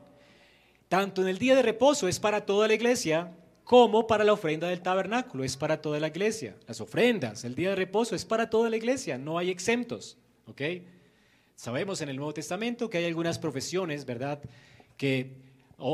Tanto 0.89 1.21
en 1.21 1.27
el 1.27 1.37
día 1.37 1.55
de 1.55 1.61
reposo 1.61 2.07
es 2.07 2.19
para 2.19 2.45
toda 2.45 2.67
la 2.67 2.73
iglesia, 2.73 3.31
como 3.63 4.07
para 4.07 4.23
la 4.23 4.33
ofrenda 4.33 4.67
del 4.69 4.81
tabernáculo, 4.81 5.43
es 5.43 5.57
para 5.57 5.81
toda 5.81 5.99
la 5.99 6.07
iglesia. 6.07 6.55
Las 6.67 6.81
ofrendas, 6.81 7.43
el 7.43 7.55
día 7.55 7.69
de 7.71 7.75
reposo 7.75 8.15
es 8.15 8.25
para 8.25 8.49
toda 8.49 8.69
la 8.69 8.77
iglesia, 8.77 9.17
no 9.17 9.37
hay 9.37 9.49
exentos. 9.49 10.17
¿ok?, 10.47 10.61
Sabemos 11.57 12.01
en 12.01 12.09
el 12.09 12.17
Nuevo 12.17 12.35
Testamento 12.35 12.87
que 12.87 12.99
hay 12.99 13.05
algunas 13.05 13.39
profesiones, 13.39 14.05
¿verdad?, 14.05 14.39
que 14.95 15.37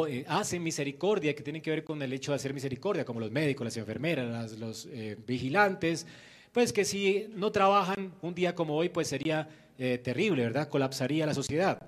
eh, 0.09 0.25
hacen 0.27 0.61
misericordia, 0.61 1.33
que 1.33 1.41
tienen 1.41 1.61
que 1.61 1.69
ver 1.69 1.85
con 1.85 2.01
el 2.01 2.11
hecho 2.11 2.33
de 2.33 2.35
hacer 2.35 2.53
misericordia, 2.53 3.05
como 3.05 3.21
los 3.21 3.31
médicos, 3.31 3.63
las 3.63 3.77
enfermeras, 3.77 4.59
los 4.59 4.87
eh, 4.87 5.17
vigilantes, 5.25 6.05
pues 6.51 6.73
que 6.73 6.83
si 6.83 7.27
no 7.33 7.49
trabajan 7.53 8.11
un 8.21 8.35
día 8.35 8.53
como 8.53 8.75
hoy, 8.75 8.89
pues 8.89 9.07
sería 9.07 9.47
eh, 9.79 9.99
terrible, 10.03 10.43
¿verdad? 10.43 10.67
Colapsaría 10.67 11.25
la 11.25 11.33
sociedad. 11.33 11.81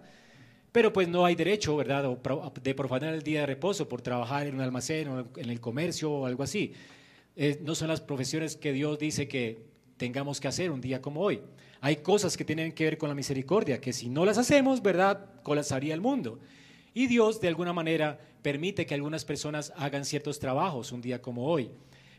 Pero 0.72 0.94
pues 0.94 1.10
no 1.10 1.26
hay 1.26 1.36
derecho, 1.36 1.76
¿verdad?, 1.76 2.18
de 2.64 2.76
profanar 2.76 3.14
el 3.14 3.24
día 3.24 3.42
de 3.42 3.48
reposo 3.48 3.90
por 3.90 4.02
trabajar 4.02 4.48
en 4.48 4.56
un 4.56 4.62
almacén 4.62 5.10
o 5.10 5.28
en 5.36 5.50
el 5.50 5.60
comercio 5.60 6.10
o 6.12 6.26
algo 6.26 6.44
así. 6.44 6.72
no 7.62 7.76
son 7.76 7.90
las 7.90 8.00
profesiones 8.00 8.56
que 8.56 8.72
Dios 8.72 8.98
dice 8.98 9.28
que 9.28 9.66
tengamos 9.98 10.40
que 10.40 10.48
hacer 10.48 10.72
un 10.72 10.80
día 10.80 11.02
como 11.02 11.20
hoy. 11.20 11.42
Hay 11.86 11.98
cosas 11.98 12.36
que 12.36 12.44
tienen 12.44 12.72
que 12.72 12.86
ver 12.86 12.98
con 12.98 13.10
la 13.10 13.14
misericordia, 13.14 13.80
que 13.80 13.94
si 13.94 14.10
no 14.10 14.26
las 14.26 14.40
hacemos, 14.40 14.82
¿verdad?, 14.82 15.24
colapsaría 15.44 15.94
el 15.94 16.02
mundo. 16.02 16.40
Y 16.96 17.06
Dios, 17.06 17.40
de 17.40 17.48
alguna 17.48 17.74
manera, 17.74 18.20
permite 18.42 18.88
que 18.88 18.96
algunas 18.96 19.24
personas 19.24 19.72
hagan 19.78 20.04
ciertos 20.04 20.40
trabajos 20.40 20.92
un 20.92 21.02
día 21.02 21.22
como 21.22 21.46
hoy. 21.46 21.70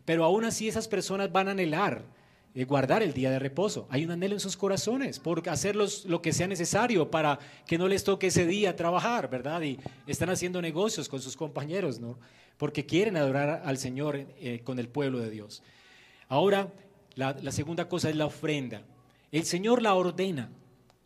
Pero 0.05 0.23
aún 0.23 0.45
así 0.45 0.69
esas 0.69 0.87
personas 0.87 1.33
van 1.33 1.49
a 1.49 1.51
anhelar 1.51 2.05
eh, 2.55 2.65
guardar 2.65 3.03
el 3.03 3.13
día 3.13 3.29
de 3.29 3.41
reposo. 3.41 3.89
Hay 3.91 4.05
un 4.05 4.13
anhelo 4.13 4.35
en 4.35 4.41
sus 4.41 4.57
corazones 4.57 5.19
por 5.19 5.49
hacer 5.49 5.75
lo 5.75 6.23
que 6.23 6.33
sea 6.33 6.47
necesario 6.47 7.11
para 7.11 7.41
que 7.67 7.77
no 7.77 7.89
les 7.89 8.05
toque 8.05 8.29
ese 8.29 8.47
día 8.47 8.77
trabajar, 8.77 9.29
¿verdad? 9.29 9.63
Y 9.63 9.81
están 10.07 10.31
haciendo 10.31 10.63
negocios 10.63 11.09
con 11.09 11.21
sus 11.21 11.37
compañeros, 11.37 11.99
¿no? 11.99 12.21
Porque 12.57 12.87
quieren 12.87 13.17
adorar 13.17 13.63
al 13.65 13.79
Señor 13.79 14.29
eh, 14.39 14.61
con 14.63 14.79
el 14.79 14.89
pueblo 14.89 15.19
de 15.19 15.31
Dios. 15.31 15.65
Ahora, 16.29 16.73
la 17.17 17.51
segunda 17.51 17.89
cosa 17.89 18.11
es 18.11 18.15
la 18.15 18.27
ofrenda. 18.27 18.85
El 19.37 19.45
Señor 19.45 19.83
la 19.83 19.95
ordena, 19.95 20.51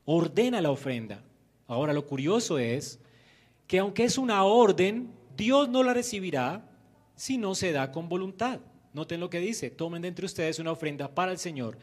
ordena 0.04 0.60
la 0.60 0.70
ofrenda. 0.70 1.24
Ahora 1.66 1.92
lo 1.92 2.06
curioso 2.06 2.60
es 2.60 3.00
que 3.66 3.80
aunque 3.80 4.04
es 4.04 4.18
una 4.18 4.44
orden, 4.44 5.12
Dios 5.36 5.68
no 5.68 5.82
la 5.82 5.94
recibirá 5.94 6.64
si 7.16 7.38
no 7.38 7.56
se 7.56 7.72
da 7.72 7.90
con 7.90 8.08
voluntad. 8.08 8.60
Noten 8.92 9.18
lo 9.18 9.30
que 9.30 9.40
dice, 9.40 9.68
tomen 9.68 10.02
de 10.02 10.06
entre 10.06 10.26
ustedes 10.26 10.60
una 10.60 10.70
ofrenda 10.70 11.12
para 11.12 11.32
el 11.32 11.38
Señor. 11.38 11.78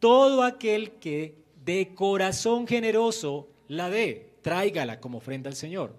Todo 0.00 0.42
aquel 0.42 0.90
que 0.94 1.44
de 1.64 1.94
corazón 1.94 2.66
generoso 2.66 3.48
la 3.68 3.88
dé, 3.88 4.32
tráigala 4.42 4.98
como 4.98 5.18
ofrenda 5.18 5.50
al 5.50 5.56
Señor. 5.56 5.94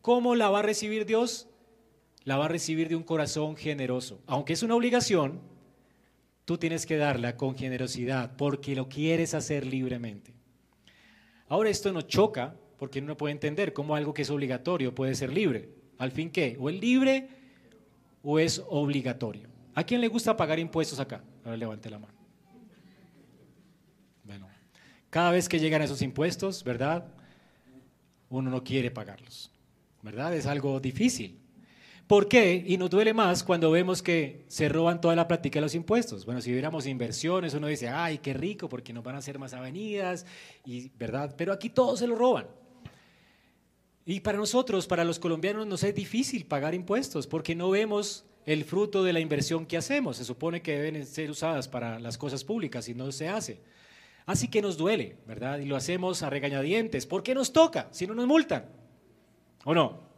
¿Cómo 0.00 0.34
la 0.34 0.48
va 0.48 0.60
a 0.60 0.62
recibir 0.62 1.04
Dios? 1.04 1.46
La 2.24 2.38
va 2.38 2.46
a 2.46 2.48
recibir 2.48 2.88
de 2.88 2.96
un 2.96 3.02
corazón 3.02 3.54
generoso. 3.54 4.22
Aunque 4.26 4.54
es 4.54 4.62
una 4.62 4.76
obligación, 4.76 5.42
tú 6.50 6.58
tienes 6.58 6.84
que 6.84 6.96
darla 6.96 7.36
con 7.36 7.56
generosidad 7.56 8.34
porque 8.36 8.74
lo 8.74 8.88
quieres 8.88 9.34
hacer 9.34 9.64
libremente. 9.64 10.34
Ahora 11.46 11.70
esto 11.70 11.92
nos 11.92 12.08
choca 12.08 12.56
porque 12.76 12.98
uno 12.98 13.16
puede 13.16 13.30
entender 13.30 13.72
cómo 13.72 13.94
algo 13.94 14.12
que 14.12 14.22
es 14.22 14.30
obligatorio 14.30 14.92
puede 14.92 15.14
ser 15.14 15.32
libre. 15.32 15.68
Al 15.96 16.10
fin, 16.10 16.28
¿qué? 16.28 16.56
¿O 16.58 16.68
es 16.68 16.80
libre 16.80 17.28
o 18.24 18.40
es 18.40 18.60
obligatorio? 18.68 19.46
¿A 19.76 19.84
quién 19.84 20.00
le 20.00 20.08
gusta 20.08 20.36
pagar 20.36 20.58
impuestos 20.58 20.98
acá? 20.98 21.22
Ahora 21.44 21.56
levante 21.56 21.88
la 21.88 22.00
mano. 22.00 22.18
Bueno, 24.24 24.48
cada 25.08 25.30
vez 25.30 25.48
que 25.48 25.60
llegan 25.60 25.82
esos 25.82 26.02
impuestos, 26.02 26.64
¿verdad? 26.64 27.06
Uno 28.28 28.50
no 28.50 28.64
quiere 28.64 28.90
pagarlos, 28.90 29.52
¿verdad? 30.02 30.34
Es 30.34 30.46
algo 30.46 30.80
difícil. 30.80 31.39
¿Por 32.10 32.26
qué? 32.26 32.64
Y 32.66 32.76
nos 32.76 32.90
duele 32.90 33.14
más 33.14 33.44
cuando 33.44 33.70
vemos 33.70 34.02
que 34.02 34.44
se 34.48 34.68
roban 34.68 35.00
toda 35.00 35.14
la 35.14 35.28
práctica 35.28 35.60
de 35.60 35.60
los 35.60 35.76
impuestos. 35.76 36.26
Bueno, 36.26 36.40
si 36.40 36.50
viéramos 36.50 36.88
inversiones, 36.88 37.54
uno 37.54 37.68
dice, 37.68 37.88
ay, 37.88 38.18
qué 38.18 38.34
rico, 38.34 38.68
porque 38.68 38.92
nos 38.92 39.04
van 39.04 39.14
a 39.14 39.18
hacer 39.18 39.38
más 39.38 39.54
avenidas, 39.54 40.26
y, 40.64 40.88
¿verdad? 40.98 41.36
Pero 41.38 41.52
aquí 41.52 41.70
todos 41.70 42.00
se 42.00 42.08
lo 42.08 42.16
roban. 42.16 42.48
Y 44.04 44.18
para 44.18 44.38
nosotros, 44.38 44.88
para 44.88 45.04
los 45.04 45.20
colombianos, 45.20 45.68
nos 45.68 45.84
es 45.84 45.94
difícil 45.94 46.46
pagar 46.46 46.74
impuestos 46.74 47.28
porque 47.28 47.54
no 47.54 47.70
vemos 47.70 48.24
el 48.44 48.64
fruto 48.64 49.04
de 49.04 49.12
la 49.12 49.20
inversión 49.20 49.64
que 49.64 49.76
hacemos. 49.76 50.16
Se 50.16 50.24
supone 50.24 50.62
que 50.62 50.80
deben 50.80 51.06
ser 51.06 51.30
usadas 51.30 51.68
para 51.68 52.00
las 52.00 52.18
cosas 52.18 52.42
públicas 52.42 52.88
y 52.88 52.94
no 52.94 53.12
se 53.12 53.28
hace. 53.28 53.60
Así 54.26 54.48
que 54.48 54.62
nos 54.62 54.76
duele, 54.76 55.18
¿verdad? 55.28 55.60
Y 55.60 55.66
lo 55.66 55.76
hacemos 55.76 56.24
a 56.24 56.30
regañadientes. 56.30 57.06
¿Por 57.06 57.22
qué 57.22 57.36
nos 57.36 57.52
toca 57.52 57.86
si 57.92 58.08
no 58.08 58.16
nos 58.16 58.26
multan? 58.26 58.64
¿O 59.64 59.74
no? 59.74 60.09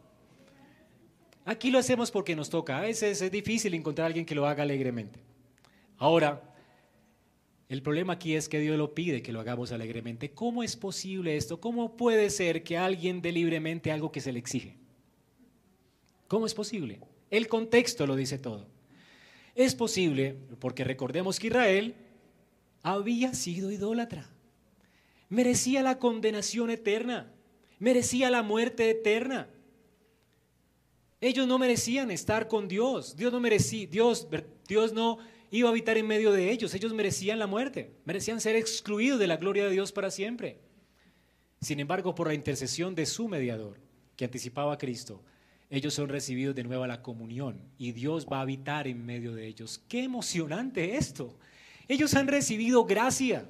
Aquí 1.45 1.71
lo 1.71 1.79
hacemos 1.79 2.11
porque 2.11 2.35
nos 2.35 2.49
toca. 2.49 2.77
A 2.77 2.81
veces 2.81 3.21
es 3.21 3.31
difícil 3.31 3.73
encontrar 3.73 4.05
a 4.05 4.07
alguien 4.07 4.25
que 4.25 4.35
lo 4.35 4.47
haga 4.47 4.63
alegremente. 4.63 5.19
Ahora, 5.97 6.41
el 7.69 7.81
problema 7.81 8.13
aquí 8.13 8.35
es 8.35 8.47
que 8.47 8.59
Dios 8.59 8.77
lo 8.77 8.93
pide 8.93 9.21
que 9.21 9.33
lo 9.33 9.39
hagamos 9.39 9.71
alegremente. 9.71 10.31
¿Cómo 10.31 10.63
es 10.63 10.75
posible 10.75 11.35
esto? 11.37 11.59
¿Cómo 11.59 11.97
puede 11.97 12.29
ser 12.29 12.63
que 12.63 12.77
alguien 12.77 13.21
dé 13.21 13.31
libremente 13.31 13.91
algo 13.91 14.11
que 14.11 14.21
se 14.21 14.31
le 14.31 14.39
exige? 14.39 14.77
¿Cómo 16.27 16.45
es 16.45 16.53
posible? 16.53 16.99
El 17.29 17.47
contexto 17.47 18.05
lo 18.05 18.15
dice 18.15 18.37
todo. 18.37 18.67
Es 19.55 19.75
posible 19.75 20.35
porque 20.59 20.83
recordemos 20.83 21.39
que 21.39 21.47
Israel 21.47 21.95
había 22.83 23.33
sido 23.33 23.71
idólatra. 23.71 24.29
Merecía 25.29 25.81
la 25.81 25.99
condenación 25.99 26.69
eterna. 26.69 27.31
Merecía 27.79 28.29
la 28.29 28.43
muerte 28.43 28.89
eterna. 28.89 29.49
Ellos 31.23 31.47
no 31.47 31.57
merecían 31.57 32.11
estar 32.11 32.49
con 32.49 32.67
Dios. 32.67 33.15
Dios 33.15 33.31
no 33.31 33.39
merecía, 33.39 33.87
Dios, 33.87 34.27
Dios 34.67 34.91
no 34.91 35.19
iba 35.51 35.69
a 35.69 35.71
habitar 35.71 35.97
en 35.97 36.05
medio 36.05 36.33
de 36.33 36.51
ellos. 36.51 36.73
Ellos 36.73 36.93
merecían 36.93 37.39
la 37.39 37.47
muerte, 37.47 37.95
merecían 38.03 38.41
ser 38.41 38.57
excluidos 38.57 39.19
de 39.19 39.27
la 39.27 39.37
gloria 39.37 39.63
de 39.63 39.71
Dios 39.71 39.93
para 39.93 40.11
siempre. 40.11 40.59
Sin 41.61 41.79
embargo, 41.79 42.13
por 42.13 42.27
la 42.27 42.33
intercesión 42.33 42.93
de 42.93 43.05
su 43.05 43.29
mediador, 43.29 43.79
que 44.17 44.25
anticipaba 44.25 44.73
a 44.73 44.77
Cristo, 44.77 45.23
ellos 45.69 45.93
son 45.93 46.09
recibidos 46.09 46.55
de 46.55 46.65
nuevo 46.65 46.83
a 46.83 46.87
la 46.87 47.01
comunión 47.01 47.61
y 47.77 47.93
Dios 47.93 48.27
va 48.29 48.39
a 48.39 48.41
habitar 48.41 48.85
en 48.85 49.05
medio 49.05 49.33
de 49.33 49.47
ellos. 49.47 49.81
¡Qué 49.87 50.03
emocionante 50.03 50.97
esto! 50.97 51.39
Ellos 51.87 52.13
han 52.15 52.27
recibido 52.27 52.83
gracia. 52.83 53.47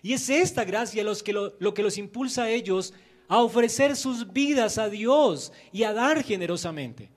Y 0.00 0.14
es 0.14 0.30
esta 0.30 0.64
gracia 0.64 1.04
lo 1.04 1.74
que 1.74 1.82
los 1.82 1.98
impulsa 1.98 2.44
a 2.44 2.50
ellos 2.50 2.94
a 3.30 3.38
ofrecer 3.38 3.94
sus 3.94 4.32
vidas 4.32 4.76
a 4.76 4.90
Dios 4.90 5.52
y 5.70 5.84
a 5.84 5.92
dar 5.92 6.24
generosamente. 6.24 7.08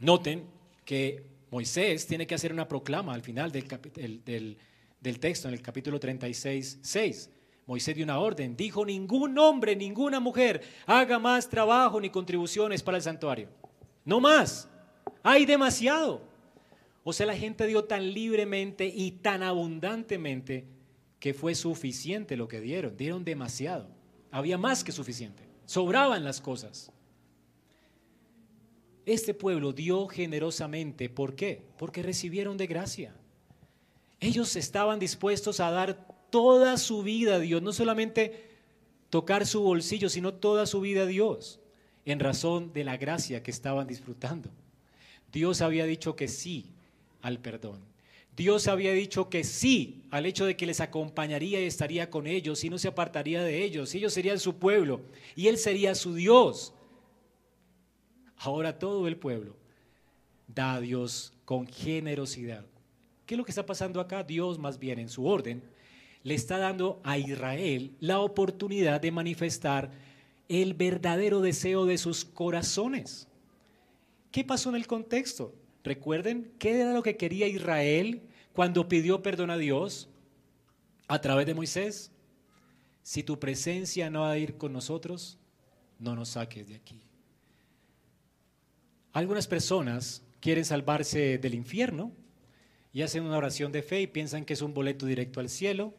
Noten 0.00 0.44
que 0.84 1.22
Moisés 1.48 2.08
tiene 2.08 2.26
que 2.26 2.34
hacer 2.34 2.52
una 2.52 2.66
proclama 2.66 3.14
al 3.14 3.22
final 3.22 3.52
del, 3.52 4.58
texto, 5.20 5.46
en 5.46 5.54
el 5.54 5.62
capítulo 5.62 6.00
36, 6.00 6.80
6. 6.82 7.30
Moisés 7.66 7.94
dio 7.94 8.02
una 8.02 8.18
orden, 8.18 8.56
dijo, 8.56 8.84
ningún 8.84 9.38
hombre, 9.38 9.76
ninguna 9.76 10.18
mujer 10.18 10.60
haga 10.86 11.20
más 11.20 11.48
trabajo 11.48 12.00
ni 12.00 12.10
contribuciones 12.10 12.82
para 12.82 12.96
el 12.96 13.02
santuario. 13.04 13.48
No 14.04 14.18
más, 14.18 14.68
hay 15.22 15.46
demasiado. 15.46 16.20
O 17.04 17.12
sea, 17.12 17.26
la 17.26 17.36
gente 17.36 17.64
dio 17.68 17.84
tan 17.84 18.12
libremente 18.12 18.92
y 18.92 19.12
tan 19.12 19.44
abundantemente 19.44 20.64
que 21.20 21.32
fue 21.32 21.54
suficiente 21.54 22.36
lo 22.36 22.48
que 22.48 22.60
dieron, 22.60 22.96
dieron 22.96 23.24
demasiado. 23.24 23.95
Había 24.30 24.58
más 24.58 24.84
que 24.84 24.92
suficiente, 24.92 25.42
sobraban 25.64 26.24
las 26.24 26.40
cosas. 26.40 26.90
Este 29.06 29.34
pueblo 29.34 29.72
dio 29.72 30.08
generosamente. 30.08 31.08
¿Por 31.08 31.36
qué? 31.36 31.62
Porque 31.78 32.02
recibieron 32.02 32.56
de 32.56 32.66
gracia. 32.66 33.14
Ellos 34.18 34.56
estaban 34.56 34.98
dispuestos 34.98 35.60
a 35.60 35.70
dar 35.70 36.08
toda 36.30 36.76
su 36.76 37.02
vida 37.02 37.36
a 37.36 37.38
Dios, 37.38 37.62
no 37.62 37.72
solamente 37.72 38.50
tocar 39.10 39.46
su 39.46 39.62
bolsillo, 39.62 40.08
sino 40.08 40.34
toda 40.34 40.66
su 40.66 40.80
vida 40.80 41.02
a 41.02 41.06
Dios, 41.06 41.60
en 42.04 42.18
razón 42.18 42.72
de 42.72 42.84
la 42.84 42.96
gracia 42.96 43.42
que 43.42 43.50
estaban 43.50 43.86
disfrutando. 43.86 44.50
Dios 45.32 45.60
había 45.60 45.84
dicho 45.84 46.16
que 46.16 46.28
sí 46.28 46.72
al 47.22 47.38
perdón. 47.38 47.80
Dios 48.36 48.68
había 48.68 48.92
dicho 48.92 49.30
que 49.30 49.44
sí 49.44 50.02
al 50.10 50.26
hecho 50.26 50.44
de 50.44 50.56
que 50.56 50.66
les 50.66 50.80
acompañaría 50.80 51.60
y 51.60 51.66
estaría 51.66 52.10
con 52.10 52.26
ellos 52.26 52.62
y 52.64 52.70
no 52.70 52.76
se 52.76 52.88
apartaría 52.88 53.42
de 53.42 53.64
ellos. 53.64 53.94
Ellos 53.94 54.12
serían 54.12 54.38
su 54.38 54.56
pueblo 54.56 55.00
y 55.34 55.48
Él 55.48 55.56
sería 55.56 55.94
su 55.94 56.14
Dios. 56.14 56.74
Ahora 58.36 58.78
todo 58.78 59.08
el 59.08 59.16
pueblo 59.16 59.56
da 60.46 60.74
a 60.74 60.80
Dios 60.80 61.32
con 61.46 61.66
generosidad. 61.66 62.66
¿Qué 63.24 63.34
es 63.34 63.38
lo 63.38 63.44
que 63.44 63.52
está 63.52 63.64
pasando 63.64 64.00
acá? 64.00 64.22
Dios 64.22 64.58
más 64.58 64.78
bien 64.78 64.98
en 64.98 65.08
su 65.08 65.26
orden 65.26 65.62
le 66.22 66.34
está 66.34 66.58
dando 66.58 67.00
a 67.04 67.18
Israel 67.18 67.92
la 68.00 68.20
oportunidad 68.20 69.00
de 69.00 69.12
manifestar 69.12 69.92
el 70.48 70.74
verdadero 70.74 71.40
deseo 71.40 71.86
de 71.86 71.98
sus 71.98 72.24
corazones. 72.24 73.28
¿Qué 74.30 74.44
pasó 74.44 74.68
en 74.68 74.76
el 74.76 74.86
contexto? 74.86 75.54
Recuerden, 75.86 76.52
¿qué 76.58 76.80
era 76.80 76.92
lo 76.92 77.04
que 77.04 77.16
quería 77.16 77.46
Israel 77.46 78.20
cuando 78.52 78.88
pidió 78.88 79.22
perdón 79.22 79.50
a 79.50 79.56
Dios 79.56 80.08
a 81.06 81.20
través 81.20 81.46
de 81.46 81.54
Moisés? 81.54 82.10
Si 83.04 83.22
tu 83.22 83.38
presencia 83.38 84.10
no 84.10 84.22
va 84.22 84.32
a 84.32 84.38
ir 84.38 84.56
con 84.56 84.72
nosotros, 84.72 85.38
no 86.00 86.16
nos 86.16 86.30
saques 86.30 86.66
de 86.66 86.74
aquí. 86.74 87.02
Algunas 89.12 89.46
personas 89.46 90.24
quieren 90.40 90.64
salvarse 90.64 91.38
del 91.38 91.54
infierno 91.54 92.10
y 92.92 93.02
hacen 93.02 93.22
una 93.22 93.36
oración 93.36 93.70
de 93.70 93.82
fe 93.82 94.00
y 94.00 94.06
piensan 94.08 94.44
que 94.44 94.54
es 94.54 94.62
un 94.62 94.74
boleto 94.74 95.06
directo 95.06 95.38
al 95.38 95.48
cielo 95.48 95.94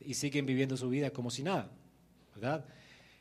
y 0.00 0.12
siguen 0.14 0.44
viviendo 0.44 0.76
su 0.76 0.90
vida 0.90 1.12
como 1.12 1.30
si 1.30 1.42
nada, 1.42 1.70
¿verdad? 2.34 2.66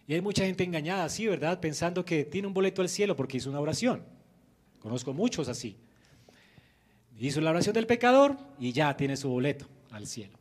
Y 0.06 0.16
hay 0.16 0.22
mucha 0.22 0.44
gente 0.44 0.66
engañada 0.66 1.06
así, 1.06 1.28
¿verdad? 1.28 1.62
Pensando 1.62 2.04
que 2.04 2.26
tiene 2.26 2.50
un 2.50 2.54
boleto 2.54 2.82
al 2.82 2.90
cielo 2.90 3.16
porque 3.16 3.38
hizo 3.38 3.50
una 3.50 3.62
oración. 3.62 4.04
Conozco 4.82 5.14
muchos 5.14 5.48
así. 5.48 5.78
Hizo 7.20 7.42
la 7.42 7.52
oración 7.52 7.74
del 7.74 7.86
pecador 7.86 8.38
y 8.60 8.72
ya 8.72 8.96
tiene 8.96 9.18
su 9.18 9.30
boleto 9.30 9.68
al 9.92 10.08
cielo. 10.08 10.38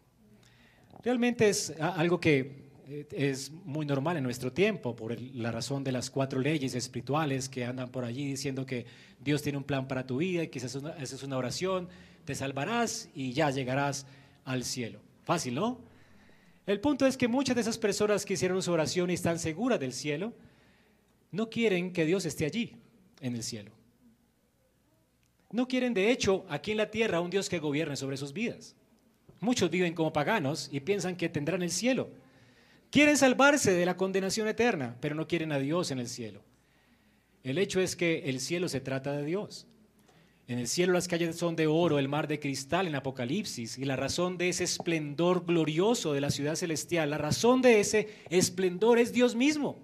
Realmente 1.03 1.49
es 1.49 1.75
algo 1.81 2.21
que 2.21 2.69
eh, 2.89 3.07
es 3.11 3.51
muy 3.51 3.85
normal 3.85 4.17
en 4.17 4.23
nuestro 4.23 4.53
tiempo 4.53 4.95
por 4.95 5.21
la 5.21 5.51
razón 5.51 5.85
de 5.85 5.93
las 5.93 6.11
cuatro 6.11 6.41
leyes 6.41 6.75
espirituales 6.75 7.49
que 7.49 7.65
andan 7.65 7.91
por 7.91 8.05
allí 8.05 8.27
diciendo 8.27 8.65
que 8.65 8.87
Dios 9.21 9.43
tiene 9.43 9.59
un 9.59 9.65
plan 9.65 9.89
para 9.89 10.07
tu 10.07 10.19
vida 10.19 10.45
y 10.45 10.51
esa 10.53 10.67
es 11.01 11.23
una 11.23 11.37
oración, 11.37 11.89
te 12.25 12.35
salvarás 12.35 13.09
y 13.15 13.33
ya 13.33 13.51
llegarás 13.51 14.07
al 14.45 14.65
cielo. 14.65 15.01
Fácil, 15.25 15.55
¿no? 15.57 15.81
El 16.67 16.81
punto 16.81 17.07
es 17.07 17.17
que 17.17 17.29
muchas 17.29 17.57
de 17.57 17.63
esas 17.63 17.79
personas 17.79 18.25
que 18.25 18.35
hicieron 18.35 18.63
su 18.63 18.71
oración 18.73 19.11
y 19.11 19.15
están 19.15 19.39
seguras 19.39 19.81
del 19.81 19.93
cielo, 19.93 20.35
no 21.33 21.49
quieren 21.49 21.93
que 21.93 22.05
Dios 22.05 22.25
esté 22.27 22.45
allí, 22.45 22.77
en 23.21 23.35
el 23.35 23.43
cielo. 23.43 23.78
No 25.51 25.67
quieren, 25.67 25.95
de 25.95 26.11
hecho, 26.11 26.45
aquí 26.49 26.73
en 26.73 26.77
la 26.77 26.91
tierra 26.91 27.21
un 27.21 27.31
Dios 27.31 27.49
que 27.49 27.59
gobierne 27.59 27.97
sobre 27.97 28.17
sus 28.17 28.33
vidas. 28.33 28.77
Muchos 29.41 29.71
viven 29.71 29.95
como 29.95 30.13
paganos 30.13 30.69
y 30.71 30.81
piensan 30.81 31.17
que 31.17 31.29
tendrán 31.29 31.63
el 31.63 31.71
cielo. 31.71 32.11
Quieren 32.91 33.17
salvarse 33.17 33.73
de 33.73 33.87
la 33.87 33.97
condenación 33.97 34.49
eterna, 34.49 34.97
pero 35.01 35.15
no 35.15 35.27
quieren 35.27 35.53
a 35.53 35.59
Dios 35.59 35.91
en 35.91 35.99
el 35.99 36.09
cielo. 36.09 36.43
El 37.43 37.59
hecho 37.59 37.81
es 37.81 37.97
que 37.97 38.29
el 38.29 38.41
cielo 38.41 38.69
se 38.69 38.81
trata 38.81 39.13
de 39.13 39.25
Dios. 39.25 39.67
En 40.49 40.59
el 40.59 40.67
cielo 40.67 40.95
las 40.95 41.09
calles 41.09 41.37
son 41.37 41.57
de 41.57 41.67
oro, 41.67 41.99
el 41.99 42.09
mar 42.09 42.27
de 42.27 42.41
cristal 42.41 42.87
en 42.87 42.95
Apocalipsis, 42.95 43.77
y 43.79 43.85
la 43.85 43.97
razón 43.97 44.39
de 44.39 44.49
ese 44.49 44.65
esplendor 44.65 45.45
glorioso 45.45 46.15
de 46.15 46.23
la 46.23 46.31
ciudad 46.31 46.57
celestial, 46.57 47.11
la 47.11 47.19
razón 47.19 47.61
de 47.61 47.81
ese 47.81 48.09
esplendor 48.31 48.99
es 48.99 49.13
Dios 49.13 49.35
mismo. 49.35 49.79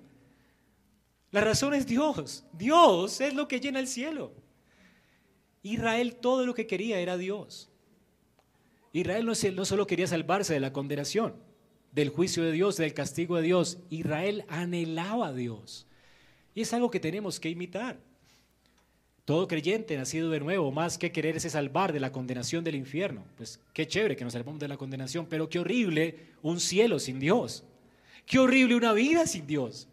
La 1.30 1.42
razón 1.42 1.74
es 1.74 1.86
Dios. 1.86 2.44
Dios 2.52 3.20
es 3.20 3.34
lo 3.34 3.46
que 3.46 3.60
llena 3.60 3.78
el 3.78 3.88
cielo. 3.88 4.32
Israel 5.64 6.14
todo 6.16 6.46
lo 6.46 6.54
que 6.54 6.66
quería 6.66 7.00
era 7.00 7.16
Dios. 7.16 7.70
Israel 8.92 9.26
no, 9.26 9.64
solo 9.64 9.86
quería 9.86 10.06
salvarse 10.06 10.52
de 10.52 10.60
la 10.60 10.72
condenación, 10.72 11.34
del 11.90 12.10
juicio 12.10 12.44
de 12.44 12.52
Dios, 12.52 12.76
del 12.76 12.94
castigo 12.94 13.36
de 13.36 13.42
Dios. 13.42 13.78
Israel 13.90 14.44
anhelaba 14.48 15.28
a 15.28 15.32
Dios. 15.32 15.86
Y 16.54 16.60
es 16.60 16.72
algo 16.72 16.90
que 16.90 17.00
tenemos 17.00 17.40
que 17.40 17.48
imitar. 17.48 17.98
Todo 19.24 19.48
creyente 19.48 19.96
nacido 19.96 20.30
de 20.30 20.38
nuevo, 20.38 20.70
más 20.70 20.98
que 20.98 21.10
quererse 21.10 21.48
salvar 21.48 21.94
de 21.94 21.98
la 21.98 22.12
condenación 22.12 22.62
del 22.62 22.74
infierno. 22.74 23.24
Pues 23.36 23.58
qué 23.72 23.88
chévere 23.88 24.16
que 24.16 24.24
nos 24.24 24.34
salvamos 24.34 24.60
de 24.60 24.68
la 24.68 24.76
condenación, 24.76 25.26
pero 25.26 25.48
qué 25.48 25.58
horrible 25.58 26.18
un 26.42 26.60
cielo 26.60 26.98
sin 26.98 27.18
Dios. 27.18 27.64
Qué 28.26 28.38
horrible 28.38 28.76
una 28.76 28.92
vida 28.92 29.26
sin 29.26 29.46
Dios. 29.46 29.88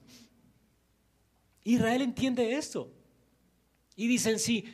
Israel 1.63 2.01
entiende 2.01 2.55
esto. 2.55 2.91
Y 3.95 4.07
dicen, 4.07 4.37
sí, 4.37 4.65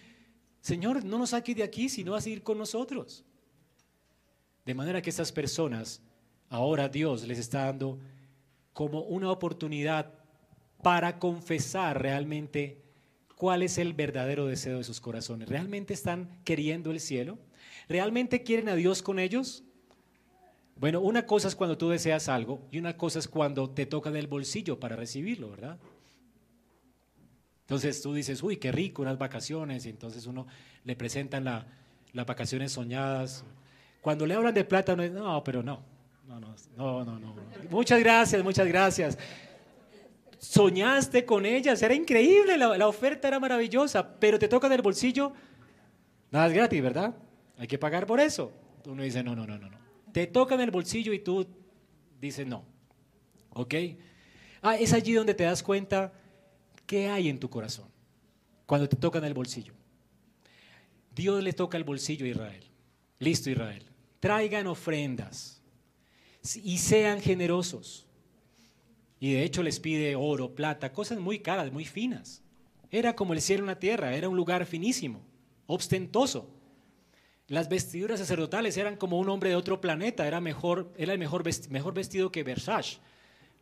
Señor, 0.67 1.05
no 1.05 1.17
nos 1.17 1.29
saques 1.29 1.55
de 1.55 1.63
aquí, 1.63 1.87
sino 1.87 2.13
a 2.13 2.19
ir 2.27 2.43
con 2.43 2.57
nosotros. 2.57 3.23
De 4.65 4.73
manera 4.73 5.01
que 5.01 5.09
estas 5.09 5.31
personas, 5.31 6.01
ahora 6.49 6.89
Dios 6.89 7.25
les 7.25 7.39
está 7.39 7.67
dando 7.67 7.99
como 8.73 9.03
una 9.03 9.31
oportunidad 9.31 10.13
para 10.83 11.19
confesar 11.19 12.01
realmente 12.01 12.81
cuál 13.37 13.63
es 13.63 13.77
el 13.77 13.93
verdadero 13.93 14.45
deseo 14.45 14.79
de 14.79 14.83
sus 14.83 14.99
corazones. 14.99 15.47
¿Realmente 15.47 15.93
están 15.93 16.41
queriendo 16.43 16.91
el 16.91 16.99
cielo? 16.99 17.39
¿Realmente 17.87 18.43
quieren 18.43 18.67
a 18.67 18.75
Dios 18.75 19.01
con 19.01 19.19
ellos? 19.19 19.63
Bueno, 20.75 20.99
una 20.99 21.25
cosa 21.25 21.47
es 21.47 21.55
cuando 21.55 21.77
tú 21.77 21.87
deseas 21.87 22.27
algo 22.27 22.59
y 22.73 22.79
una 22.79 22.97
cosa 22.97 23.19
es 23.19 23.29
cuando 23.29 23.69
te 23.69 23.85
toca 23.85 24.11
del 24.11 24.27
bolsillo 24.27 24.81
para 24.81 24.97
recibirlo, 24.97 25.49
¿verdad? 25.49 25.79
Entonces 27.67 28.01
tú 28.01 28.13
dices, 28.13 28.41
uy, 28.43 28.57
qué 28.57 28.71
rico, 28.71 29.01
unas 29.01 29.17
vacaciones, 29.17 29.85
y 29.85 29.89
entonces 29.89 30.25
uno 30.25 30.47
le 30.85 30.95
presentan 30.95 31.43
las 31.43 32.25
vacaciones 32.25 32.71
soñadas. 32.71 33.43
Cuando 34.01 34.25
le 34.25 34.35
hablan 34.35 34.53
de 34.53 34.63
plata, 34.63 34.95
no, 34.95 35.05
no 35.07 35.43
pero 35.43 35.61
no, 35.61 35.81
no, 36.27 36.39
no, 36.39 36.55
no, 36.77 37.03
no, 37.03 37.19
no. 37.19 37.35
Muchas 37.69 37.99
gracias, 37.99 38.41
muchas 38.43 38.67
gracias 38.67 39.17
soñaste 40.39 41.25
con 41.25 41.45
ellas, 41.45 41.81
era 41.81 41.93
increíble, 41.93 42.57
la, 42.57 42.87
oferta 42.87 43.27
era 43.27 43.39
maravillosa, 43.39 44.19
pero 44.19 44.37
te 44.37 44.47
toca 44.47 44.69
del 44.69 44.81
bolsillo, 44.81 45.33
nada 46.31 46.47
es 46.47 46.53
gratis, 46.53 46.81
¿verdad? 46.81 47.15
Hay 47.57 47.67
que 47.67 47.77
pagar 47.77 48.05
por 48.05 48.19
eso. 48.19 48.51
Uno 48.85 49.03
dice, 49.03 49.23
no, 49.23 49.35
no, 49.35 49.45
no, 49.47 49.57
no, 49.57 49.69
no. 49.69 49.77
Te 50.11 50.27
toca 50.27 50.55
en 50.55 50.61
el 50.61 50.71
bolsillo 50.71 51.11
y 51.11 51.19
tú 51.19 51.45
dices 52.21 52.45
no. 52.45 52.63
¿Ok? 53.51 53.73
Ah, 54.61 54.77
es 54.77 54.93
allí 54.93 55.13
donde 55.13 55.33
te 55.33 55.43
das 55.43 55.63
cuenta 55.63 56.13
qué 56.87 57.09
hay 57.09 57.29
en 57.29 57.39
tu 57.39 57.49
corazón, 57.49 57.85
cuando 58.65 58.89
te 58.89 58.95
toca 58.95 59.19
en 59.19 59.25
el 59.25 59.35
bolsillo. 59.35 59.73
Dios 61.13 61.43
le 61.43 61.53
toca 61.53 61.77
el 61.77 61.83
bolsillo 61.83 62.25
a 62.25 62.29
Israel. 62.29 62.63
Listo, 63.19 63.49
Israel. 63.49 63.83
Traigan 64.19 64.65
ofrendas 64.67 65.61
y 66.55 66.77
sean 66.77 67.21
generosos. 67.21 68.07
Y 69.19 69.33
de 69.33 69.43
hecho 69.43 69.63
les 69.63 69.79
pide 69.79 70.15
oro, 70.15 70.53
plata, 70.53 70.93
cosas 70.93 71.19
muy 71.19 71.39
caras, 71.39 71.71
muy 71.71 71.85
finas. 71.85 72.41
Era 72.89 73.15
como 73.15 73.33
el 73.33 73.41
cielo 73.41 73.63
en 73.63 73.67
la 73.67 73.79
tierra, 73.79 74.15
era 74.15 74.29
un 74.29 74.37
lugar 74.37 74.65
finísimo, 74.65 75.21
ostentoso. 75.65 76.49
Las 77.47 77.67
vestiduras 77.67 78.19
sacerdotales 78.19 78.77
eran 78.77 78.95
como 78.95 79.19
un 79.19 79.29
hombre 79.29 79.49
de 79.49 79.55
otro 79.55 79.81
planeta, 79.81 80.27
era, 80.27 80.39
mejor, 80.39 80.93
era 80.97 81.13
el 81.13 81.19
mejor, 81.19 81.43
mejor 81.69 81.93
vestido 81.93 82.31
que 82.31 82.43
Versace. 82.43 82.97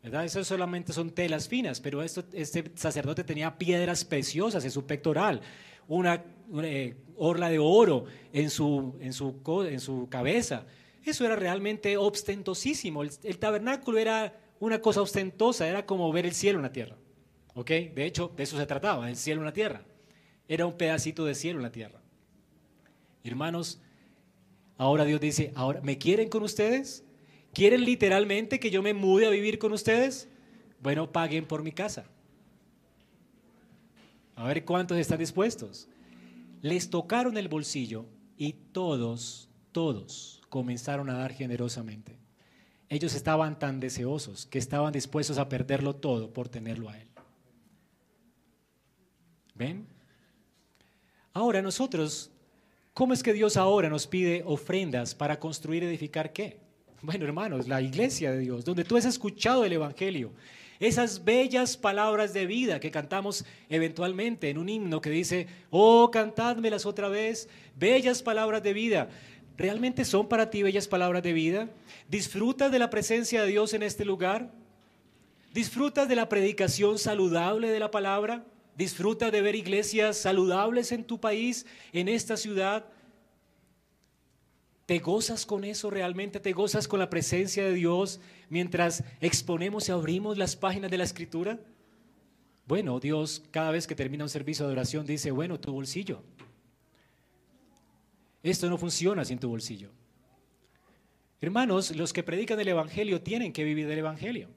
¿Verdad? 0.06 0.24
Eso 0.24 0.44
solamente 0.44 0.94
son 0.94 1.10
telas 1.10 1.48
finas, 1.48 1.82
pero 1.82 2.04
este 2.04 2.72
sacerdote 2.76 3.24
tenía 3.24 3.58
piedras 3.58 4.06
preciosas 4.06 4.64
en 4.64 4.70
su 4.70 4.86
pectoral, 4.86 5.42
una, 5.88 6.24
eh, 6.62 6.96
orla 7.18 7.50
de 7.50 7.58
oro 7.58 8.06
en 8.32 8.52
su, 8.52 8.96
en, 9.02 9.14
su, 9.14 9.42
en 9.68 9.80
su 9.80 10.08
cabeza. 10.08 10.68
Eso 11.04 11.26
era 11.26 11.36
realmente 11.36 11.98
ostentosísimo. 11.98 13.02
el 13.02 13.40
tabernáculo 13.40 13.98
era 13.98 14.40
una 14.60 14.80
cosa 14.80 15.02
ostentosa, 15.02 15.68
era 15.68 15.88
como 15.88 16.12
ver 16.12 16.28
el 16.28 16.36
cielo 16.36 16.60
en 16.60 16.64
la 16.64 16.72
tierra. 16.72 16.96
¿Ok? 17.56 17.70
De 17.70 18.06
hecho, 18.06 18.32
de 18.38 18.44
eso 18.44 18.58
se 18.58 18.66
trataba, 18.68 19.10
el 19.10 19.16
cielo 19.16 19.42
en 19.42 19.46
la 19.46 19.54
tierra. 19.54 19.82
Era 20.48 20.68
un 20.68 20.74
pedacito 20.74 21.26
de 21.26 21.34
cielo 21.34 21.58
en 21.58 21.64
la 21.64 21.72
tierra. 21.72 22.00
Hermanos, 23.24 23.82
ahora 24.78 25.04
Dios 25.04 25.20
dice, 25.20 25.52
ahora, 25.56 25.82
¿me 25.82 25.98
quieren 25.98 26.30
con 26.30 26.44
ustedes? 26.44 27.05
¿Quieren 27.56 27.86
literalmente 27.86 28.60
que 28.60 28.70
yo 28.70 28.84
me 28.84 28.94
mude 28.94 29.26
a 29.26 29.30
vivir 29.30 29.58
con 29.58 29.72
ustedes? 29.72 30.28
Bueno, 30.82 31.14
paguen 31.14 31.46
por 31.46 31.64
mi 31.64 31.72
casa. 31.72 32.04
A 34.36 34.46
ver 34.46 34.66
cuántos 34.66 34.98
están 34.98 35.20
dispuestos. 35.20 35.88
Les 36.62 36.90
tocaron 36.90 37.38
el 37.38 37.48
bolsillo 37.48 38.08
y 38.38 38.52
todos, 38.74 39.48
todos 39.72 40.42
comenzaron 40.50 41.10
a 41.10 41.18
dar 41.18 41.32
generosamente. 41.32 42.20
Ellos 42.90 43.16
estaban 43.16 43.58
tan 43.58 43.80
deseosos 43.80 44.46
que 44.46 44.60
estaban 44.60 44.92
dispuestos 44.92 45.38
a 45.38 45.48
perderlo 45.48 45.96
todo 45.96 46.34
por 46.34 46.50
tenerlo 46.50 46.90
a 46.90 47.00
Él. 47.00 47.08
¿Ven? 49.54 49.88
Ahora 51.32 51.62
nosotros, 51.62 52.32
¿cómo 52.94 53.14
es 53.14 53.24
que 53.24 53.32
Dios 53.32 53.56
ahora 53.56 53.88
nos 53.88 54.08
pide 54.08 54.44
ofrendas 54.46 55.16
para 55.16 55.40
construir 55.40 55.84
y 55.84 55.86
edificar 55.86 56.34
qué? 56.34 56.65
Bueno, 57.06 57.26
hermanos, 57.26 57.68
la 57.68 57.84
iglesia 57.84 58.32
de 58.32 58.40
Dios, 58.40 58.66
donde 58.66 58.84
tú 58.84 58.98
has 58.98 59.06
escuchado 59.06 59.64
el 59.64 59.74
Evangelio, 59.74 60.32
esas 60.80 61.24
bellas 61.24 61.78
palabras 61.78 62.34
de 62.34 62.48
vida 62.48 62.80
que 62.80 62.90
cantamos 62.90 63.46
eventualmente 63.70 64.50
en 64.50 64.58
un 64.58 64.70
himno 64.70 65.02
que 65.02 65.12
dice, 65.12 65.46
oh, 65.70 66.10
cantádmelas 66.10 66.88
otra 66.88 67.08
vez, 67.08 67.48
bellas 67.78 68.24
palabras 68.24 68.64
de 68.64 68.74
vida. 68.74 69.10
¿Realmente 69.56 70.04
son 70.04 70.28
para 70.28 70.50
ti 70.50 70.64
bellas 70.64 70.88
palabras 70.88 71.22
de 71.22 71.34
vida? 71.34 71.70
¿Disfrutas 72.10 72.72
de 72.72 72.80
la 72.80 72.90
presencia 72.90 73.44
de 73.44 73.52
Dios 73.52 73.76
en 73.76 73.84
este 73.84 74.04
lugar? 74.04 74.52
¿Disfrutas 75.54 76.10
de 76.10 76.16
la 76.16 76.28
predicación 76.28 76.98
saludable 76.98 77.70
de 77.70 77.80
la 77.80 77.92
palabra? 77.92 78.44
¿Disfrutas 78.76 79.32
de 79.32 79.42
ver 79.42 79.54
iglesias 79.54 80.18
saludables 80.18 80.92
en 80.92 81.04
tu 81.04 81.20
país, 81.20 81.68
en 81.94 82.08
esta 82.08 82.36
ciudad? 82.36 82.88
¿Te 84.86 85.00
gozas 85.00 85.46
con 85.46 85.64
eso 85.64 85.90
realmente? 85.90 86.40
¿Te 86.40 86.54
gozas 86.54 86.88
con 86.88 87.00
la 87.00 87.10
presencia 87.10 87.64
de 87.64 87.74
Dios 87.74 88.20
mientras 88.50 89.04
exponemos 89.20 89.90
y 89.90 89.92
abrimos 89.92 90.38
las 90.38 90.56
páginas 90.56 90.92
de 90.92 91.00
la 91.00 91.04
escritura? 91.04 91.60
Bueno, 92.68 93.00
Dios 93.00 93.44
cada 93.52 93.72
vez 93.72 93.88
que 93.88 93.96
termina 93.96 94.24
un 94.24 94.30
servicio 94.30 94.66
de 94.68 94.74
oración 94.74 95.06
dice, 95.06 95.32
bueno, 95.32 95.60
tu 95.60 95.72
bolsillo. 95.72 96.24
Esto 98.44 98.70
no 98.70 98.78
funciona 98.78 99.26
sin 99.26 99.40
tu 99.40 99.50
bolsillo. 99.50 99.90
Hermanos, 101.42 101.96
los 101.96 102.14
que 102.14 102.22
predican 102.22 102.60
el 102.60 102.68
Evangelio 102.68 103.22
tienen 103.22 103.54
que 103.54 103.64
vivir 103.64 103.88
del 103.88 104.00
Evangelio. 104.00 104.50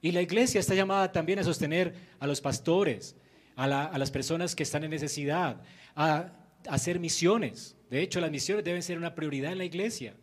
Y 0.00 0.12
la 0.12 0.22
iglesia 0.22 0.60
está 0.60 0.74
llamada 0.74 1.10
también 1.10 1.40
a 1.40 1.44
sostener 1.44 1.94
a 2.20 2.28
los 2.28 2.40
pastores, 2.40 3.16
a, 3.56 3.66
las 3.66 4.10
personas 4.12 4.54
que 4.54 4.62
están 4.62 4.84
en 4.84 4.90
necesidad, 4.90 5.62
a, 5.94 6.16
a 6.16 6.32
hacer 6.68 7.00
misiones. 7.00 7.76
De 7.92 8.00
hecho, 8.00 8.22
las 8.22 8.30
misiones 8.30 8.64
deben 8.64 8.82
ser 8.82 8.96
una 8.96 9.14
prioridad 9.14 9.52
en 9.52 9.58
la 9.58 9.66
iglesia. 9.66 10.14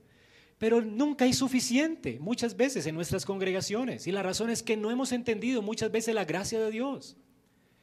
Pero 0.58 0.82
nunca 0.82 1.26
hay 1.26 1.34
suficiente, 1.34 2.18
muchas 2.20 2.58
veces 2.58 2.88
en 2.88 2.96
nuestras 2.96 3.26
congregaciones. 3.26 4.08
Y 4.08 4.12
la 4.12 4.24
razón 4.24 4.50
es 4.50 4.64
que 4.64 4.76
no 4.76 4.90
hemos 4.90 5.12
entendido 5.12 5.62
muchas 5.62 5.92
veces 5.92 6.16
la 6.16 6.26
gracia 6.26 6.60
de 6.60 6.72
Dios. 6.72 7.16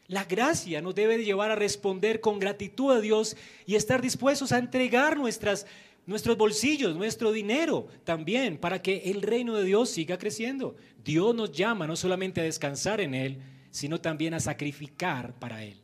La 0.08 0.24
gracia 0.24 0.82
nos 0.82 0.96
debe 0.96 1.24
llevar 1.24 1.52
a 1.52 1.54
responder 1.54 2.20
con 2.20 2.40
gratitud 2.40 2.96
a 2.96 3.00
Dios 3.00 3.36
y 3.64 3.76
estar 3.76 4.02
dispuestos 4.02 4.50
a 4.50 4.58
entregar 4.58 5.16
nuestras, 5.16 5.68
nuestros 6.04 6.36
bolsillos, 6.36 6.96
nuestro 6.96 7.30
dinero 7.30 7.86
también 8.02 8.58
para 8.58 8.82
que 8.82 9.02
el 9.04 9.22
reino 9.22 9.54
de 9.54 9.62
Dios 9.62 9.88
siga 9.90 10.18
creciendo. 10.18 10.74
Dios 11.04 11.32
nos 11.32 11.52
llama 11.52 11.86
no 11.86 11.94
solamente 11.94 12.40
a 12.40 12.44
descansar 12.44 13.00
en 13.00 13.14
Él, 13.14 13.38
sino 13.70 14.00
también 14.00 14.34
a 14.34 14.40
sacrificar 14.40 15.38
para 15.38 15.62
Él. 15.62 15.80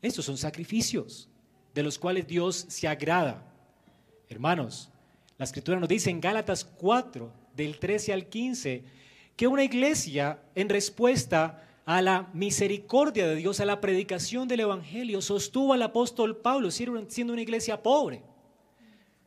Estos 0.00 0.24
son 0.24 0.38
sacrificios 0.38 1.28
de 1.74 1.82
los 1.82 1.98
cuales 1.98 2.26
Dios 2.26 2.66
se 2.68 2.88
agrada. 2.88 3.42
Hermanos, 4.28 4.90
la 5.38 5.44
escritura 5.44 5.80
nos 5.80 5.88
dice 5.88 6.10
en 6.10 6.20
Gálatas 6.20 6.64
4, 6.64 7.32
del 7.56 7.78
13 7.78 8.12
al 8.12 8.26
15, 8.26 8.84
que 9.36 9.46
una 9.46 9.64
iglesia 9.64 10.38
en 10.54 10.68
respuesta 10.68 11.68
a 11.84 12.00
la 12.00 12.30
misericordia 12.32 13.26
de 13.26 13.36
Dios, 13.36 13.60
a 13.60 13.64
la 13.64 13.80
predicación 13.80 14.46
del 14.48 14.60
Evangelio, 14.60 15.20
sostuvo 15.20 15.72
al 15.72 15.82
apóstol 15.82 16.36
Pablo 16.36 16.70
siendo 16.70 17.32
una 17.32 17.42
iglesia 17.42 17.82
pobre. 17.82 18.22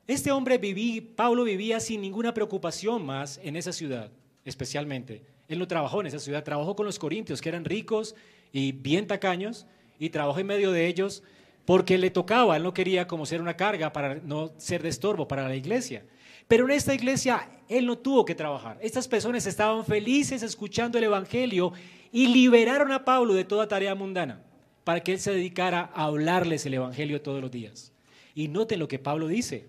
Este 0.08 0.32
hombre 0.32 0.58
viví, 0.58 1.02
Pablo 1.02 1.43
vivía 1.43 1.80
sin 1.80 2.02
ninguna 2.02 2.34
preocupación 2.34 3.06
más 3.06 3.39
en 3.43 3.56
esa 3.56 3.74
ciudad, 3.74 4.12
especialmente. 4.46 5.24
Él 5.48 5.60
no 5.60 5.68
trabajó 5.68 6.02
en 6.02 6.08
esa 6.08 6.20
ciudad, 6.20 6.43
trabajó 6.43 6.76
con 6.76 6.86
los 6.86 7.00
corintios, 7.00 7.41
que 7.41 7.50
eran 7.50 7.66
ricos 7.66 8.16
y 8.52 8.72
bien 8.72 9.08
tacaños, 9.08 9.66
y 9.98 10.10
trabajó 10.10 10.39
en 10.39 10.48
medio 10.48 10.72
de 10.72 10.88
ellos 10.88 11.24
porque 11.66 11.97
le 11.97 12.11
tocaba, 12.11 12.55
él 12.55 12.63
no 12.63 12.74
quería 12.74 13.07
como 13.07 13.26
ser 13.26 13.41
una 13.41 13.57
carga 13.57 13.91
para 13.91 14.16
no 14.16 14.51
ser 14.57 14.84
de 14.84 14.89
estorbo 14.89 15.28
para 15.28 15.47
la 15.47 15.55
iglesia. 15.55 16.05
Pero 16.47 16.66
en 16.66 16.72
esta 16.72 16.93
iglesia 16.93 17.49
él 17.68 17.88
no 17.88 17.97
tuvo 17.97 18.24
que 18.24 18.36
trabajar. 18.36 18.78
Estas 18.82 19.07
personas 19.07 19.47
estaban 19.47 19.84
felices 19.84 20.43
escuchando 20.43 20.97
el 20.97 21.05
Evangelio 21.05 21.74
y 22.11 22.28
liberaron 22.28 22.91
a 22.91 23.03
Pablo 23.03 23.34
de 23.34 23.45
toda 23.45 23.68
tarea 23.68 23.95
mundana 23.95 24.43
para 24.84 24.99
que 25.01 25.13
él 25.13 25.20
se 25.20 25.32
dedicara 25.32 25.89
a 25.95 26.05
hablarles 26.05 26.66
el 26.66 26.76
Evangelio 26.76 27.22
todos 27.22 27.41
los 27.41 27.49
días. 27.49 27.91
Y 28.36 28.47
noten 28.47 28.80
lo 28.80 28.88
que 28.88 28.99
Pablo 28.99 29.28
dice. 29.28 29.68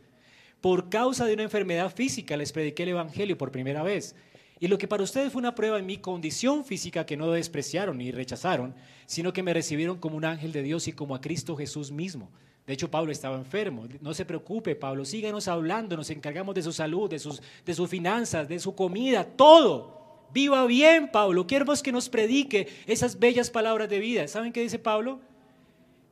Por 0.61 0.91
causa 0.91 1.25
de 1.25 1.35
una 1.35 1.45
enfermedad 1.45 1.95
física 1.95 2.37
les 2.37 2.53
prediqué 2.53 2.83
el 2.83 2.91
Evangelio 2.91 3.39
por 3.39 3.51
primera 3.51 3.83
vez. 3.83 4.15
Y 4.59 4.69
lo 4.69 4.79
que 4.79 4.89
para 4.89 5.03
ustedes 5.03 5.33
fue 5.33 5.41
una 5.41 5.55
prueba 5.55 5.79
en 5.79 5.87
mi 5.87 5.99
condición 5.99 6.65
física 6.65 7.05
que 7.05 7.17
no 7.17 7.31
despreciaron 7.31 7.99
ni 7.99 8.11
rechazaron, 8.11 8.75
sino 9.05 9.33
que 9.33 9.43
me 9.43 9.53
recibieron 9.53 9.99
como 9.99 10.17
un 10.17 10.25
ángel 10.25 10.53
de 10.53 10.63
Dios 10.63 10.89
y 10.89 10.93
como 10.93 11.15
a 11.15 11.21
Cristo 11.21 11.57
Jesús 11.57 11.91
mismo. 11.91 12.31
De 12.67 12.73
hecho, 12.73 12.91
Pablo 12.91 13.13
estaba 13.13 13.37
enfermo. 13.37 13.87
No 14.01 14.15
se 14.15 14.25
preocupe, 14.25 14.75
Pablo, 14.75 15.05
síganos 15.05 15.47
hablando, 15.47 15.97
nos 15.97 16.11
encargamos 16.11 16.55
de 16.55 16.63
su 16.63 16.73
salud, 16.73 17.09
de 17.09 17.19
sus, 17.19 17.41
de 17.65 17.75
sus 17.75 17.89
finanzas, 17.89 18.49
de 18.49 18.59
su 18.59 18.75
comida, 18.75 19.25
todo. 19.25 20.27
Viva 20.33 20.67
bien, 20.67 21.11
Pablo. 21.13 21.47
Queremos 21.47 21.83
que 21.83 21.93
nos 21.93 22.09
predique 22.09 22.67
esas 22.87 23.19
bellas 23.19 23.51
palabras 23.51 23.89
de 23.89 24.01
vida. 24.01 24.27
¿Saben 24.27 24.53
qué 24.53 24.63
dice 24.63 24.79
Pablo? 24.79 25.21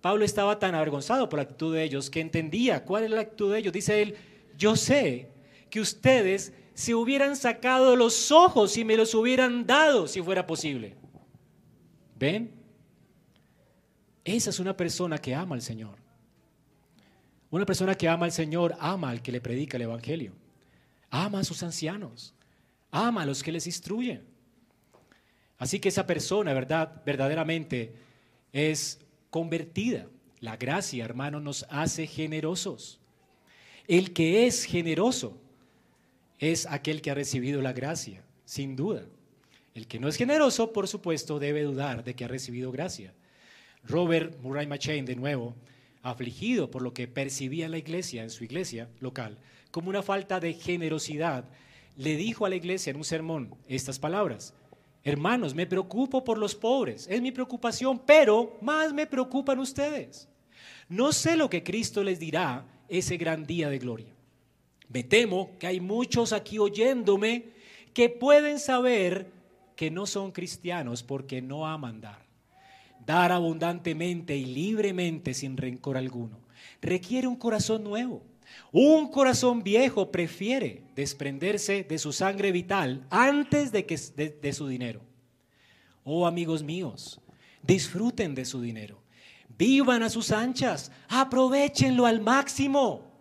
Pablo 0.01 0.25
estaba 0.25 0.59
tan 0.59 0.75
avergonzado 0.75 1.29
por 1.29 1.39
la 1.39 1.45
actitud 1.45 1.75
de 1.75 1.83
ellos 1.83 2.11
que 2.11 2.21
entendía 2.21 2.85
cuál 2.85 3.05
es 3.05 3.11
la 3.11 3.23
actitud 3.23 3.51
de 3.51 3.59
ellos. 3.59 3.73
Dice 3.73 4.03
él, 4.03 4.15
yo 4.57 4.77
sé 4.77 5.31
que 5.71 5.81
ustedes 5.81 6.53
se 6.75 6.95
hubieran 6.95 7.37
sacado 7.37 7.95
los 7.95 8.33
ojos 8.33 8.77
y 8.77 8.85
me 8.85 8.97
los 8.97 9.15
hubieran 9.15 9.65
dado 9.65 10.09
si 10.09 10.21
fuera 10.21 10.47
posible. 10.47 10.97
¿Ven? 12.19 12.53
Esa 14.25 14.51
es 14.51 14.59
una 14.59 14.77
persona 14.77 15.19
que 15.19 15.35
ama 15.35 15.55
al 15.55 15.63
Señor. 15.63 15.97
Una 17.51 17.65
persona 17.65 17.95
que 17.95 18.09
ama 18.09 18.27
al 18.27 18.33
Señor 18.33 18.75
ama 18.81 19.11
al 19.11 19.23
que 19.23 19.31
le 19.31 19.41
predica 19.41 19.77
el 19.77 19.85
Evangelio. 19.85 20.33
Ama 21.11 21.41
a 21.41 21.45
sus 21.45 21.63
ancianos. 21.63 22.35
Ama 22.91 23.23
a 23.23 23.27
los 23.27 23.43
que 23.43 23.53
les 23.53 23.67
instruyen. 23.69 24.25
Así 25.59 25.79
que 25.79 25.89
esa 25.89 26.07
persona, 26.07 26.53
¿verdad? 26.53 27.03
Verdaderamente 27.07 27.95
es 28.53 29.01
convertida. 29.31 30.09
La 30.41 30.57
gracia, 30.57 31.05
hermano, 31.05 31.39
nos 31.39 31.65
hace 31.71 32.09
generosos. 32.09 33.01
El 33.87 34.13
que 34.13 34.47
es 34.47 34.65
generoso 34.65 35.41
es 36.53 36.67
aquel 36.67 37.01
que 37.01 37.11
ha 37.11 37.15
recibido 37.15 37.63
la 37.63 37.73
gracia, 37.73 38.23
sin 38.45 38.77
duda. 38.77 39.07
El 39.75 39.87
que 39.87 39.99
no 39.99 40.09
es 40.09 40.17
generoso, 40.17 40.73
por 40.73 40.89
supuesto, 40.89 41.39
debe 41.39 41.63
dudar 41.63 42.05
de 42.05 42.15
que 42.15 42.25
ha 42.25 42.29
recibido 42.29 42.71
gracia. 42.71 43.15
Robert 43.83 44.39
Murray 44.41 44.67
McChain, 44.67 45.07
de 45.07 45.17
nuevo, 45.17 45.55
afligido 46.03 46.71
por 46.71 46.83
lo 46.83 46.93
que 46.93 47.09
percibía 47.09 47.69
la 47.69 47.79
iglesia, 47.79 48.23
en 48.23 48.31
su 48.31 48.45
iglesia 48.45 48.89
local, 49.01 49.39
como 49.71 49.89
una 49.89 50.03
falta 50.03 50.39
de 50.39 50.53
generosidad, 50.53 51.47
le 51.97 52.17
dijo 52.17 52.45
a 52.45 52.51
la 52.51 52.57
iglesia 52.57 52.91
en 52.91 52.97
un 52.97 53.05
sermón 53.05 53.55
estas 53.67 53.99
palabras. 53.99 54.53
Hermanos, 55.03 55.55
me 55.55 55.67
preocupo 55.67 56.25
por 56.25 56.37
los 56.37 56.55
pobres, 56.55 57.07
es 57.11 57.23
mi 57.23 57.33
preocupación, 57.33 57.99
pero 58.05 58.59
más 58.61 58.93
me 58.93 59.07
preocupan 59.07 59.59
ustedes. 59.59 60.29
No 60.89 61.13
sé 61.13 61.37
lo 61.37 61.49
que 61.49 61.63
Cristo 61.63 62.05
les 62.05 62.19
dirá 62.19 62.67
ese 62.89 63.17
gran 63.17 63.47
día 63.47 63.71
de 63.71 63.79
gloria. 63.79 64.14
Me 64.89 65.03
temo 65.03 65.51
que 65.59 65.67
hay 65.67 65.81
muchos 65.81 66.33
aquí 66.33 66.59
oyéndome 66.59 67.47
que 67.93 68.09
pueden 68.09 68.59
saber 68.59 69.31
que 69.77 69.91
no 69.91 70.07
son 70.07 70.33
cristianos 70.33 71.03
porque 71.03 71.43
no 71.43 71.67
aman 71.67 72.01
dar. 72.01 72.25
Dar 73.05 73.33
abundantemente 73.33 74.37
y 74.37 74.45
libremente 74.47 75.35
sin 75.35 75.57
rencor 75.57 75.97
alguno 75.97 76.45
requiere 76.81 77.27
un 77.27 77.37
corazón 77.37 77.83
nuevo. 77.83 78.23
Un 78.71 79.09
corazón 79.09 79.63
viejo 79.63 80.13
prefiere 80.13 80.83
desprenderse 80.95 81.83
de 81.83 81.99
su 81.99 82.13
sangre 82.13 82.53
vital 82.53 83.05
antes 83.11 83.73
de, 83.73 83.87
que, 83.87 83.97
de 83.97 84.53
su 84.53 84.69
dinero. 84.69 85.01
Oh 86.05 86.27
amigos 86.27 86.63
míos, 86.63 87.21
disfruten 87.63 88.35
de 88.35 88.45
su 88.45 88.61
dinero. 88.61 89.03
Vivan 89.57 90.03
a 90.03 90.11
sus 90.11 90.31
anchas, 90.31 90.93
aprovechenlo 91.09 92.07
al 92.07 92.21
máximo. 92.21 93.14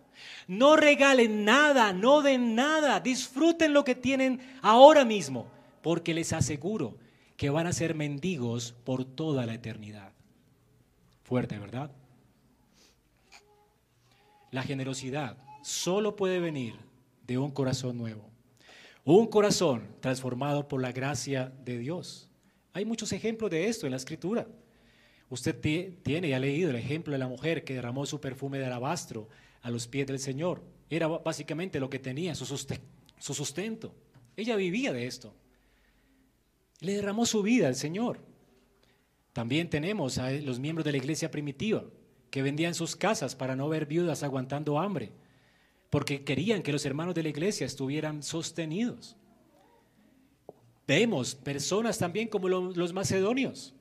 No 0.46 0.76
regalen 0.76 1.44
nada, 1.44 1.92
no 1.92 2.22
den 2.22 2.54
nada, 2.54 3.00
disfruten 3.00 3.72
lo 3.72 3.84
que 3.84 3.94
tienen 3.94 4.40
ahora 4.62 5.04
mismo, 5.04 5.46
porque 5.82 6.14
les 6.14 6.32
aseguro 6.32 6.96
que 7.36 7.50
van 7.50 7.66
a 7.66 7.72
ser 7.72 7.94
mendigos 7.94 8.72
por 8.84 9.04
toda 9.04 9.46
la 9.46 9.54
eternidad. 9.54 10.12
Fuerte, 11.24 11.58
¿verdad? 11.58 11.90
La 14.50 14.62
generosidad 14.62 15.36
solo 15.62 16.14
puede 16.14 16.38
venir 16.38 16.74
de 17.26 17.38
un 17.38 17.50
corazón 17.50 17.96
nuevo, 17.96 18.28
un 19.04 19.26
corazón 19.26 19.88
transformado 20.00 20.68
por 20.68 20.80
la 20.80 20.92
gracia 20.92 21.52
de 21.64 21.78
Dios. 21.78 22.28
Hay 22.72 22.84
muchos 22.84 23.12
ejemplos 23.12 23.50
de 23.50 23.68
esto 23.68 23.86
en 23.86 23.92
la 23.92 23.96
escritura. 23.96 24.46
Usted 25.30 25.58
tiene 26.02 26.28
y 26.28 26.32
ha 26.32 26.38
leído 26.38 26.70
el 26.70 26.76
ejemplo 26.76 27.12
de 27.12 27.18
la 27.18 27.28
mujer 27.28 27.64
que 27.64 27.74
derramó 27.74 28.04
su 28.04 28.20
perfume 28.20 28.58
de 28.58 28.66
alabastro 28.66 29.28
a 29.64 29.70
los 29.70 29.88
pies 29.88 30.06
del 30.06 30.18
Señor. 30.20 30.62
Era 30.90 31.08
básicamente 31.08 31.80
lo 31.80 31.90
que 31.90 31.98
tenía, 31.98 32.34
su 32.34 32.44
sustento. 33.18 33.94
Ella 34.36 34.56
vivía 34.56 34.92
de 34.92 35.06
esto. 35.06 35.34
Le 36.80 36.94
derramó 36.94 37.24
su 37.24 37.42
vida 37.42 37.66
al 37.66 37.74
Señor. 37.74 38.20
También 39.32 39.70
tenemos 39.70 40.18
a 40.18 40.30
los 40.30 40.60
miembros 40.60 40.84
de 40.84 40.92
la 40.92 40.98
iglesia 40.98 41.30
primitiva 41.30 41.82
que 42.30 42.42
vendían 42.42 42.74
sus 42.74 42.94
casas 42.94 43.34
para 43.34 43.56
no 43.56 43.68
ver 43.68 43.86
viudas 43.86 44.22
aguantando 44.22 44.78
hambre, 44.78 45.12
porque 45.88 46.24
querían 46.24 46.62
que 46.62 46.72
los 46.72 46.84
hermanos 46.84 47.14
de 47.14 47.22
la 47.22 47.30
iglesia 47.30 47.66
estuvieran 47.66 48.22
sostenidos. 48.22 49.16
Vemos 50.86 51.34
personas 51.34 51.96
también 51.96 52.28
como 52.28 52.48
los 52.48 52.92
macedonios, 52.92 53.74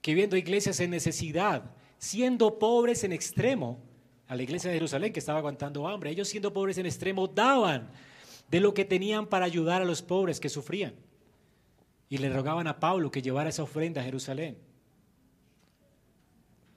que 0.00 0.14
viendo 0.14 0.36
iglesias 0.38 0.80
en 0.80 0.90
necesidad, 0.90 1.74
siendo 1.98 2.58
pobres 2.58 3.04
en 3.04 3.12
extremo, 3.12 3.82
a 4.28 4.36
la 4.36 4.42
iglesia 4.42 4.70
de 4.70 4.76
Jerusalén 4.76 5.12
que 5.12 5.20
estaba 5.20 5.38
aguantando 5.38 5.86
hambre. 5.86 6.10
Ellos 6.10 6.28
siendo 6.28 6.52
pobres 6.52 6.78
en 6.78 6.86
extremo 6.86 7.26
daban 7.28 7.88
de 8.50 8.60
lo 8.60 8.74
que 8.74 8.84
tenían 8.84 9.26
para 9.26 9.44
ayudar 9.44 9.82
a 9.82 9.84
los 9.84 10.02
pobres 10.02 10.40
que 10.40 10.48
sufrían. 10.48 10.94
Y 12.08 12.18
le 12.18 12.30
rogaban 12.30 12.66
a 12.66 12.78
Pablo 12.78 13.10
que 13.10 13.22
llevara 13.22 13.50
esa 13.50 13.62
ofrenda 13.62 14.00
a 14.00 14.04
Jerusalén. 14.04 14.58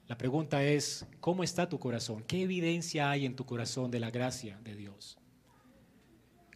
La 0.08 0.18
pregunta 0.18 0.64
es, 0.64 1.06
¿cómo 1.20 1.44
está 1.44 1.68
tu 1.68 1.78
corazón? 1.78 2.24
¿Qué 2.26 2.42
evidencia 2.42 3.10
hay 3.10 3.26
en 3.26 3.36
tu 3.36 3.46
corazón 3.46 3.92
de 3.92 4.00
la 4.00 4.10
gracia 4.10 4.58
de 4.64 4.74
Dios? 4.74 5.16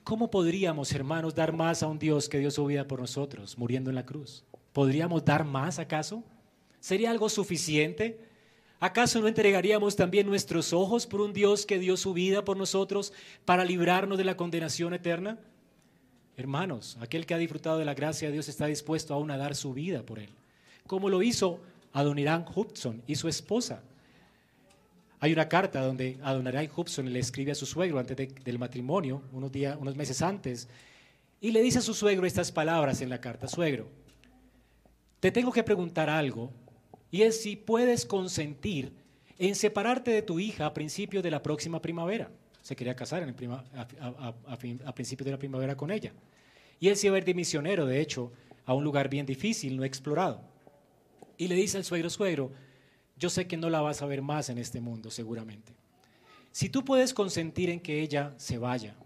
¿Cómo 0.03 0.29
podríamos, 0.29 0.93
hermanos, 0.93 1.35
dar 1.35 1.53
más 1.53 1.83
a 1.83 1.87
un 1.87 1.99
Dios 1.99 2.29
que 2.29 2.39
dio 2.39 2.51
su 2.51 2.67
vida 2.67 2.89
por 2.89 3.01
nosotros, 3.01 3.57
muriendo 3.57 3.91
en 3.91 3.97
la 3.97 4.05
cruz? 4.05 4.45
¿Podríamos 4.73 5.25
dar 5.25 5.45
más 5.45 5.79
acaso? 5.79 6.25
¿Sería 6.81 7.13
algo 7.13 7.29
suficiente? 7.29 8.21
¿Acaso 8.85 9.19
no 9.23 9.29
entregaríamos 9.29 9.97
también 9.97 10.27
nuestros 10.27 10.75
ojos 10.75 11.07
por 11.07 11.23
un 11.23 11.33
Dios 11.33 11.65
que 11.65 11.79
dio 11.79 11.97
su 11.97 12.13
vida 12.13 12.45
por 12.45 12.59
nosotros 12.59 13.15
para 13.47 13.65
librarnos 13.65 14.19
de 14.19 14.25
la 14.25 14.37
condenación 14.37 14.93
eterna? 14.93 15.39
Hermanos, 16.37 16.99
aquel 17.01 17.25
que 17.25 17.33
ha 17.33 17.39
disfrutado 17.39 17.79
de 17.79 17.87
la 17.87 17.95
gracia 17.95 18.29
de 18.29 18.35
Dios 18.35 18.47
está 18.51 18.67
dispuesto 18.67 19.15
aún 19.15 19.31
a 19.31 19.39
dar 19.39 19.55
su 19.55 19.73
vida 19.73 20.03
por 20.03 20.19
él, 20.19 20.29
como 20.87 21.09
lo 21.09 21.23
hizo 21.23 21.61
Adoniram 21.95 22.45
Hudson 22.55 23.03
y 23.07 23.15
su 23.15 23.27
esposa. 23.27 23.83
Hay 25.19 25.33
una 25.33 25.49
carta 25.49 25.81
donde 25.81 26.19
Adoniram 26.23 26.69
Hudson 26.77 27.11
le 27.11 27.21
escribe 27.21 27.53
a 27.53 27.55
su 27.55 27.65
suegro 27.65 27.99
antes 27.99 28.15
del 28.45 28.59
matrimonio, 28.59 29.23
unos, 29.33 29.51
días, 29.51 29.79
unos 29.81 29.97
meses 29.97 30.21
antes, 30.21 30.69
y 31.41 31.53
le 31.53 31.63
dice 31.63 31.79
a 31.79 31.81
su 31.81 31.95
suegro 31.95 32.27
estas 32.27 32.53
palabras 32.53 33.01
en 33.01 33.09
la 33.09 33.23
carta, 33.23 33.49
suegro, 33.49 33.89
te 35.21 35.33
tengo 35.33 35.53
que 35.53 35.63
preguntar 35.63 36.11
algo 36.11 36.53
y 37.15 37.23
es 37.23 37.41
si 37.43 37.55
puedes 37.55 38.05
consentir 38.05 38.93
en 39.39 39.55
separarte 39.55 40.11
de 40.11 40.21
tu 40.21 40.41
hija 40.41 40.67
a 40.67 40.75
principios 40.75 41.23
de 41.23 41.31
la 41.31 41.45
próxima 41.45 41.81
primavera. 41.81 42.29
Se 42.61 42.75
quería 42.75 42.97
casar 42.97 43.23
en 43.23 43.53
a, 43.53 44.95
principios 44.97 45.25
de 45.25 45.31
la 45.31 45.39
primavera 45.39 45.77
con 45.77 45.93
ella. 45.93 46.13
Y 46.81 46.89
él 46.89 46.97
se 46.97 47.07
iba 47.07 47.15
a 47.15 47.19
ir 47.19 47.25
de 47.25 47.33
misionero, 47.33 47.87
de 47.87 48.01
hecho, 48.01 48.33
a 48.67 48.75
un 48.75 48.83
lugar 48.83 49.09
bien 49.09 49.27
difícil, 49.27 49.77
no 49.77 49.85
explorado. 49.85 50.41
Y 51.39 51.47
le 51.47 51.55
dice 51.55 51.77
al 51.77 51.85
suegro, 51.85 52.11
suegro, 52.11 52.51
yo 53.17 53.31
sé 53.31 53.47
que 53.47 53.57
no 53.57 53.71
la 53.71 53.81
vas 53.81 54.03
a 54.03 54.07
ver 54.07 54.21
más 54.21 54.49
en 54.49 54.59
este 54.59 54.81
mundo, 54.81 55.09
seguramente. 55.09 55.73
Si 56.51 56.69
tú 56.69 56.85
puedes 56.85 57.15
consentir 57.15 57.71
en 57.71 57.79
que 57.79 58.03
ella 58.03 58.35
se 58.39 58.59
vaya, 58.59 58.97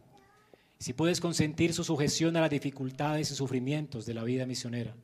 si 0.78 0.94
puedes 0.94 1.20
consentir 1.20 1.74
su 1.74 1.84
sujeción 1.84 2.38
a 2.38 2.40
las 2.40 2.48
dificultades 2.48 3.30
y 3.30 3.34
sufrimientos 3.34 4.06
de 4.06 4.14
la 4.14 4.24
vida 4.24 4.46
misionera, 4.46 4.94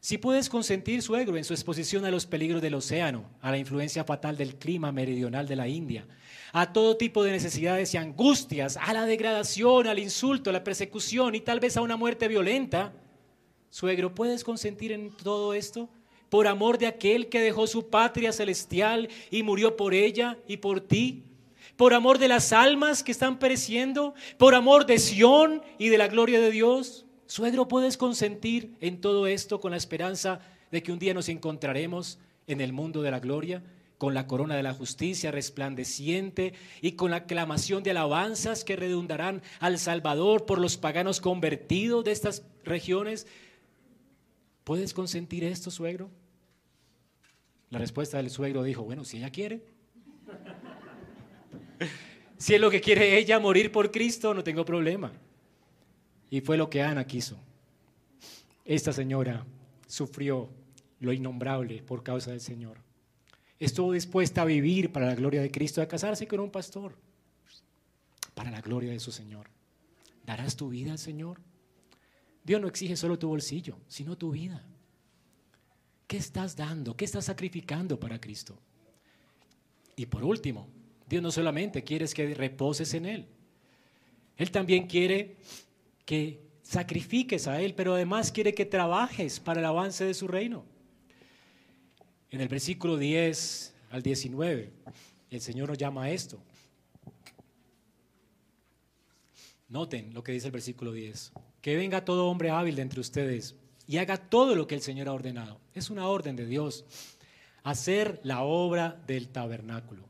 si 0.00 0.16
puedes 0.16 0.48
consentir, 0.48 1.02
suegro, 1.02 1.36
en 1.36 1.44
su 1.44 1.54
exposición 1.54 2.04
a 2.04 2.10
los 2.10 2.26
peligros 2.26 2.62
del 2.62 2.74
océano, 2.74 3.24
a 3.40 3.50
la 3.50 3.58
influencia 3.58 4.04
fatal 4.04 4.36
del 4.36 4.54
clima 4.54 4.92
meridional 4.92 5.48
de 5.48 5.56
la 5.56 5.66
India, 5.66 6.06
a 6.52 6.72
todo 6.72 6.96
tipo 6.96 7.24
de 7.24 7.32
necesidades 7.32 7.92
y 7.94 7.96
angustias, 7.96 8.76
a 8.76 8.92
la 8.92 9.06
degradación, 9.06 9.88
al 9.88 9.98
insulto, 9.98 10.50
a 10.50 10.52
la 10.52 10.64
persecución 10.64 11.34
y 11.34 11.40
tal 11.40 11.58
vez 11.58 11.76
a 11.76 11.82
una 11.82 11.96
muerte 11.96 12.28
violenta, 12.28 12.92
suegro, 13.70 14.14
¿puedes 14.14 14.44
consentir 14.44 14.92
en 14.92 15.10
todo 15.10 15.52
esto? 15.52 15.88
Por 16.30 16.46
amor 16.46 16.78
de 16.78 16.86
aquel 16.86 17.28
que 17.28 17.40
dejó 17.40 17.66
su 17.66 17.88
patria 17.88 18.32
celestial 18.32 19.08
y 19.30 19.42
murió 19.42 19.76
por 19.76 19.94
ella 19.94 20.38
y 20.46 20.58
por 20.58 20.80
ti, 20.80 21.24
por 21.76 21.92
amor 21.92 22.18
de 22.18 22.28
las 22.28 22.52
almas 22.52 23.02
que 23.02 23.12
están 23.12 23.38
pereciendo, 23.38 24.14
por 24.36 24.54
amor 24.54 24.86
de 24.86 24.98
Sión 24.98 25.62
y 25.78 25.88
de 25.88 25.98
la 25.98 26.08
gloria 26.08 26.40
de 26.40 26.50
Dios. 26.50 27.06
Suegro, 27.28 27.68
¿puedes 27.68 27.98
consentir 27.98 28.74
en 28.80 29.02
todo 29.02 29.26
esto 29.26 29.60
con 29.60 29.72
la 29.72 29.76
esperanza 29.76 30.40
de 30.72 30.82
que 30.82 30.92
un 30.92 30.98
día 30.98 31.12
nos 31.12 31.28
encontraremos 31.28 32.18
en 32.46 32.62
el 32.62 32.72
mundo 32.72 33.02
de 33.02 33.10
la 33.10 33.20
gloria 33.20 33.62
con 33.98 34.14
la 34.14 34.26
corona 34.26 34.56
de 34.56 34.62
la 34.62 34.72
justicia 34.72 35.30
resplandeciente 35.30 36.54
y 36.80 36.92
con 36.92 37.10
la 37.10 37.18
aclamación 37.18 37.82
de 37.82 37.90
alabanzas 37.90 38.64
que 38.64 38.76
redundarán 38.76 39.42
al 39.60 39.78
Salvador 39.78 40.46
por 40.46 40.58
los 40.58 40.78
paganos 40.78 41.20
convertidos 41.20 42.02
de 42.02 42.12
estas 42.12 42.44
regiones. 42.64 43.26
¿Puedes 44.64 44.94
consentir 44.94 45.44
esto, 45.44 45.70
suegro? 45.70 46.10
La 47.68 47.78
respuesta 47.78 48.16
del 48.16 48.30
suegro 48.30 48.62
dijo, 48.62 48.84
bueno, 48.84 49.04
si 49.04 49.18
ella 49.18 49.30
quiere. 49.30 49.60
si 52.38 52.54
es 52.54 52.60
lo 52.60 52.70
que 52.70 52.80
quiere 52.80 53.18
ella, 53.18 53.38
morir 53.38 53.70
por 53.70 53.90
Cristo, 53.90 54.32
no 54.32 54.42
tengo 54.42 54.64
problema. 54.64 55.12
Y 56.30 56.40
fue 56.40 56.56
lo 56.56 56.68
que 56.68 56.82
Ana 56.82 57.06
quiso. 57.06 57.38
Esta 58.64 58.92
señora 58.92 59.44
sufrió 59.86 60.50
lo 61.00 61.12
innombrable 61.12 61.82
por 61.82 62.02
causa 62.02 62.30
del 62.30 62.40
Señor 62.40 62.78
estuvo 63.58 63.92
dispuesta 63.92 64.42
a 64.42 64.44
vivir 64.44 64.92
para 64.92 65.06
la 65.06 65.14
gloria 65.14 65.42
de 65.42 65.50
Cristo, 65.50 65.82
a 65.82 65.88
casarse 65.88 66.26
con 66.26 66.40
un 66.40 66.50
pastor, 66.50 66.96
para 68.34 68.50
la 68.50 68.60
gloria 68.60 68.92
de 68.92 69.00
su 69.00 69.10
Señor. 69.10 69.48
¿Darás 70.24 70.56
tu 70.56 70.68
vida 70.68 70.92
al 70.92 70.98
Señor? 70.98 71.40
Dios 72.44 72.60
no 72.60 72.68
exige 72.68 72.96
solo 72.96 73.18
tu 73.18 73.28
bolsillo, 73.28 73.78
sino 73.88 74.16
tu 74.16 74.30
vida. 74.30 74.64
¿Qué 76.06 76.16
estás 76.16 76.56
dando? 76.56 76.96
¿Qué 76.96 77.04
estás 77.04 77.26
sacrificando 77.26 77.98
para 77.98 78.20
Cristo? 78.20 78.58
Y 79.96 80.06
por 80.06 80.24
último, 80.24 80.68
Dios 81.08 81.22
no 81.22 81.30
solamente 81.30 81.82
quiere 81.82 82.06
que 82.06 82.34
reposes 82.34 82.94
en 82.94 83.06
Él, 83.06 83.26
Él 84.36 84.50
también 84.50 84.86
quiere 84.86 85.36
que 86.08 86.40
sacrifiques 86.62 87.46
a 87.48 87.60
Él, 87.60 87.74
pero 87.74 87.92
además 87.92 88.32
quiere 88.32 88.54
que 88.54 88.64
trabajes 88.64 89.40
para 89.40 89.60
el 89.60 89.66
avance 89.66 90.06
de 90.06 90.14
su 90.14 90.26
reino. 90.26 90.64
En 92.30 92.40
el 92.40 92.48
versículo 92.48 92.96
10 92.96 93.74
al 93.90 94.02
19, 94.02 94.72
el 95.28 95.40
Señor 95.42 95.68
nos 95.68 95.76
llama 95.76 96.04
a 96.04 96.10
esto. 96.10 96.40
Noten 99.68 100.14
lo 100.14 100.24
que 100.24 100.32
dice 100.32 100.46
el 100.46 100.52
versículo 100.52 100.92
10. 100.92 101.32
Que 101.60 101.76
venga 101.76 102.06
todo 102.06 102.28
hombre 102.28 102.48
hábil 102.48 102.76
de 102.76 102.82
entre 102.82 103.00
ustedes 103.00 103.56
y 103.86 103.98
haga 103.98 104.16
todo 104.16 104.54
lo 104.54 104.66
que 104.66 104.76
el 104.76 104.80
Señor 104.80 105.08
ha 105.08 105.12
ordenado. 105.12 105.60
Es 105.74 105.90
una 105.90 106.08
orden 106.08 106.36
de 106.36 106.46
Dios. 106.46 106.86
Hacer 107.64 108.18
la 108.22 108.44
obra 108.44 108.98
del 109.06 109.28
tabernáculo. 109.28 110.04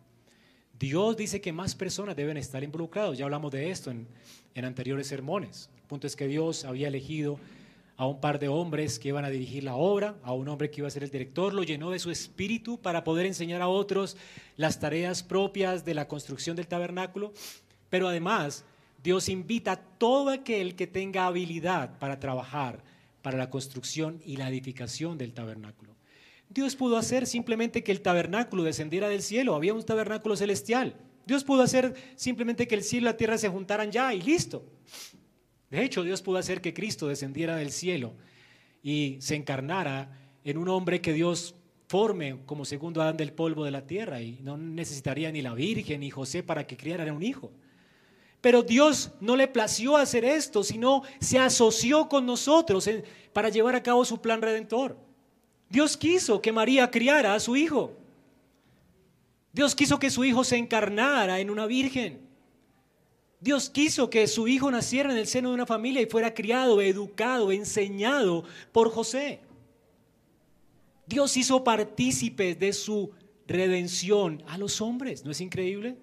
Dios 0.78 1.16
dice 1.16 1.40
que 1.40 1.52
más 1.52 1.74
personas 1.74 2.14
deben 2.14 2.36
estar 2.36 2.62
involucrados. 2.62 3.18
Ya 3.18 3.24
hablamos 3.24 3.50
de 3.50 3.72
esto 3.72 3.90
en, 3.90 4.06
en 4.58 4.64
anteriores 4.64 5.06
sermones. 5.06 5.70
El 5.76 5.82
punto 5.84 6.06
es 6.06 6.16
que 6.16 6.26
Dios 6.26 6.64
había 6.64 6.88
elegido 6.88 7.38
a 7.96 8.06
un 8.06 8.20
par 8.20 8.38
de 8.38 8.48
hombres 8.48 8.98
que 8.98 9.08
iban 9.08 9.24
a 9.24 9.30
dirigir 9.30 9.64
la 9.64 9.76
obra, 9.76 10.16
a 10.22 10.32
un 10.32 10.48
hombre 10.48 10.70
que 10.70 10.80
iba 10.80 10.88
a 10.88 10.90
ser 10.90 11.04
el 11.04 11.10
director, 11.10 11.54
lo 11.54 11.62
llenó 11.62 11.90
de 11.90 11.98
su 11.98 12.10
espíritu 12.10 12.80
para 12.80 13.04
poder 13.04 13.26
enseñar 13.26 13.62
a 13.62 13.68
otros 13.68 14.16
las 14.56 14.78
tareas 14.78 15.22
propias 15.22 15.84
de 15.84 15.94
la 15.94 16.06
construcción 16.06 16.56
del 16.56 16.68
tabernáculo, 16.68 17.32
pero 17.88 18.08
además 18.08 18.64
Dios 19.02 19.28
invita 19.28 19.72
a 19.72 19.80
todo 19.80 20.30
aquel 20.30 20.74
que 20.74 20.86
tenga 20.86 21.26
habilidad 21.26 21.98
para 21.98 22.20
trabajar 22.20 22.82
para 23.22 23.38
la 23.38 23.50
construcción 23.50 24.20
y 24.24 24.36
la 24.36 24.48
edificación 24.48 25.18
del 25.18 25.34
tabernáculo. 25.34 25.94
Dios 26.48 26.76
pudo 26.76 26.96
hacer 26.96 27.26
simplemente 27.26 27.84
que 27.84 27.92
el 27.92 28.00
tabernáculo 28.00 28.62
descendiera 28.62 29.08
del 29.08 29.22
cielo, 29.22 29.54
había 29.54 29.74
un 29.74 29.84
tabernáculo 29.84 30.36
celestial. 30.36 30.94
Dios 31.28 31.44
pudo 31.44 31.60
hacer 31.60 31.94
simplemente 32.16 32.66
que 32.66 32.74
el 32.74 32.82
cielo 32.82 33.04
y 33.04 33.10
la 33.10 33.16
tierra 33.18 33.36
se 33.36 33.50
juntaran 33.50 33.92
ya 33.92 34.14
y 34.14 34.22
listo. 34.22 34.64
De 35.68 35.84
hecho, 35.84 36.02
Dios 36.02 36.22
pudo 36.22 36.38
hacer 36.38 36.62
que 36.62 36.72
Cristo 36.72 37.06
descendiera 37.06 37.54
del 37.54 37.70
cielo 37.70 38.14
y 38.82 39.18
se 39.20 39.34
encarnara 39.34 40.10
en 40.42 40.56
un 40.56 40.70
hombre 40.70 41.02
que 41.02 41.12
Dios 41.12 41.54
forme 41.86 42.38
como 42.46 42.64
segundo 42.64 43.02
Adán 43.02 43.18
del 43.18 43.34
polvo 43.34 43.66
de 43.66 43.70
la 43.70 43.86
tierra 43.86 44.22
y 44.22 44.38
no 44.40 44.56
necesitaría 44.56 45.30
ni 45.30 45.42
la 45.42 45.52
Virgen 45.52 46.00
ni 46.00 46.08
José 46.08 46.42
para 46.42 46.66
que 46.66 46.78
criara 46.78 47.12
un 47.12 47.22
hijo. 47.22 47.52
Pero 48.40 48.62
Dios 48.62 49.10
no 49.20 49.36
le 49.36 49.48
plació 49.48 49.98
hacer 49.98 50.24
esto, 50.24 50.64
sino 50.64 51.02
se 51.20 51.38
asoció 51.38 52.08
con 52.08 52.24
nosotros 52.24 52.88
para 53.34 53.50
llevar 53.50 53.76
a 53.76 53.82
cabo 53.82 54.02
su 54.06 54.22
plan 54.22 54.40
redentor. 54.40 54.96
Dios 55.68 55.94
quiso 55.94 56.40
que 56.40 56.52
María 56.52 56.90
criara 56.90 57.34
a 57.34 57.40
su 57.40 57.54
hijo. 57.54 57.98
Dios 59.58 59.74
quiso 59.74 59.98
que 59.98 60.08
su 60.08 60.24
hijo 60.24 60.44
se 60.44 60.56
encarnara 60.56 61.40
en 61.40 61.50
una 61.50 61.66
virgen. 61.66 62.20
Dios 63.40 63.68
quiso 63.68 64.08
que 64.08 64.28
su 64.28 64.46
hijo 64.46 64.70
naciera 64.70 65.10
en 65.10 65.18
el 65.18 65.26
seno 65.26 65.48
de 65.48 65.56
una 65.56 65.66
familia 65.66 66.00
y 66.00 66.06
fuera 66.06 66.32
criado, 66.32 66.80
educado, 66.80 67.50
enseñado 67.50 68.44
por 68.70 68.88
José. 68.88 69.40
Dios 71.08 71.36
hizo 71.36 71.64
partícipes 71.64 72.56
de 72.60 72.72
su 72.72 73.10
redención 73.48 74.44
a 74.46 74.58
los 74.58 74.80
hombres. 74.80 75.24
¿No 75.24 75.32
es 75.32 75.40
increíble? 75.40 75.96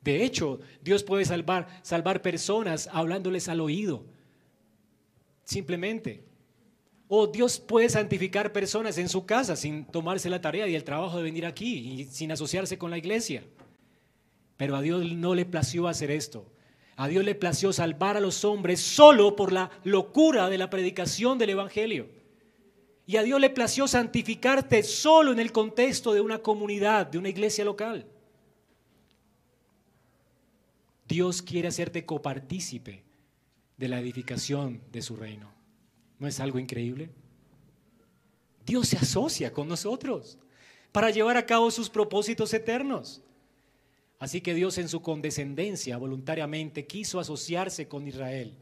De 0.00 0.24
hecho, 0.24 0.58
Dios 0.82 1.04
puede 1.04 1.24
salvar, 1.24 1.68
salvar 1.84 2.20
personas 2.20 2.88
hablándoles 2.90 3.48
al 3.48 3.60
oído. 3.60 4.04
Simplemente. 5.44 6.24
O 7.16 7.28
Dios 7.28 7.60
puede 7.60 7.88
santificar 7.88 8.52
personas 8.52 8.98
en 8.98 9.08
su 9.08 9.24
casa 9.24 9.54
sin 9.54 9.84
tomarse 9.84 10.28
la 10.28 10.40
tarea 10.40 10.66
y 10.66 10.74
el 10.74 10.82
trabajo 10.82 11.16
de 11.16 11.22
venir 11.22 11.46
aquí 11.46 11.76
y 11.76 12.04
sin 12.06 12.32
asociarse 12.32 12.76
con 12.76 12.90
la 12.90 12.98
iglesia. 12.98 13.44
Pero 14.56 14.74
a 14.74 14.82
Dios 14.82 15.12
no 15.12 15.36
le 15.36 15.44
plació 15.44 15.86
hacer 15.86 16.10
esto. 16.10 16.44
A 16.96 17.06
Dios 17.06 17.24
le 17.24 17.36
plació 17.36 17.72
salvar 17.72 18.16
a 18.16 18.20
los 18.20 18.44
hombres 18.44 18.80
solo 18.80 19.36
por 19.36 19.52
la 19.52 19.70
locura 19.84 20.50
de 20.50 20.58
la 20.58 20.70
predicación 20.70 21.38
del 21.38 21.50
Evangelio. 21.50 22.08
Y 23.06 23.16
a 23.16 23.22
Dios 23.22 23.40
le 23.40 23.50
plació 23.50 23.86
santificarte 23.86 24.82
solo 24.82 25.30
en 25.30 25.38
el 25.38 25.52
contexto 25.52 26.14
de 26.14 26.20
una 26.20 26.38
comunidad, 26.38 27.06
de 27.06 27.18
una 27.18 27.28
iglesia 27.28 27.64
local. 27.64 28.08
Dios 31.06 31.42
quiere 31.42 31.68
hacerte 31.68 32.04
copartícipe 32.04 33.04
de 33.76 33.88
la 33.88 34.00
edificación 34.00 34.80
de 34.90 35.00
su 35.00 35.14
reino. 35.14 35.53
¿No 36.18 36.26
es 36.26 36.40
algo 36.40 36.58
increíble? 36.58 37.10
Dios 38.64 38.88
se 38.88 38.96
asocia 38.96 39.52
con 39.52 39.68
nosotros 39.68 40.38
para 40.92 41.10
llevar 41.10 41.36
a 41.36 41.46
cabo 41.46 41.70
sus 41.70 41.90
propósitos 41.90 42.54
eternos. 42.54 43.20
Así 44.18 44.40
que 44.40 44.54
Dios 44.54 44.78
en 44.78 44.88
su 44.88 45.02
condescendencia 45.02 45.96
voluntariamente 45.96 46.86
quiso 46.86 47.20
asociarse 47.20 47.88
con 47.88 48.06
Israel 48.06 48.54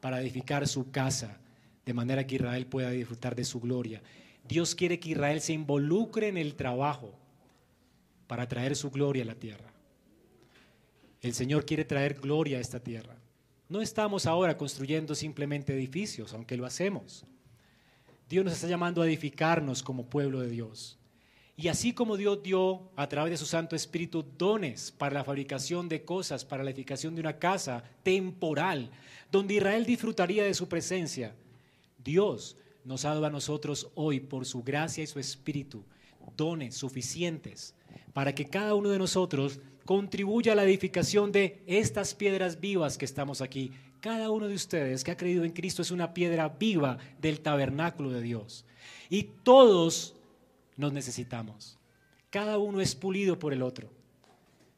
para 0.00 0.20
edificar 0.20 0.66
su 0.66 0.90
casa, 0.90 1.38
de 1.84 1.94
manera 1.94 2.26
que 2.26 2.36
Israel 2.36 2.66
pueda 2.66 2.90
disfrutar 2.90 3.36
de 3.36 3.44
su 3.44 3.60
gloria. 3.60 4.02
Dios 4.46 4.74
quiere 4.74 4.98
que 4.98 5.10
Israel 5.10 5.40
se 5.40 5.52
involucre 5.52 6.28
en 6.28 6.36
el 6.36 6.54
trabajo 6.54 7.14
para 8.26 8.48
traer 8.48 8.76
su 8.76 8.90
gloria 8.90 9.22
a 9.22 9.26
la 9.26 9.34
tierra. 9.34 9.72
El 11.20 11.34
Señor 11.34 11.64
quiere 11.64 11.84
traer 11.84 12.14
gloria 12.14 12.58
a 12.58 12.60
esta 12.60 12.80
tierra. 12.80 13.16
No 13.68 13.80
estamos 13.80 14.26
ahora 14.26 14.56
construyendo 14.56 15.14
simplemente 15.14 15.74
edificios, 15.74 16.32
aunque 16.34 16.56
lo 16.56 16.66
hacemos. 16.66 17.24
Dios 18.28 18.44
nos 18.44 18.54
está 18.54 18.68
llamando 18.68 19.02
a 19.02 19.06
edificarnos 19.06 19.82
como 19.82 20.06
pueblo 20.06 20.40
de 20.40 20.50
Dios. 20.50 20.98
Y 21.56 21.68
así 21.68 21.92
como 21.92 22.16
Dios 22.16 22.42
dio 22.42 22.90
a 22.96 23.08
través 23.08 23.30
de 23.30 23.36
su 23.36 23.46
Santo 23.46 23.76
Espíritu 23.76 24.24
dones 24.36 24.90
para 24.90 25.14
la 25.14 25.24
fabricación 25.24 25.88
de 25.88 26.04
cosas, 26.04 26.44
para 26.44 26.64
la 26.64 26.70
edificación 26.70 27.14
de 27.14 27.20
una 27.20 27.38
casa 27.38 27.84
temporal, 28.02 28.90
donde 29.30 29.54
Israel 29.54 29.86
disfrutaría 29.86 30.44
de 30.44 30.54
su 30.54 30.68
presencia, 30.68 31.34
Dios 32.02 32.56
nos 32.84 33.04
ha 33.04 33.10
dado 33.10 33.26
a 33.26 33.30
nosotros 33.30 33.88
hoy, 33.94 34.20
por 34.20 34.46
su 34.46 34.62
gracia 34.62 35.04
y 35.04 35.06
su 35.06 35.20
Espíritu, 35.20 35.84
dones 36.36 36.76
suficientes 36.76 37.74
para 38.14 38.34
que 38.34 38.46
cada 38.46 38.74
uno 38.74 38.88
de 38.88 38.98
nosotros 38.98 39.60
contribuya 39.84 40.52
a 40.52 40.56
la 40.56 40.64
edificación 40.64 41.32
de 41.32 41.62
estas 41.66 42.14
piedras 42.14 42.60
vivas 42.60 42.98
que 42.98 43.04
estamos 43.04 43.40
aquí. 43.40 43.72
Cada 44.00 44.30
uno 44.30 44.48
de 44.48 44.54
ustedes 44.54 45.02
que 45.02 45.10
ha 45.10 45.16
creído 45.16 45.44
en 45.44 45.52
Cristo 45.52 45.82
es 45.82 45.90
una 45.90 46.12
piedra 46.12 46.48
viva 46.48 46.98
del 47.20 47.40
tabernáculo 47.40 48.10
de 48.10 48.22
Dios. 48.22 48.64
Y 49.08 49.24
todos 49.42 50.14
nos 50.76 50.92
necesitamos. 50.92 51.78
Cada 52.30 52.58
uno 52.58 52.80
es 52.80 52.94
pulido 52.94 53.38
por 53.38 53.52
el 53.52 53.62
otro. 53.62 53.88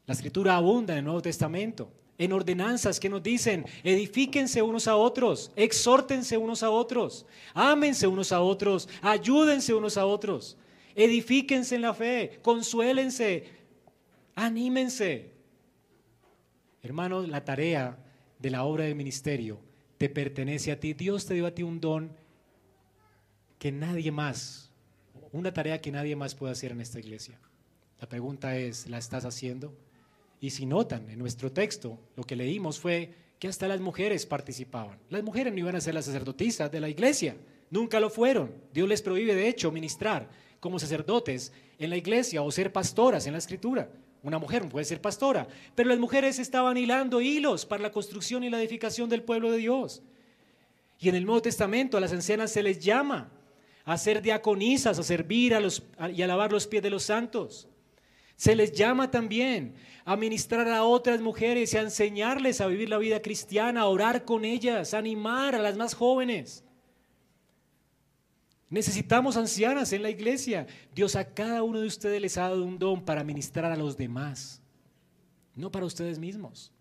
La 0.05 0.13
escritura 0.13 0.55
abunda 0.55 0.93
en 0.93 0.99
el 0.99 1.05
Nuevo 1.05 1.21
Testamento, 1.21 1.91
en 2.17 2.31
ordenanzas 2.31 2.99
que 2.99 3.09
nos 3.09 3.21
dicen, 3.21 3.65
edifíquense 3.83 4.61
unos 4.61 4.87
a 4.87 4.95
otros, 4.95 5.51
exhórtense 5.55 6.37
unos 6.37 6.63
a 6.63 6.69
otros, 6.69 7.25
ámense 7.53 8.07
unos 8.07 8.31
a 8.31 8.41
otros, 8.41 8.87
ayúdense 9.01 9.73
unos 9.73 9.97
a 9.97 10.05
otros, 10.05 10.57
edifíquense 10.95 11.75
en 11.75 11.81
la 11.81 11.93
fe, 11.93 12.39
consuélense, 12.41 13.56
anímense. 14.37 15.33
Hermanos, 16.81 17.27
la 17.27 17.43
tarea 17.43 17.97
de 18.39 18.49
la 18.49 18.63
obra 18.63 18.85
del 18.85 18.95
ministerio 18.95 19.59
te 19.97 20.07
pertenece 20.07 20.71
a 20.71 20.79
ti. 20.79 20.93
Dios 20.93 21.25
te 21.25 21.33
dio 21.33 21.45
a 21.45 21.51
ti 21.51 21.63
un 21.63 21.81
don 21.81 22.15
que 23.59 23.71
nadie 23.73 24.11
más 24.11 24.67
una 25.31 25.53
tarea 25.53 25.81
que 25.81 25.91
nadie 25.91 26.15
más 26.15 26.35
puede 26.35 26.53
hacer 26.53 26.71
en 26.71 26.81
esta 26.81 26.99
iglesia. 26.99 27.39
La 27.99 28.07
pregunta 28.07 28.57
es, 28.57 28.87
¿la 28.87 28.97
estás 28.97 29.25
haciendo? 29.25 29.73
Y 30.39 30.51
si 30.51 30.65
notan, 30.65 31.09
en 31.09 31.19
nuestro 31.19 31.51
texto 31.51 31.99
lo 32.15 32.23
que 32.23 32.35
leímos 32.35 32.79
fue 32.79 33.13
que 33.39 33.47
hasta 33.47 33.67
las 33.67 33.79
mujeres 33.79 34.25
participaban. 34.25 34.99
Las 35.09 35.23
mujeres 35.23 35.53
no 35.53 35.59
iban 35.59 35.75
a 35.75 35.81
ser 35.81 35.93
las 35.93 36.05
sacerdotisas 36.05 36.71
de 36.71 36.79
la 36.79 36.89
iglesia, 36.89 37.37
nunca 37.69 37.99
lo 37.99 38.09
fueron. 38.09 38.53
Dios 38.73 38.87
les 38.87 39.01
prohíbe, 39.01 39.35
de 39.35 39.47
hecho, 39.47 39.71
ministrar 39.71 40.29
como 40.59 40.79
sacerdotes 40.79 41.51
en 41.77 41.89
la 41.89 41.97
iglesia 41.97 42.41
o 42.41 42.51
ser 42.51 42.71
pastoras 42.71 43.27
en 43.27 43.33
la 43.33 43.39
escritura. 43.39 43.91
Una 44.23 44.39
mujer 44.39 44.67
puede 44.67 44.85
ser 44.85 44.99
pastora, 44.99 45.47
pero 45.75 45.89
las 45.89 45.99
mujeres 45.99 46.39
estaban 46.39 46.77
hilando 46.77 47.21
hilos 47.21 47.65
para 47.65 47.83
la 47.83 47.91
construcción 47.91 48.43
y 48.43 48.49
la 48.49 48.59
edificación 48.59 49.09
del 49.09 49.23
pueblo 49.23 49.51
de 49.51 49.57
Dios. 49.59 50.01
Y 50.99 51.09
en 51.09 51.15
el 51.15 51.25
Nuevo 51.25 51.41
Testamento 51.41 51.97
a 51.97 52.01
las 52.01 52.11
ancianas 52.11 52.51
se 52.51 52.63
les 52.63 52.79
llama 52.79 53.29
a 53.85 53.97
ser 53.97 54.21
diaconisas, 54.21 54.99
a 54.99 55.03
servir 55.03 55.55
a 55.55 55.59
los, 55.59 55.83
y 56.13 56.21
a 56.21 56.27
lavar 56.27 56.51
los 56.51 56.67
pies 56.67 56.83
de 56.83 56.89
los 56.89 57.03
santos. 57.03 57.69
Se 58.35 58.55
les 58.55 58.73
llama 58.73 59.09
también 59.09 59.75
a 60.03 60.15
ministrar 60.15 60.67
a 60.67 60.83
otras 60.83 61.21
mujeres 61.21 61.73
y 61.73 61.77
a 61.77 61.81
enseñarles 61.81 62.59
a 62.59 62.67
vivir 62.67 62.89
la 62.89 62.97
vida 62.97 63.21
cristiana, 63.21 63.81
a 63.81 63.87
orar 63.87 64.25
con 64.25 64.45
ellas, 64.45 64.93
a 64.93 64.97
animar 64.97 65.55
a 65.55 65.59
las 65.59 65.77
más 65.77 65.93
jóvenes. 65.93 66.63
Necesitamos 68.69 69.37
ancianas 69.37 69.93
en 69.93 70.03
la 70.03 70.09
iglesia. 70.09 70.67
Dios 70.93 71.15
a 71.15 71.25
cada 71.25 71.63
uno 71.63 71.79
de 71.79 71.87
ustedes 71.87 72.21
les 72.21 72.37
ha 72.37 72.43
dado 72.43 72.65
un 72.65 72.77
don 72.77 73.03
para 73.03 73.23
ministrar 73.23 73.71
a 73.71 73.77
los 73.77 73.95
demás, 73.95 74.61
no 75.55 75.71
para 75.71 75.85
ustedes 75.85 76.19
mismos. 76.19 76.71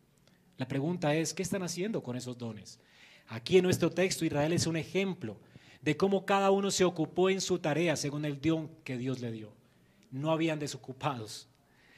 La 0.56 0.66
pregunta 0.66 1.14
es, 1.14 1.32
¿qué 1.32 1.42
están 1.42 1.62
haciendo 1.62 2.02
con 2.02 2.16
esos 2.16 2.36
dones? 2.36 2.80
Aquí 3.28 3.58
en 3.58 3.64
nuestro 3.64 3.90
texto 3.90 4.24
Israel 4.24 4.52
es 4.52 4.66
un 4.66 4.76
ejemplo 4.76 5.36
de 5.80 5.96
cómo 5.96 6.24
cada 6.24 6.50
uno 6.50 6.70
se 6.70 6.84
ocupó 6.84 7.30
en 7.30 7.40
su 7.40 7.58
tarea 7.58 7.96
según 7.96 8.24
el 8.24 8.40
don 8.40 8.68
que 8.82 8.96
Dios 8.96 9.20
le 9.20 9.30
dio. 9.30 9.52
No 10.10 10.32
habían 10.32 10.58
desocupados. 10.58 11.48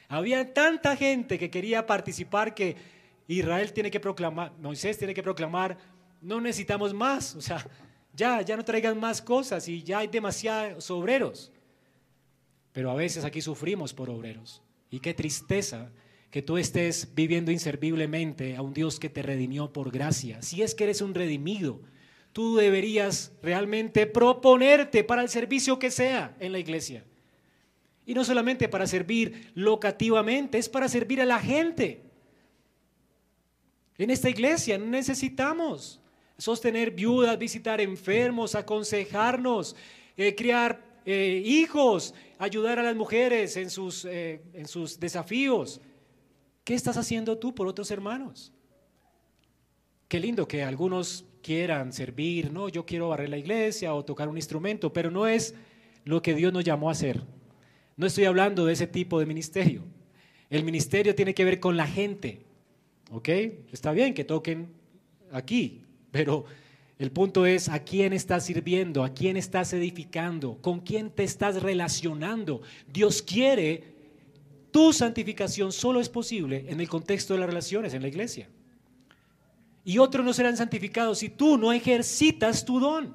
Había 0.08 0.52
tanta 0.52 0.96
gente 0.96 1.38
que 1.38 1.50
quería 1.50 1.86
participar 1.86 2.54
que 2.54 2.76
Israel 3.26 3.72
tiene 3.72 3.90
que 3.90 4.00
proclamar, 4.00 4.52
Moisés 4.58 4.98
tiene 4.98 5.14
que 5.14 5.22
proclamar, 5.22 5.76
no 6.20 6.40
necesitamos 6.40 6.92
más. 6.92 7.34
O 7.36 7.40
sea, 7.40 7.64
ya, 8.18 8.42
ya 8.42 8.56
no 8.56 8.64
traigan 8.64 8.98
más 8.98 9.22
cosas 9.22 9.68
y 9.68 9.82
ya 9.82 10.00
hay 10.00 10.08
demasiados 10.08 10.90
obreros. 10.90 11.52
Pero 12.72 12.90
a 12.90 12.94
veces 12.94 13.24
aquí 13.24 13.40
sufrimos 13.40 13.94
por 13.94 14.10
obreros. 14.10 14.60
Y 14.90 14.98
qué 14.98 15.14
tristeza 15.14 15.90
que 16.30 16.42
tú 16.42 16.58
estés 16.58 17.14
viviendo 17.14 17.52
inserviblemente 17.52 18.56
a 18.56 18.62
un 18.62 18.74
Dios 18.74 18.98
que 18.98 19.08
te 19.08 19.22
redimió 19.22 19.72
por 19.72 19.92
gracia. 19.92 20.42
Si 20.42 20.62
es 20.62 20.74
que 20.74 20.84
eres 20.84 21.00
un 21.00 21.14
redimido, 21.14 21.80
tú 22.32 22.56
deberías 22.56 23.32
realmente 23.40 24.06
proponerte 24.06 25.04
para 25.04 25.22
el 25.22 25.28
servicio 25.28 25.78
que 25.78 25.90
sea 25.90 26.36
en 26.40 26.52
la 26.52 26.58
iglesia. 26.58 27.04
Y 28.04 28.14
no 28.14 28.24
solamente 28.24 28.68
para 28.68 28.86
servir 28.86 29.52
locativamente, 29.54 30.58
es 30.58 30.68
para 30.68 30.88
servir 30.88 31.20
a 31.20 31.24
la 31.24 31.38
gente. 31.38 32.02
En 33.96 34.10
esta 34.10 34.28
iglesia 34.28 34.76
necesitamos 34.76 36.00
sostener 36.38 36.92
viudas, 36.92 37.36
visitar 37.38 37.80
enfermos, 37.80 38.54
aconsejarnos, 38.54 39.74
eh, 40.16 40.34
criar 40.34 40.80
eh, 41.04 41.42
hijos, 41.44 42.14
ayudar 42.38 42.78
a 42.78 42.82
las 42.82 42.94
mujeres 42.94 43.56
en 43.56 43.70
sus, 43.70 44.04
eh, 44.04 44.40
en 44.54 44.68
sus 44.68 45.00
desafíos. 45.00 45.80
¿Qué 46.62 46.74
estás 46.74 46.96
haciendo 46.96 47.38
tú 47.38 47.54
por 47.54 47.66
otros 47.66 47.90
hermanos? 47.90 48.52
Qué 50.06 50.20
lindo 50.20 50.46
que 50.46 50.62
algunos 50.62 51.24
quieran 51.42 51.92
servir, 51.92 52.52
no, 52.52 52.68
yo 52.68 52.86
quiero 52.86 53.08
barrer 53.08 53.28
la 53.28 53.38
iglesia 53.38 53.94
o 53.94 54.04
tocar 54.04 54.28
un 54.28 54.36
instrumento, 54.36 54.92
pero 54.92 55.10
no 55.10 55.26
es 55.26 55.54
lo 56.04 56.22
que 56.22 56.34
Dios 56.34 56.52
nos 56.52 56.64
llamó 56.64 56.88
a 56.88 56.92
hacer. 56.92 57.22
No 57.96 58.06
estoy 58.06 58.26
hablando 58.26 58.64
de 58.64 58.74
ese 58.74 58.86
tipo 58.86 59.18
de 59.18 59.26
ministerio. 59.26 59.84
El 60.50 60.64
ministerio 60.64 61.14
tiene 61.14 61.34
que 61.34 61.44
ver 61.44 61.58
con 61.58 61.76
la 61.76 61.86
gente. 61.86 62.46
¿Ok? 63.10 63.28
Está 63.72 63.92
bien 63.92 64.14
que 64.14 64.24
toquen 64.24 64.68
aquí, 65.32 65.82
pero 66.10 66.44
el 66.98 67.12
punto 67.12 67.46
es 67.46 67.68
a 67.68 67.78
quién 67.78 68.12
estás 68.12 68.46
sirviendo, 68.46 69.04
a 69.04 69.14
quién 69.14 69.36
estás 69.36 69.72
edificando, 69.72 70.58
con 70.60 70.80
quién 70.80 71.10
te 71.10 71.22
estás 71.22 71.62
relacionando. 71.62 72.62
Dios 72.92 73.22
quiere 73.22 73.98
tu 74.70 74.92
santificación 74.92 75.72
solo 75.72 76.00
es 76.00 76.08
posible 76.08 76.66
en 76.68 76.80
el 76.80 76.88
contexto 76.88 77.34
de 77.34 77.40
las 77.40 77.48
relaciones 77.48 77.94
en 77.94 78.02
la 78.02 78.08
iglesia. 78.08 78.48
Y 79.84 79.98
otros 79.98 80.24
no 80.24 80.32
serán 80.32 80.56
santificados 80.56 81.20
si 81.20 81.30
tú 81.30 81.56
no 81.56 81.72
ejercitas 81.72 82.64
tu 82.64 82.80
don. 82.80 83.14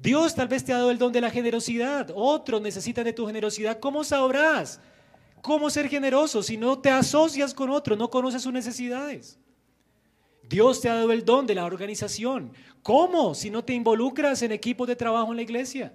Dios 0.00 0.34
tal 0.34 0.48
vez 0.48 0.64
te 0.64 0.72
ha 0.72 0.76
dado 0.76 0.90
el 0.90 0.98
don 0.98 1.12
de 1.12 1.20
la 1.20 1.30
generosidad, 1.30 2.10
otros 2.14 2.62
necesitan 2.62 3.04
de 3.04 3.12
tu 3.12 3.26
generosidad. 3.26 3.80
¿Cómo 3.80 4.04
sabrás 4.04 4.80
cómo 5.42 5.68
ser 5.70 5.88
generoso 5.88 6.42
si 6.42 6.56
no 6.56 6.78
te 6.78 6.90
asocias 6.90 7.52
con 7.52 7.70
otros, 7.70 7.98
no 7.98 8.08
conoces 8.08 8.42
sus 8.42 8.52
necesidades? 8.52 9.38
Dios 10.50 10.80
te 10.80 10.88
ha 10.88 10.94
dado 10.96 11.12
el 11.12 11.24
don 11.24 11.46
de 11.46 11.54
la 11.54 11.64
organización. 11.64 12.52
¿Cómo? 12.82 13.36
Si 13.36 13.50
no 13.50 13.62
te 13.62 13.72
involucras 13.72 14.42
en 14.42 14.50
equipos 14.50 14.88
de 14.88 14.96
trabajo 14.96 15.30
en 15.30 15.36
la 15.36 15.42
iglesia. 15.42 15.92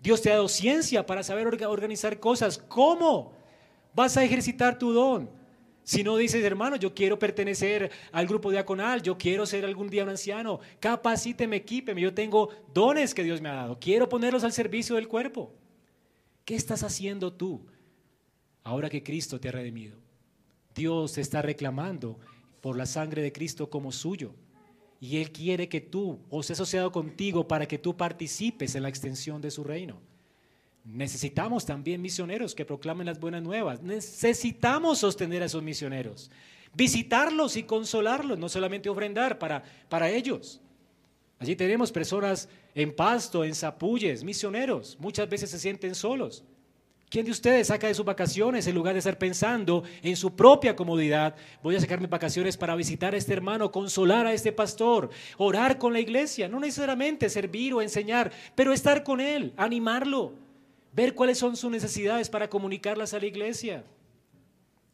Dios 0.00 0.22
te 0.22 0.30
ha 0.30 0.34
dado 0.34 0.46
ciencia 0.46 1.04
para 1.04 1.24
saber 1.24 1.48
organizar 1.48 2.20
cosas. 2.20 2.58
¿Cómo? 2.58 3.32
Vas 3.92 4.16
a 4.16 4.22
ejercitar 4.22 4.78
tu 4.78 4.92
don. 4.92 5.28
Si 5.82 6.04
no 6.04 6.16
dices, 6.16 6.44
hermano, 6.44 6.76
yo 6.76 6.94
quiero 6.94 7.18
pertenecer 7.18 7.90
al 8.12 8.28
grupo 8.28 8.52
diaconal, 8.52 9.02
yo 9.02 9.18
quiero 9.18 9.44
ser 9.44 9.64
algún 9.64 9.90
día 9.90 10.04
un 10.04 10.10
anciano, 10.10 10.60
capacíteme, 10.78 11.56
equípeme, 11.56 12.00
yo 12.00 12.14
tengo 12.14 12.50
dones 12.72 13.12
que 13.12 13.24
Dios 13.24 13.40
me 13.40 13.48
ha 13.48 13.54
dado, 13.54 13.80
quiero 13.80 14.08
ponerlos 14.08 14.44
al 14.44 14.52
servicio 14.52 14.94
del 14.94 15.08
cuerpo. 15.08 15.52
¿Qué 16.44 16.54
estás 16.54 16.84
haciendo 16.84 17.32
tú 17.32 17.66
ahora 18.62 18.88
que 18.88 19.02
Cristo 19.02 19.40
te 19.40 19.48
ha 19.48 19.52
redimido? 19.52 19.98
Dios 20.72 21.14
te 21.14 21.22
está 21.22 21.42
reclamando 21.42 22.20
por 22.60 22.76
la 22.76 22.86
sangre 22.86 23.22
de 23.22 23.32
Cristo 23.32 23.70
como 23.70 23.92
suyo. 23.92 24.34
Y 25.00 25.16
Él 25.16 25.32
quiere 25.32 25.68
que 25.68 25.80
tú, 25.80 26.18
o 26.28 26.42
sea 26.42 26.54
asociado 26.54 26.92
contigo 26.92 27.48
para 27.48 27.66
que 27.66 27.78
tú 27.78 27.96
participes 27.96 28.74
en 28.74 28.82
la 28.82 28.88
extensión 28.88 29.40
de 29.40 29.50
su 29.50 29.64
reino. 29.64 29.98
Necesitamos 30.84 31.64
también 31.66 32.02
misioneros 32.02 32.54
que 32.54 32.64
proclamen 32.64 33.06
las 33.06 33.20
buenas 33.20 33.42
nuevas. 33.42 33.82
Necesitamos 33.82 34.98
sostener 34.98 35.42
a 35.42 35.46
esos 35.46 35.62
misioneros, 35.62 36.30
visitarlos 36.74 37.56
y 37.56 37.62
consolarlos, 37.62 38.38
no 38.38 38.48
solamente 38.48 38.88
ofrendar 38.88 39.38
para, 39.38 39.62
para 39.88 40.10
ellos. 40.10 40.60
Allí 41.38 41.56
tenemos 41.56 41.90
personas 41.90 42.48
en 42.74 42.94
Pasto, 42.94 43.44
en 43.44 43.54
Zapulles, 43.54 44.22
misioneros. 44.22 44.96
Muchas 45.00 45.28
veces 45.28 45.50
se 45.50 45.58
sienten 45.58 45.94
solos. 45.94 46.44
¿Quién 47.10 47.24
de 47.26 47.32
ustedes 47.32 47.66
saca 47.66 47.88
de 47.88 47.94
sus 47.94 48.04
vacaciones 48.04 48.68
en 48.68 48.74
lugar 48.76 48.92
de 48.92 49.00
estar 49.00 49.18
pensando 49.18 49.82
en 50.00 50.14
su 50.14 50.36
propia 50.36 50.76
comodidad? 50.76 51.34
Voy 51.60 51.74
a 51.74 51.80
sacar 51.80 52.00
mis 52.00 52.08
vacaciones 52.08 52.56
para 52.56 52.76
visitar 52.76 53.14
a 53.14 53.16
este 53.16 53.32
hermano, 53.32 53.72
consolar 53.72 54.26
a 54.26 54.32
este 54.32 54.52
pastor, 54.52 55.10
orar 55.36 55.76
con 55.76 55.92
la 55.92 55.98
iglesia, 55.98 56.48
no 56.48 56.60
necesariamente 56.60 57.28
servir 57.28 57.74
o 57.74 57.82
enseñar, 57.82 58.30
pero 58.54 58.72
estar 58.72 59.02
con 59.02 59.20
él, 59.20 59.52
animarlo, 59.56 60.34
ver 60.92 61.16
cuáles 61.16 61.36
son 61.36 61.56
sus 61.56 61.68
necesidades 61.68 62.30
para 62.30 62.48
comunicarlas 62.48 63.12
a 63.12 63.18
la 63.18 63.26
iglesia. 63.26 63.82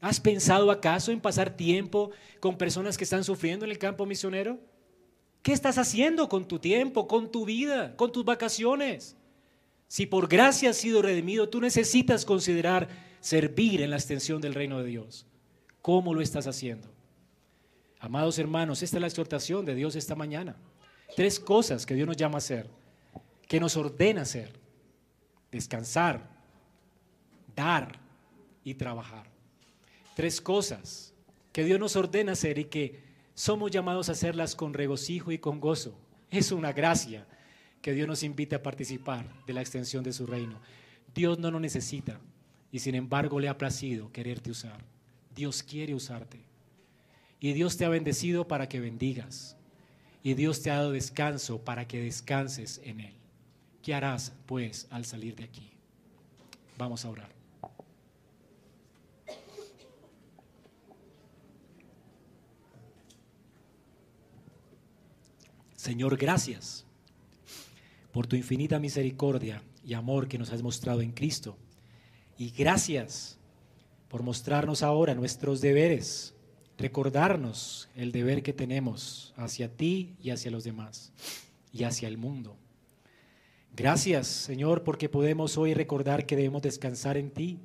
¿Has 0.01 0.19
pensado 0.19 0.71
acaso 0.71 1.13
en 1.13 1.21
pasar 1.21 1.55
tiempo 1.55 2.13
con 2.41 2.57
personas 2.57 2.97
que 2.97 3.05
están 3.05 3.25
sufriendo 3.25 3.67
en 3.67 3.73
el 3.73 3.79
campo 3.79 4.07
misionero? 4.07 4.59
¿Qué 5.43 5.53
estás 5.53 5.77
haciendo 5.77 6.31
con 6.31 6.49
tu 6.49 6.59
tiempo, 6.59 7.07
con 7.07 7.31
tu 7.31 7.45
vida, 7.45 7.95
con 7.95 8.11
tus 8.11 8.25
vacaciones? 8.25 9.19
Si 9.89 10.07
por 10.07 10.29
gracia 10.29 10.71
has 10.71 10.77
sido 10.77 11.03
redimido, 11.03 11.49
tú 11.49 11.61
necesitas 11.61 12.25
considerar 12.25 12.89
servir 13.21 13.83
en 13.83 13.91
la 13.91 13.97
extensión 13.97 14.41
del 14.41 14.55
reino 14.55 14.79
de 14.79 14.87
Dios. 14.87 15.27
¿Cómo 15.83 16.15
lo 16.15 16.21
estás 16.21 16.47
haciendo? 16.47 16.89
Amados 18.01 18.39
hermanos, 18.39 18.83
esta 18.83 18.97
es 18.97 19.01
la 19.01 19.07
exhortación 19.07 19.65
de 19.65 19.75
Dios 19.75 19.97
esta 19.97 20.15
mañana. 20.15 20.57
Tres 21.15 21.39
cosas 21.39 21.87
que 21.87 21.95
Dios 21.95 22.07
nos 22.07 22.17
llama 22.17 22.37
a 22.37 22.39
hacer, 22.39 22.69
que 23.49 23.61
nos 23.61 23.77
ordena 23.77 24.23
hacer. 24.23 24.51
Descansar, 25.51 26.29
dar 27.55 27.99
y 28.65 28.75
trabajar. 28.75 29.31
Tres 30.15 30.41
cosas 30.41 31.15
que 31.53 31.65
Dios 31.65 31.79
nos 31.79 31.97
ordena 31.97 32.33
hacer 32.33 32.59
y 32.59 32.65
que 32.65 33.01
somos 33.35 33.71
llamados 33.71 34.09
a 34.09 34.13
hacerlas 34.13 34.57
con 34.57 34.75
regocijo 34.75 35.31
y 35.31 35.39
con 35.39 35.61
gozo. 35.61 35.97
Es 36.31 36.53
una 36.53 36.73
gracia 36.73 37.27
que 37.87 37.93
Dios 37.93 38.09
nos 38.09 38.25
invite 38.25 38.57
a 38.57 38.63
participar 38.65 39.25
de 39.47 39.53
la 39.53 39.61
extensión 39.61 40.03
de 40.03 40.13
su 40.13 40.27
reino. 40.27 40.59
Dios 41.15 41.39
no 41.39 41.53
lo 41.53 41.61
necesita 41.61 42.19
y 42.73 42.81
sin 42.81 42.97
embargo 42.97 43.39
le 43.39 43.49
ha 43.49 43.59
placido 43.59 44.11
quererte 44.11 44.51
usar. 44.51 44.85
Dios 45.37 45.63
quiere 45.63 45.95
usarte. 45.95 46.41
Y 47.39 47.53
Dios 47.53 47.77
te 47.77 47.85
ha 47.85 47.89
bendecido 47.89 48.49
para 48.49 48.69
que 48.69 48.81
bendigas. 48.81 49.57
Y 50.25 50.35
Dios 50.35 50.63
te 50.63 50.73
ha 50.73 50.79
dado 50.79 50.91
descanso 50.91 51.61
para 51.61 51.87
que 51.87 52.01
descanses 52.01 52.81
en 52.83 52.99
Él. 52.99 53.15
¿Qué 53.85 53.95
harás 53.95 54.33
pues 54.47 54.89
al 54.91 55.05
salir 55.05 55.37
de 55.37 55.45
aquí? 55.45 55.71
Vamos 56.77 57.05
a 57.05 57.11
orar. 57.11 57.31
Señor, 65.77 66.17
gracias 66.17 66.86
por 68.17 68.27
tu 68.27 68.35
infinita 68.35 68.79
misericordia 68.79 69.63
y 69.85 69.93
amor 69.93 70.27
que 70.27 70.39
nos 70.39 70.51
has 70.51 70.63
mostrado 70.63 71.03
en 71.03 71.13
Cristo. 71.13 71.59
Y 72.39 72.49
gracias 72.49 73.39
por 74.09 74.23
mostrarnos 74.23 74.83
ahora 74.83 75.15
nuestros 75.15 75.61
deberes, 75.61 76.35
recordarnos 76.79 77.91
el 77.95 78.13
deber 78.13 78.43
que 78.43 78.55
tenemos 78.55 79.35
hacia 79.37 79.69
ti 79.69 80.17
y 80.19 80.31
hacia 80.31 80.51
los 80.51 80.65
demás 80.65 81.13
y 81.71 81.85
hacia 81.85 82.09
el 82.09 82.17
mundo. 82.17 82.57
Gracias, 83.77 84.29
Señor, 84.29 84.83
porque 84.83 85.11
podemos 85.11 85.59
hoy 85.59 85.75
recordar 85.75 86.25
que 86.25 86.37
debemos 86.37 86.63
descansar 86.63 87.19
en 87.19 87.31
ti, 87.31 87.59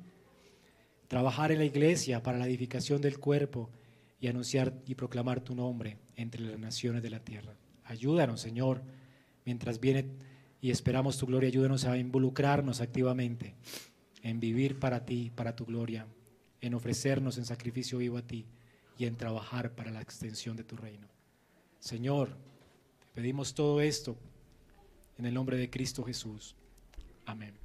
trabajar 1.08 1.50
en 1.50 1.60
la 1.60 1.64
iglesia 1.64 2.22
para 2.22 2.36
la 2.36 2.46
edificación 2.46 3.00
del 3.00 3.18
cuerpo 3.18 3.70
y 4.20 4.28
anunciar 4.28 4.74
y 4.86 4.96
proclamar 4.96 5.40
tu 5.40 5.54
nombre 5.54 5.96
entre 6.14 6.42
las 6.42 6.58
naciones 6.58 7.02
de 7.02 7.08
la 7.08 7.20
tierra. 7.20 7.54
Ayúdanos, 7.84 8.42
Señor, 8.42 8.82
mientras 9.46 9.80
viene 9.80 10.31
y 10.62 10.70
esperamos 10.70 11.18
tu 11.18 11.26
gloria, 11.26 11.48
ayúdanos 11.48 11.84
a 11.84 11.98
involucrarnos 11.98 12.80
activamente 12.80 13.56
en 14.22 14.38
vivir 14.38 14.78
para 14.78 15.04
ti, 15.04 15.32
para 15.34 15.56
tu 15.56 15.66
gloria, 15.66 16.06
en 16.60 16.74
ofrecernos 16.74 17.36
en 17.36 17.44
sacrificio 17.44 17.98
vivo 17.98 18.16
a 18.16 18.22
ti 18.22 18.46
y 18.96 19.06
en 19.06 19.16
trabajar 19.16 19.74
para 19.74 19.90
la 19.90 20.00
extensión 20.00 20.56
de 20.56 20.62
tu 20.62 20.76
reino. 20.76 21.08
Señor, 21.80 22.28
te 23.00 23.06
pedimos 23.12 23.54
todo 23.54 23.80
esto 23.80 24.16
en 25.18 25.26
el 25.26 25.34
nombre 25.34 25.56
de 25.56 25.68
Cristo 25.68 26.04
Jesús. 26.04 26.54
Amén. 27.26 27.61